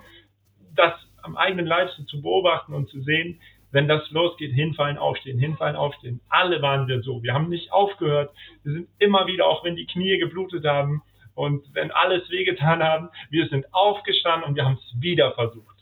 das 0.74 0.92
am 1.22 1.34
eigenen 1.34 1.66
Leib 1.66 1.88
zu 2.06 2.20
beobachten 2.20 2.74
und 2.74 2.90
zu 2.90 3.00
sehen, 3.00 3.40
wenn 3.70 3.88
das 3.88 4.10
losgeht, 4.10 4.52
hinfallen, 4.52 4.98
aufstehen, 4.98 5.38
hinfallen, 5.38 5.76
aufstehen. 5.76 6.20
Alle 6.28 6.60
waren 6.60 6.88
wir 6.88 7.00
so. 7.00 7.22
Wir 7.22 7.32
haben 7.32 7.48
nicht 7.48 7.72
aufgehört. 7.72 8.34
Wir 8.62 8.72
sind 8.74 8.88
immer 8.98 9.26
wieder, 9.26 9.46
auch 9.46 9.64
wenn 9.64 9.76
die 9.76 9.86
Knie 9.86 10.18
geblutet 10.18 10.66
haben, 10.66 11.02
und 11.36 11.62
wenn 11.74 11.92
alles 11.92 12.28
wehgetan 12.30 12.82
haben, 12.82 13.10
wir 13.30 13.46
sind 13.48 13.72
aufgestanden 13.72 14.48
und 14.48 14.56
wir 14.56 14.64
haben 14.64 14.78
es 14.82 15.00
wieder 15.00 15.32
versucht. 15.34 15.76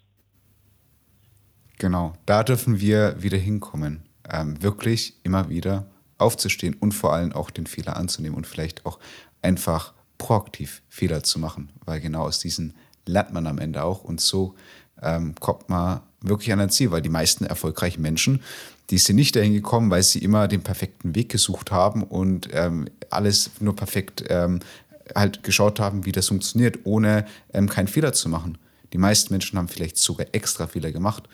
Genau, 1.79 2.13
da 2.27 2.43
dürfen 2.43 2.81
wir 2.81 3.23
wieder 3.23 3.39
hinkommen. 3.39 4.03
Ähm, 4.31 4.63
wirklich 4.63 5.15
immer 5.23 5.49
wieder 5.49 5.87
aufzustehen 6.19 6.75
und 6.75 6.93
vor 6.93 7.13
allem 7.13 7.33
auch 7.33 7.51
den 7.51 7.67
Fehler 7.67 7.97
anzunehmen 7.97 8.37
und 8.37 8.47
vielleicht 8.47 8.85
auch 8.85 8.99
einfach 9.43 9.93
proaktiv 10.19 10.83
Fehler 10.89 11.23
zu 11.23 11.39
machen, 11.39 11.71
weil 11.85 12.01
genau 12.01 12.23
aus 12.23 12.39
diesen 12.39 12.75
lernt 13.07 13.33
man 13.33 13.47
am 13.47 13.59
Ende 13.59 13.85
auch 13.85 14.03
und 14.03 14.21
so 14.21 14.55
ähm, 15.03 15.35
kommt 15.39 15.69
man 15.69 16.01
wirklich 16.21 16.53
an 16.53 16.61
ein 16.61 16.71
Ziel, 16.71 16.91
weil 16.91 17.03
die 17.03 17.11
meisten 17.11 17.45
erfolgreichen 17.45 18.01
Menschen, 18.01 18.43
die 18.91 18.99
sind 18.99 19.17
nicht 19.17 19.37
dahin 19.37 19.53
gekommen, 19.53 19.91
weil 19.91 20.03
sie 20.03 20.21
immer 20.21 20.49
den 20.49 20.63
perfekten 20.63 21.15
Weg 21.15 21.29
gesucht 21.31 21.71
haben 21.71 22.03
und 22.03 22.49
ähm, 22.53 22.89
alles 23.11 23.51
nur 23.61 23.77
perfekt 23.77 24.25
ähm, 24.29 24.61
halt 25.15 25.43
geschaut 25.43 25.81
haben, 25.81 26.05
wie 26.05 26.13
das 26.13 26.29
funktioniert, 26.29 26.81
ohne 26.85 27.27
ähm, 27.53 27.69
keinen 27.69 27.89
Fehler 27.89 28.13
zu 28.13 28.29
machen. 28.29 28.59
Die 28.93 28.99
meisten 28.99 29.33
Menschen 29.33 29.59
haben 29.59 29.69
vielleicht 29.69 29.97
sogar 29.97 30.27
extra 30.33 30.67
Fehler 30.67 30.93
gemacht, 30.93 31.29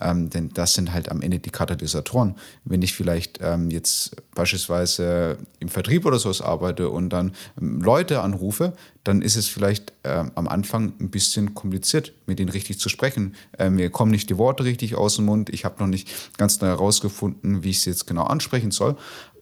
ähm, 0.00 0.28
denn 0.28 0.50
das 0.50 0.74
sind 0.74 0.92
halt 0.92 1.10
am 1.10 1.22
Ende 1.22 1.38
die 1.38 1.50
Katalysatoren. 1.50 2.34
Wenn 2.64 2.82
ich 2.82 2.92
vielleicht 2.92 3.38
ähm, 3.40 3.70
jetzt 3.70 4.16
beispielsweise 4.34 5.38
im 5.58 5.68
Vertrieb 5.68 6.04
oder 6.04 6.18
sowas 6.18 6.42
arbeite 6.42 6.90
und 6.90 7.10
dann 7.10 7.32
ähm, 7.60 7.80
Leute 7.80 8.20
anrufe, 8.20 8.74
dann 9.04 9.22
ist 9.22 9.36
es 9.36 9.48
vielleicht 9.48 9.94
ähm, 10.04 10.32
am 10.34 10.48
Anfang 10.48 10.92
ein 11.00 11.10
bisschen 11.10 11.54
kompliziert, 11.54 12.12
mit 12.26 12.38
denen 12.38 12.50
richtig 12.50 12.78
zu 12.78 12.88
sprechen. 12.90 13.34
Ähm, 13.58 13.76
mir 13.76 13.90
kommen 13.90 14.10
nicht 14.10 14.28
die 14.28 14.36
Worte 14.36 14.64
richtig 14.64 14.96
aus 14.96 15.16
dem 15.16 15.24
Mund. 15.24 15.48
Ich 15.48 15.64
habe 15.64 15.80
noch 15.80 15.88
nicht 15.88 16.36
ganz 16.36 16.60
neu 16.60 16.68
herausgefunden, 16.68 17.62
wie 17.62 17.70
ich 17.70 17.80
sie 17.80 17.90
jetzt 17.90 18.06
genau 18.06 18.24
ansprechen 18.24 18.70
soll. 18.70 18.96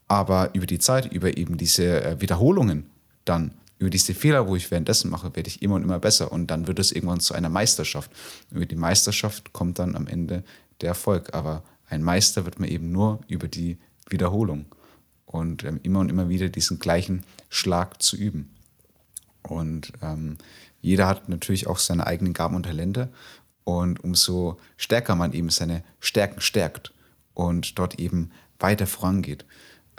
Aber 0.07 0.55
über 0.55 0.67
die 0.67 0.79
Zeit, 0.79 1.13
über 1.13 1.37
eben 1.37 1.57
diese 1.57 2.05
äh, 2.05 2.21
Wiederholungen 2.21 2.87
dann 3.25 3.53
über 3.79 3.91
diese 3.91 4.15
Fehler, 4.15 4.49
wo 4.49 4.57
ich 4.57 4.71
währenddessen 4.71 5.11
mache, 5.11 5.35
werde 5.35 5.49
ich 5.49 5.63
immer 5.63 5.75
und 5.77 5.83
immer 5.83 5.99
besser 5.99 6.33
und 6.33 6.49
dann 6.49 6.67
wird 6.67 6.79
es 6.79 6.93
irgendwann 6.93 7.21
zu 7.21 7.35
einer 7.35 7.49
Meisterschaft. 7.49 8.11
Über 8.51 8.67
die 8.67 8.77
Meisterschaft 8.77 9.53
kommt 9.53 9.79
dann 9.79 9.97
am 9.97 10.07
Ende 10.07 10.45
der 10.81 10.91
Erfolg, 10.91 11.35
aber 11.35 11.63
ein 11.89 12.03
Meister 12.03 12.45
wird 12.45 12.61
man 12.61 12.69
eben 12.69 12.93
nur 12.93 13.21
über 13.29 13.49
die 13.49 13.79
Wiederholung 14.09 14.67
und 15.27 15.65
ähm, 15.65 15.81
immer 15.83 16.01
und 16.01 16.09
immer 16.09 16.29
wieder 16.29 16.49
diesen 16.49 16.79
gleichen 16.79 17.25
Schlag 17.49 18.03
zu 18.03 18.17
üben. 18.17 18.55
Und 19.43 19.93
ähm, 20.03 20.39
jeder 20.81 21.07
hat 21.07 21.29
natürlich 21.29 21.67
auch 21.67 21.79
seine 21.79 22.07
eigenen 22.07 22.33
Gaben 22.33 22.57
und 22.57 22.65
Talente 22.65 23.11
und 23.65 24.03
umso 24.05 24.59
stärker 24.77 25.15
man 25.17 25.33
eben 25.33 25.51
seine 25.51 25.83
Stärken 26.01 26.41
stärkt 26.41 26.93
und 27.35 27.79
dort 27.79 27.99
eben 27.99 28.31
weiter 28.59 28.87
vorangeht, 28.87 29.45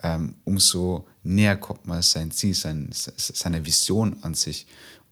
ähm, 0.02 0.36
umso 0.44 1.08
näher 1.26 1.58
kommt 1.58 1.86
man 1.86 2.02
sein 2.02 2.32
Ziel, 2.32 2.54
sein, 2.54 2.90
seine 2.92 3.66
Vision 3.66 4.18
an 4.22 4.34
sich. 4.34 4.68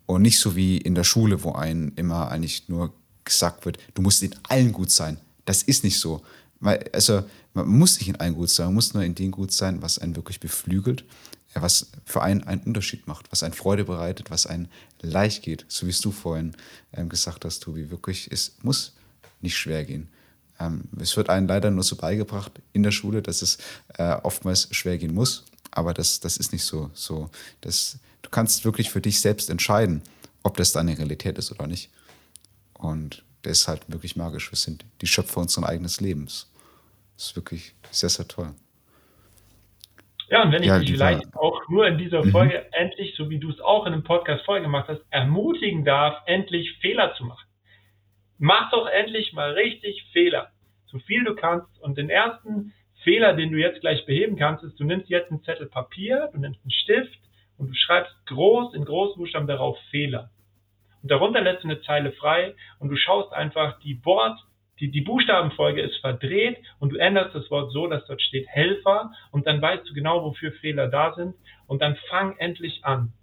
Und 0.05 0.22
nicht 0.22 0.39
so 0.39 0.55
wie 0.55 0.78
in 0.78 0.95
der 0.95 1.03
Schule, 1.03 1.43
wo 1.43 1.53
einem 1.53 1.91
immer 1.95 2.30
eigentlich 2.30 2.70
nur 2.70 2.93
gesagt 3.24 3.66
wird, 3.66 3.78
du 3.93 4.01
musst 4.01 4.22
in 4.22 4.36
allen 4.43 4.72
gut 4.72 4.91
sein. 4.91 5.18
Das 5.45 5.64
ist 5.64 5.84
nicht 5.84 5.99
so. 5.99 6.22
Also, 6.91 7.24
man 7.53 7.68
muss 7.68 7.99
nicht 7.99 8.09
in 8.09 8.16
allen 8.18 8.36
gut 8.36 8.49
sein, 8.49 8.68
man 8.68 8.76
muss 8.76 8.93
nur 8.93 9.03
in 9.03 9.16
dem 9.16 9.32
gut 9.32 9.51
sein, 9.51 9.82
was 9.82 9.99
einen 9.99 10.16
wirklich 10.16 10.39
beflügelt, 10.39 11.05
was 11.53 11.88
für 12.05 12.22
einen 12.22 12.43
einen 12.43 12.61
Unterschied 12.61 13.07
macht, 13.07 13.32
was 13.32 13.43
einen 13.43 13.53
Freude 13.53 13.84
bereitet, 13.86 14.32
was 14.32 14.47
einen 14.47 14.70
leicht 15.01 15.43
geht, 15.43 15.66
so 15.68 15.86
wie 15.86 15.91
es 15.91 16.01
du 16.01 16.11
vorhin 16.11 16.55
ähm, 16.93 17.09
gesagt 17.09 17.45
hast, 17.45 17.59
Tobi. 17.59 17.91
Wirklich, 17.91 18.30
es 18.32 18.55
muss 18.61 18.93
nicht 19.41 19.57
schwer 19.57 19.86
gehen. 19.86 20.09
Ähm, 20.59 20.84
es 20.99 21.16
wird 21.16 21.30
einem 21.30 21.47
leider 21.47 21.70
nur 21.70 21.84
so 21.84 21.95
beigebracht 21.95 22.51
in 22.72 22.84
der 22.84 22.91
Schule, 22.91 23.22
dass 23.22 23.41
es 23.41 23.57
äh, 23.97 24.16
oftmals 24.24 24.68
schwer 24.72 24.97
gehen 24.97 25.14
muss. 25.14 25.45
Aber 25.76 25.93
das, 25.93 26.19
das 26.19 26.38
ist 26.38 26.53
nicht 26.53 26.63
so. 26.63 26.91
so 26.93 27.30
das, 27.61 27.99
du 28.21 28.30
kannst 28.30 28.63
wirklich 28.63 28.89
für 28.89 29.01
dich 29.01 29.19
selbst 29.19 29.49
entscheiden, 29.49 30.03
ob 30.43 30.57
das 30.57 30.71
deine 30.71 30.97
Realität 30.97 31.38
ist 31.38 31.51
oder 31.51 31.67
nicht. 31.67 31.89
Und 32.74 33.24
das 33.41 33.61
ist 33.61 33.67
halt 33.67 33.82
wirklich 33.88 34.15
magisch. 34.15 34.51
Wir 34.51 34.57
sind 34.57 34.86
die 35.01 35.07
Schöpfer 35.07 35.41
unseres 35.41 35.67
eigenen 35.67 35.91
Lebens. 35.99 36.51
Das 37.15 37.28
ist 37.28 37.36
wirklich 37.36 37.74
sehr, 37.91 38.09
sehr 38.09 38.28
toll. 38.28 38.53
Ja, 40.30 40.43
und 40.43 40.51
wenn 40.51 40.61
ich 40.61 40.69
ja, 40.69 40.80
dich 40.80 40.91
vielleicht 40.91 41.36
auch 41.36 41.67
nur 41.69 41.88
in 41.88 41.97
dieser 41.97 42.24
mhm. 42.24 42.32
Folge 42.32 42.59
mhm. 42.59 42.74
endlich, 42.74 43.15
so 43.15 43.30
wie 43.30 43.39
du 43.39 43.49
es 43.49 43.59
auch 43.59 43.86
in 43.86 43.93
einem 43.93 44.03
Podcast 44.03 44.45
vorher 44.45 44.63
gemacht 44.63 44.88
hast, 44.88 45.01
ermutigen 45.09 45.86
darf, 45.86 46.21
endlich 46.26 46.78
Fehler 46.82 47.13
zu 47.15 47.26
machen. 47.26 47.47
Mach 48.38 48.69
doch 48.71 48.88
endlich 48.88 49.34
mal 49.34 49.51
richtig 49.51 50.05
Fehler. 50.11 50.51
So 50.86 50.99
viel 50.99 51.24
du 51.24 51.36
kannst. 51.36 51.80
Und 51.80 51.97
den 51.97 52.09
ersten 52.09 52.74
Fehler, 53.04 53.34
den 53.34 53.51
du 53.51 53.58
jetzt 53.58 53.82
gleich 53.82 54.06
beheben 54.06 54.36
kannst, 54.36 54.64
ist, 54.64 54.80
du 54.80 54.84
nimmst 54.84 55.10
jetzt 55.10 55.30
einen 55.30 55.43
Zettel 55.43 55.68
Papier, 55.68 56.30
du 56.34 56.39
nimmst 56.39 56.62
einen 56.64 56.72
Stift 56.72 57.20
und 57.58 57.70
du 57.70 57.74
schreibst 57.74 58.14
groß 58.28 58.74
in 58.74 58.86
Großbuchstaben 58.86 59.47
darauf 59.47 59.78
Fehler. 59.91 60.30
Und 61.01 61.12
darunter 61.12 61.41
lässt 61.41 61.64
du 61.64 61.68
eine 61.68 61.82
Zeile 61.82 62.12
frei 62.14 62.56
und 62.80 62.89
du 62.89 62.95
schaust 62.95 63.34
einfach, 63.34 63.80
die 63.82 64.04
Wort, 64.06 64.39
die, 64.80 64.89
die 64.89 65.01
Buchstabenfolge 65.01 65.82
ist 65.82 65.97
verdreht 65.97 66.58
und 66.80 66.93
du 66.93 66.97
änderst 66.97 67.36
das 67.36 67.49
Wort 67.51 67.72
so, 67.72 67.88
dass 67.88 68.06
dort 68.08 68.22
steht 68.22 68.47
Helfer 68.47 69.12
und 69.32 69.45
dann 69.45 69.62
weißt 69.62 69.88
du 69.88 69.93
genau, 69.93 70.24
wofür 70.24 70.51
Fehler 70.54 70.88
da 70.88 71.14
sind 71.14 71.36
und 71.68 71.82
dann 71.82 71.97
fang 72.10 72.38
endlich 72.38 72.84
an. 72.84 73.14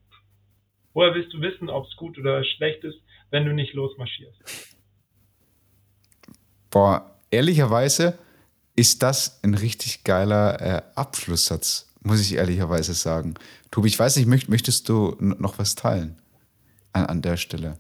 Woher 0.93 1.15
willst 1.15 1.33
du 1.33 1.41
wissen, 1.41 1.71
ob 1.71 1.87
es 1.87 1.97
gut 1.97 2.19
oder 2.19 2.45
schlecht 2.45 2.85
ist, 2.85 3.01
wenn 3.31 3.47
du 3.47 3.53
nicht 3.53 3.75
losmarschierst? 3.75 4.77
Boah, 6.71 7.11
ehrlicherweise 7.31 8.19
ist 8.77 9.03
das 9.03 9.41
ein 9.43 9.55
richtig 9.55 10.05
geiler 10.05 10.61
äh, 10.61 10.83
Abschlusssatz, 10.95 11.87
muss 12.03 12.21
ich 12.21 12.35
ehrlicherweise 12.35 12.95
sagen. 12.95 13.35
Tobi, 13.71 13.89
ich 13.89 13.99
weiß 13.99 14.17
nicht, 14.17 14.27
möcht, 14.27 14.49
möchtest 14.49 14.89
du 14.89 15.17
noch 15.21 15.59
was 15.59 15.75
teilen 15.75 16.17
an, 16.93 17.07
an 17.07 17.23
der 17.23 17.37
Stelle? 17.37 17.79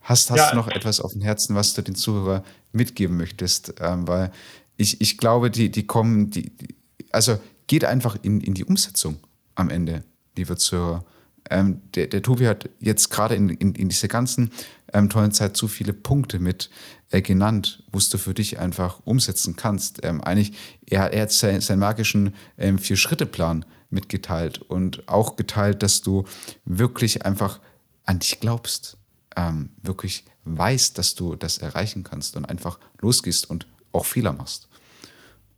Hast, 0.00 0.30
hast 0.30 0.38
ja. 0.38 0.50
du 0.50 0.56
noch 0.56 0.68
etwas 0.68 1.00
auf 1.00 1.12
dem 1.12 1.22
Herzen, 1.22 1.56
was 1.56 1.74
du 1.74 1.82
den 1.82 1.94
Zuhörer 1.94 2.44
mitgeben 2.72 3.16
möchtest? 3.16 3.74
Ähm, 3.80 4.06
weil 4.06 4.30
ich, 4.76 5.00
ich 5.00 5.18
glaube, 5.18 5.50
die, 5.50 5.70
die 5.70 5.86
kommen, 5.86 6.30
die, 6.30 6.50
die, 6.56 6.74
also 7.10 7.38
geht 7.66 7.84
einfach 7.84 8.16
in, 8.22 8.40
in 8.40 8.54
die 8.54 8.64
Umsetzung 8.64 9.18
am 9.54 9.70
Ende, 9.70 10.04
liebe 10.36 10.56
Zuhörer. 10.56 11.04
Ähm, 11.50 11.82
der, 11.94 12.06
der 12.08 12.22
Tobi 12.22 12.46
hat 12.46 12.68
jetzt 12.80 13.10
gerade 13.10 13.34
in, 13.34 13.48
in, 13.48 13.74
in 13.74 13.88
dieser 13.88 14.08
ganzen 14.08 14.50
ähm, 14.96 15.10
tollen 15.10 15.32
Zeit 15.32 15.56
so 15.56 15.68
viele 15.68 15.92
Punkte 15.92 16.38
mit 16.38 16.70
äh, 17.10 17.20
genannt, 17.20 17.84
wo 17.92 17.98
du 17.98 18.18
für 18.18 18.34
dich 18.34 18.58
einfach 18.58 19.00
umsetzen 19.04 19.56
kannst. 19.56 20.04
Ähm, 20.04 20.22
eigentlich, 20.22 20.52
er, 20.86 21.12
er 21.12 21.22
hat 21.22 21.32
sein, 21.32 21.60
seinen 21.60 21.80
magischen 21.80 22.34
ähm, 22.56 22.78
Vier-Schritte-Plan 22.78 23.64
mitgeteilt 23.90 24.58
und 24.58 25.08
auch 25.08 25.36
geteilt, 25.36 25.82
dass 25.82 26.00
du 26.00 26.24
wirklich 26.64 27.24
einfach 27.26 27.60
an 28.04 28.20
dich 28.20 28.40
glaubst, 28.40 28.96
ähm, 29.36 29.70
wirklich 29.82 30.24
weißt, 30.44 30.96
dass 30.96 31.14
du 31.14 31.34
das 31.34 31.58
erreichen 31.58 32.02
kannst 32.02 32.36
und 32.36 32.46
einfach 32.46 32.78
losgehst 33.00 33.50
und 33.50 33.66
auch 33.92 34.06
Fehler 34.06 34.32
machst. 34.32 34.68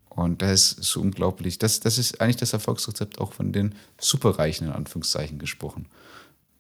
Und 0.09 0.43
das 0.43 0.73
ist 0.73 0.91
so 0.91 1.01
unglaublich. 1.01 1.59
Das, 1.59 1.79
das 1.79 1.97
ist 1.97 2.21
eigentlich 2.21 2.37
das 2.37 2.53
Erfolgsrezept 2.53 3.21
auch 3.21 3.33
von 3.33 3.53
den 3.53 3.77
Superreichen 4.01 4.67
in 4.67 4.73
Anführungszeichen 4.73 5.39
gesprochen. 5.39 5.87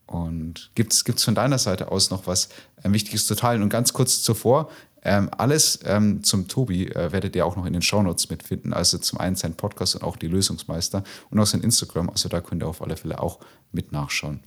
Und 0.08 0.70
gibt 0.74 0.94
es 0.94 1.22
von 1.22 1.34
deiner 1.34 1.58
Seite 1.58 1.92
aus 1.92 2.10
noch 2.10 2.26
was 2.26 2.48
äh, 2.82 2.90
Wichtiges 2.90 3.26
zu 3.26 3.34
teilen? 3.34 3.62
Und 3.62 3.68
ganz 3.68 3.92
kurz 3.92 4.22
zuvor, 4.22 4.70
ähm, 5.04 5.28
alles 5.36 5.80
ähm, 5.86 6.24
zum 6.24 6.48
Tobi 6.48 6.86
äh, 6.86 7.12
werdet 7.12 7.36
ihr 7.36 7.44
auch 7.44 7.56
noch 7.56 7.66
in 7.66 7.74
den 7.74 7.82
Shownotes 7.82 8.30
mitfinden. 8.30 8.72
Also 8.72 8.98
zum 8.98 9.20
einen 9.20 9.36
sein 9.36 9.54
Podcast 9.54 9.94
und 9.94 10.02
auch 10.02 10.16
die 10.16 10.26
Lösungsmeister 10.26 11.04
und 11.30 11.38
auch 11.38 11.46
sein 11.46 11.60
Instagram. 11.60 12.08
Also 12.08 12.30
da 12.30 12.40
könnt 12.40 12.62
ihr 12.62 12.68
auf 12.68 12.80
alle 12.80 12.96
Fälle 12.96 13.20
auch 13.20 13.38
mit 13.70 13.92
nachschauen. 13.92 14.40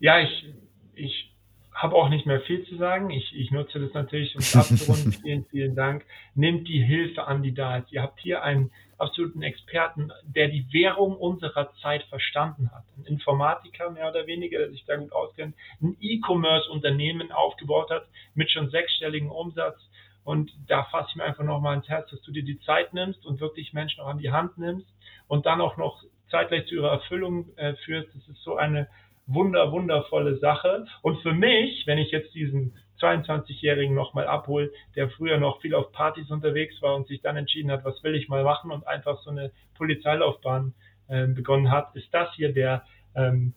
Ja, 0.00 0.20
ich, 0.20 0.46
ich 0.94 1.32
habe 1.72 1.94
auch 1.94 2.08
nicht 2.08 2.26
mehr 2.26 2.40
viel 2.40 2.66
zu 2.66 2.76
sagen. 2.76 3.10
Ich, 3.10 3.32
ich 3.34 3.52
nutze 3.52 3.78
das 3.78 3.94
natürlich, 3.94 4.34
um 4.34 4.40
es 4.40 4.56
abzurunden. 4.56 5.12
vielen, 5.12 5.44
vielen 5.46 5.76
Dank. 5.76 6.04
Nehmt 6.34 6.66
die 6.66 6.82
Hilfe 6.82 7.28
an, 7.28 7.44
die 7.44 7.54
da 7.54 7.78
ist. 7.78 7.92
Ihr 7.92 8.02
habt 8.02 8.20
hier 8.20 8.42
einen 8.42 8.72
absoluten 8.98 9.42
Experten, 9.42 10.10
der 10.24 10.48
die 10.48 10.66
Währung 10.72 11.16
unserer 11.16 11.72
Zeit 11.82 12.04
verstanden 12.04 12.70
hat. 12.72 12.84
Ein 12.96 13.04
Informatiker 13.04 13.90
mehr 13.90 14.08
oder 14.08 14.26
weniger, 14.26 14.58
der 14.58 14.70
sich 14.70 14.84
da 14.84 14.96
gut 14.96 15.12
auskennt, 15.12 15.54
ein 15.82 15.96
E-Commerce-Unternehmen 16.00 17.32
aufgebaut 17.32 17.90
hat 17.90 18.08
mit 18.34 18.50
schon 18.50 18.70
sechsstelligem 18.70 19.30
Umsatz. 19.30 19.78
Und 20.24 20.52
da 20.66 20.84
fasse 20.84 21.10
ich 21.10 21.16
mir 21.16 21.24
einfach 21.24 21.44
nochmal 21.44 21.76
ins 21.76 21.88
Herz, 21.88 22.10
dass 22.10 22.20
du 22.22 22.32
dir 22.32 22.42
die 22.42 22.58
Zeit 22.60 22.92
nimmst 22.92 23.24
und 23.24 23.40
wirklich 23.40 23.72
Menschen 23.72 24.00
auch 24.00 24.08
an 24.08 24.18
die 24.18 24.32
Hand 24.32 24.58
nimmst 24.58 24.88
und 25.28 25.46
dann 25.46 25.60
auch 25.60 25.76
noch 25.76 26.02
zeitgleich 26.30 26.66
zu 26.66 26.74
ihrer 26.74 26.90
Erfüllung 26.90 27.56
äh, 27.56 27.74
führst. 27.84 28.08
Das 28.14 28.26
ist 28.28 28.42
so 28.42 28.56
eine 28.56 28.88
wunder, 29.26 29.70
wundervolle 29.72 30.38
Sache. 30.38 30.86
Und 31.02 31.20
für 31.22 31.32
mich, 31.32 31.86
wenn 31.86 31.98
ich 31.98 32.10
jetzt 32.10 32.34
diesen 32.34 32.74
22-Jährigen 33.00 33.94
nochmal 33.94 34.26
abhole, 34.26 34.70
der 34.94 35.08
früher 35.10 35.38
noch 35.38 35.60
viel 35.60 35.74
auf 35.74 35.92
Partys 35.92 36.30
unterwegs 36.30 36.80
war 36.82 36.96
und 36.96 37.06
sich 37.06 37.20
dann 37.20 37.36
entschieden 37.36 37.70
hat, 37.70 37.84
was 37.84 38.02
will 38.02 38.14
ich 38.14 38.28
mal 38.28 38.44
machen 38.44 38.70
und 38.70 38.86
einfach 38.86 39.20
so 39.22 39.30
eine 39.30 39.50
Polizeilaufbahn 39.74 40.74
äh, 41.08 41.26
begonnen 41.26 41.70
hat, 41.70 41.94
ist 41.94 42.12
das 42.12 42.32
hier 42.34 42.52
der 42.52 42.84
ähm, 43.14 43.54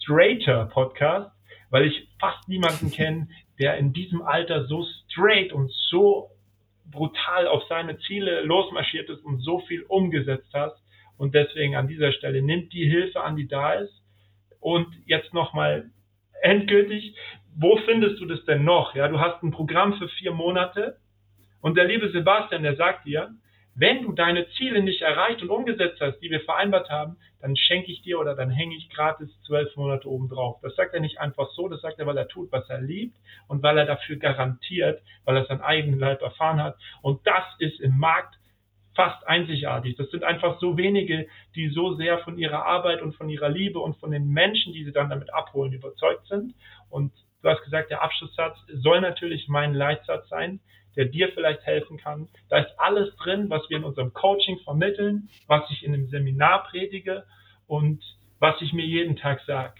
Straighter 0.00 0.66
Podcast, 0.66 1.30
weil 1.70 1.86
ich 1.86 2.08
fast 2.20 2.48
niemanden 2.48 2.90
kenne, 2.90 3.28
der 3.58 3.76
in 3.78 3.92
diesem 3.92 4.22
Alter 4.22 4.66
so 4.66 4.84
straight 5.08 5.52
und 5.52 5.70
so 5.90 6.30
brutal 6.90 7.48
auf 7.48 7.64
seine 7.68 7.98
Ziele 7.98 8.42
losmarschiert 8.42 9.10
ist 9.10 9.24
und 9.24 9.40
so 9.40 9.60
viel 9.60 9.82
umgesetzt 9.82 10.52
hat. 10.54 10.76
Und 11.16 11.34
deswegen 11.34 11.76
an 11.76 11.88
dieser 11.88 12.12
Stelle 12.12 12.42
nimmt 12.42 12.72
die 12.72 12.88
Hilfe 12.88 13.22
an, 13.22 13.36
die 13.36 13.48
da 13.48 13.74
ist 13.74 14.02
und 14.60 14.86
jetzt 15.06 15.32
nochmal 15.32 15.90
endgültig, 16.42 17.16
wo 17.58 17.78
findest 17.78 18.20
du 18.20 18.26
das 18.26 18.44
denn 18.44 18.64
noch? 18.64 18.94
Ja, 18.94 19.08
du 19.08 19.18
hast 19.18 19.42
ein 19.42 19.50
Programm 19.50 19.94
für 19.94 20.08
vier 20.08 20.32
Monate 20.32 20.98
und 21.60 21.76
der 21.76 21.86
liebe 21.86 22.10
Sebastian, 22.10 22.62
der 22.62 22.76
sagt 22.76 23.06
dir, 23.06 23.30
wenn 23.74 24.02
du 24.02 24.12
deine 24.12 24.48
Ziele 24.50 24.82
nicht 24.82 25.02
erreicht 25.02 25.42
und 25.42 25.50
umgesetzt 25.50 26.00
hast, 26.00 26.18
die 26.20 26.30
wir 26.30 26.40
vereinbart 26.40 26.88
haben, 26.88 27.16
dann 27.40 27.56
schenke 27.56 27.92
ich 27.92 28.00
dir 28.02 28.18
oder 28.18 28.34
dann 28.34 28.50
hänge 28.50 28.74
ich 28.74 28.88
gratis 28.88 29.28
zwölf 29.46 29.74
Monate 29.76 30.08
oben 30.08 30.28
drauf. 30.28 30.58
Das 30.62 30.74
sagt 30.76 30.94
er 30.94 31.00
nicht 31.00 31.20
einfach 31.20 31.50
so, 31.50 31.68
das 31.68 31.82
sagt 31.82 31.98
er, 31.98 32.06
weil 32.06 32.16
er 32.16 32.28
tut, 32.28 32.50
was 32.52 32.68
er 32.70 32.80
liebt 32.80 33.16
und 33.48 33.62
weil 33.62 33.76
er 33.76 33.84
dafür 33.84 34.16
garantiert, 34.16 35.02
weil 35.24 35.36
er 35.36 35.44
sein 35.44 35.60
eigenen 35.60 35.98
Leib 35.98 36.22
erfahren 36.22 36.62
hat. 36.62 36.76
Und 37.02 37.26
das 37.26 37.44
ist 37.58 37.80
im 37.80 37.98
Markt 37.98 38.36
fast 38.94 39.26
einzigartig. 39.26 39.96
Das 39.96 40.10
sind 40.10 40.24
einfach 40.24 40.58
so 40.58 40.78
wenige, 40.78 41.26
die 41.54 41.68
so 41.68 41.94
sehr 41.94 42.18
von 42.20 42.38
ihrer 42.38 42.64
Arbeit 42.64 43.02
und 43.02 43.14
von 43.14 43.28
ihrer 43.28 43.50
Liebe 43.50 43.78
und 43.78 43.98
von 43.98 44.10
den 44.10 44.28
Menschen, 44.28 44.72
die 44.72 44.84
sie 44.84 44.92
dann 44.92 45.10
damit 45.10 45.32
abholen, 45.34 45.72
überzeugt 45.74 46.26
sind. 46.28 46.54
Und 46.88 47.12
du 47.42 47.48
hast 47.48 47.62
gesagt, 47.64 47.90
der 47.90 48.02
Abschlusssatz 48.02 48.56
soll 48.68 49.00
natürlich 49.00 49.48
mein 49.48 49.74
Leitsatz 49.74 50.28
sein 50.28 50.60
der 50.96 51.04
dir 51.04 51.30
vielleicht 51.32 51.64
helfen 51.64 51.98
kann. 51.98 52.28
Da 52.48 52.58
ist 52.58 52.72
alles 52.78 53.14
drin, 53.16 53.50
was 53.50 53.68
wir 53.68 53.76
in 53.76 53.84
unserem 53.84 54.12
Coaching 54.12 54.58
vermitteln, 54.64 55.28
was 55.46 55.70
ich 55.70 55.84
in 55.84 55.92
dem 55.92 56.08
Seminar 56.08 56.64
predige 56.64 57.24
und 57.66 58.02
was 58.38 58.60
ich 58.62 58.72
mir 58.72 58.84
jeden 58.84 59.16
Tag 59.16 59.40
sage. 59.46 59.74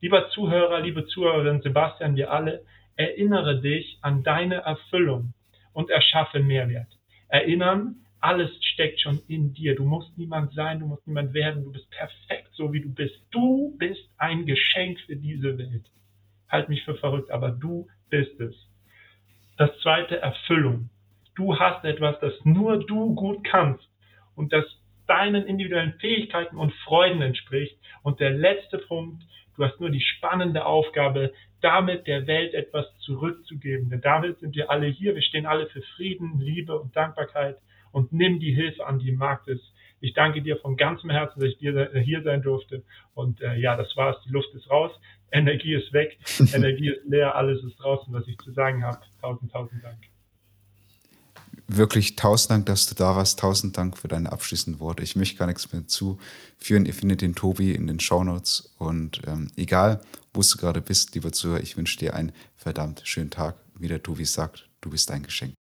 Lieber 0.00 0.28
Zuhörer, 0.30 0.80
liebe 0.80 1.06
Zuhörerin, 1.06 1.62
Sebastian, 1.62 2.16
wir 2.16 2.30
alle, 2.30 2.64
erinnere 2.96 3.60
dich 3.60 3.98
an 4.02 4.22
deine 4.22 4.56
Erfüllung 4.56 5.34
und 5.72 5.90
erschaffe 5.90 6.40
Mehrwert. 6.40 6.88
Erinnern, 7.28 7.96
alles 8.20 8.50
steckt 8.64 9.00
schon 9.00 9.20
in 9.28 9.52
dir. 9.52 9.74
Du 9.74 9.84
musst 9.84 10.16
niemand 10.16 10.54
sein, 10.54 10.80
du 10.80 10.86
musst 10.86 11.06
niemand 11.06 11.34
werden, 11.34 11.64
du 11.64 11.72
bist 11.72 11.90
perfekt, 11.90 12.50
so 12.52 12.72
wie 12.72 12.80
du 12.80 12.92
bist. 12.94 13.14
Du 13.30 13.76
bist 13.78 14.08
ein 14.18 14.46
Geschenk 14.46 15.00
für 15.00 15.16
diese 15.16 15.58
Welt. 15.58 15.84
Halt 16.54 16.68
mich 16.68 16.84
für 16.84 16.94
verrückt, 16.94 17.32
aber 17.32 17.50
du 17.50 17.88
bist 18.10 18.38
es. 18.38 18.54
Das 19.56 19.76
zweite, 19.82 20.20
Erfüllung. 20.20 20.88
Du 21.34 21.58
hast 21.58 21.84
etwas, 21.84 22.20
das 22.20 22.32
nur 22.44 22.86
du 22.86 23.16
gut 23.16 23.42
kannst 23.42 23.84
und 24.36 24.52
das 24.52 24.64
deinen 25.08 25.46
individuellen 25.46 25.94
Fähigkeiten 25.94 26.56
und 26.56 26.72
Freuden 26.84 27.22
entspricht. 27.22 27.76
Und 28.04 28.20
der 28.20 28.30
letzte 28.30 28.78
Punkt, 28.78 29.24
du 29.56 29.64
hast 29.64 29.80
nur 29.80 29.90
die 29.90 30.00
spannende 30.00 30.64
Aufgabe, 30.64 31.32
damit 31.60 32.06
der 32.06 32.28
Welt 32.28 32.54
etwas 32.54 32.86
zurückzugeben. 33.00 33.90
Denn 33.90 34.00
damit 34.00 34.38
sind 34.38 34.54
wir 34.54 34.70
alle 34.70 34.86
hier. 34.86 35.16
Wir 35.16 35.22
stehen 35.22 35.46
alle 35.46 35.66
für 35.66 35.82
Frieden, 35.96 36.38
Liebe 36.38 36.78
und 36.78 36.94
Dankbarkeit 36.94 37.58
und 37.90 38.12
nimm 38.12 38.38
die 38.38 38.54
Hilfe 38.54 38.86
an, 38.86 39.00
die 39.00 39.08
im 39.08 39.16
Markt 39.16 39.48
ist. 39.48 39.74
Ich 40.00 40.14
danke 40.14 40.40
dir 40.40 40.58
von 40.58 40.76
ganzem 40.76 41.10
Herzen, 41.10 41.40
dass 41.40 41.50
ich 41.50 41.58
hier 41.58 42.22
sein 42.22 42.42
durfte. 42.42 42.84
Und 43.14 43.40
äh, 43.40 43.56
ja, 43.56 43.76
das 43.76 43.96
war's. 43.96 44.22
Die 44.24 44.32
Luft 44.32 44.54
ist 44.54 44.70
raus. 44.70 44.92
Energie 45.32 45.74
ist 45.74 45.92
weg, 45.92 46.18
Energie 46.54 46.90
ist 46.90 47.04
leer, 47.06 47.34
alles 47.34 47.62
ist 47.64 47.76
draußen, 47.76 48.12
was 48.12 48.26
ich 48.26 48.38
zu 48.38 48.52
sagen 48.52 48.84
habe. 48.84 48.98
Tausend, 49.20 49.50
tausend 49.52 49.82
Dank. 49.82 49.98
Wirklich 51.66 52.14
tausend 52.16 52.50
Dank, 52.50 52.66
dass 52.66 52.86
du 52.86 52.94
da 52.94 53.16
warst. 53.16 53.38
Tausend 53.38 53.78
Dank 53.78 53.96
für 53.96 54.08
deine 54.08 54.30
abschließenden 54.30 54.80
Worte. 54.80 55.02
Ich 55.02 55.16
möchte 55.16 55.38
gar 55.38 55.46
nichts 55.46 55.72
mehr 55.72 55.86
zuführen. 55.86 56.84
Ihr 56.84 56.92
findet 56.92 57.22
den 57.22 57.34
Tobi 57.34 57.72
in 57.72 57.86
den 57.86 58.00
Shownotes. 58.00 58.74
Und 58.78 59.22
ähm, 59.26 59.50
egal, 59.56 60.00
wo 60.34 60.42
du 60.42 60.58
gerade 60.58 60.82
bist, 60.82 61.14
lieber 61.14 61.32
Zuhörer, 61.32 61.62
ich 61.62 61.76
wünsche 61.76 61.98
dir 61.98 62.14
einen 62.14 62.32
verdammt 62.54 63.00
schönen 63.04 63.30
Tag. 63.30 63.56
Wie 63.78 63.88
der 63.88 64.02
Tobi 64.02 64.26
sagt, 64.26 64.68
du 64.82 64.90
bist 64.90 65.10
ein 65.10 65.22
Geschenk. 65.22 65.54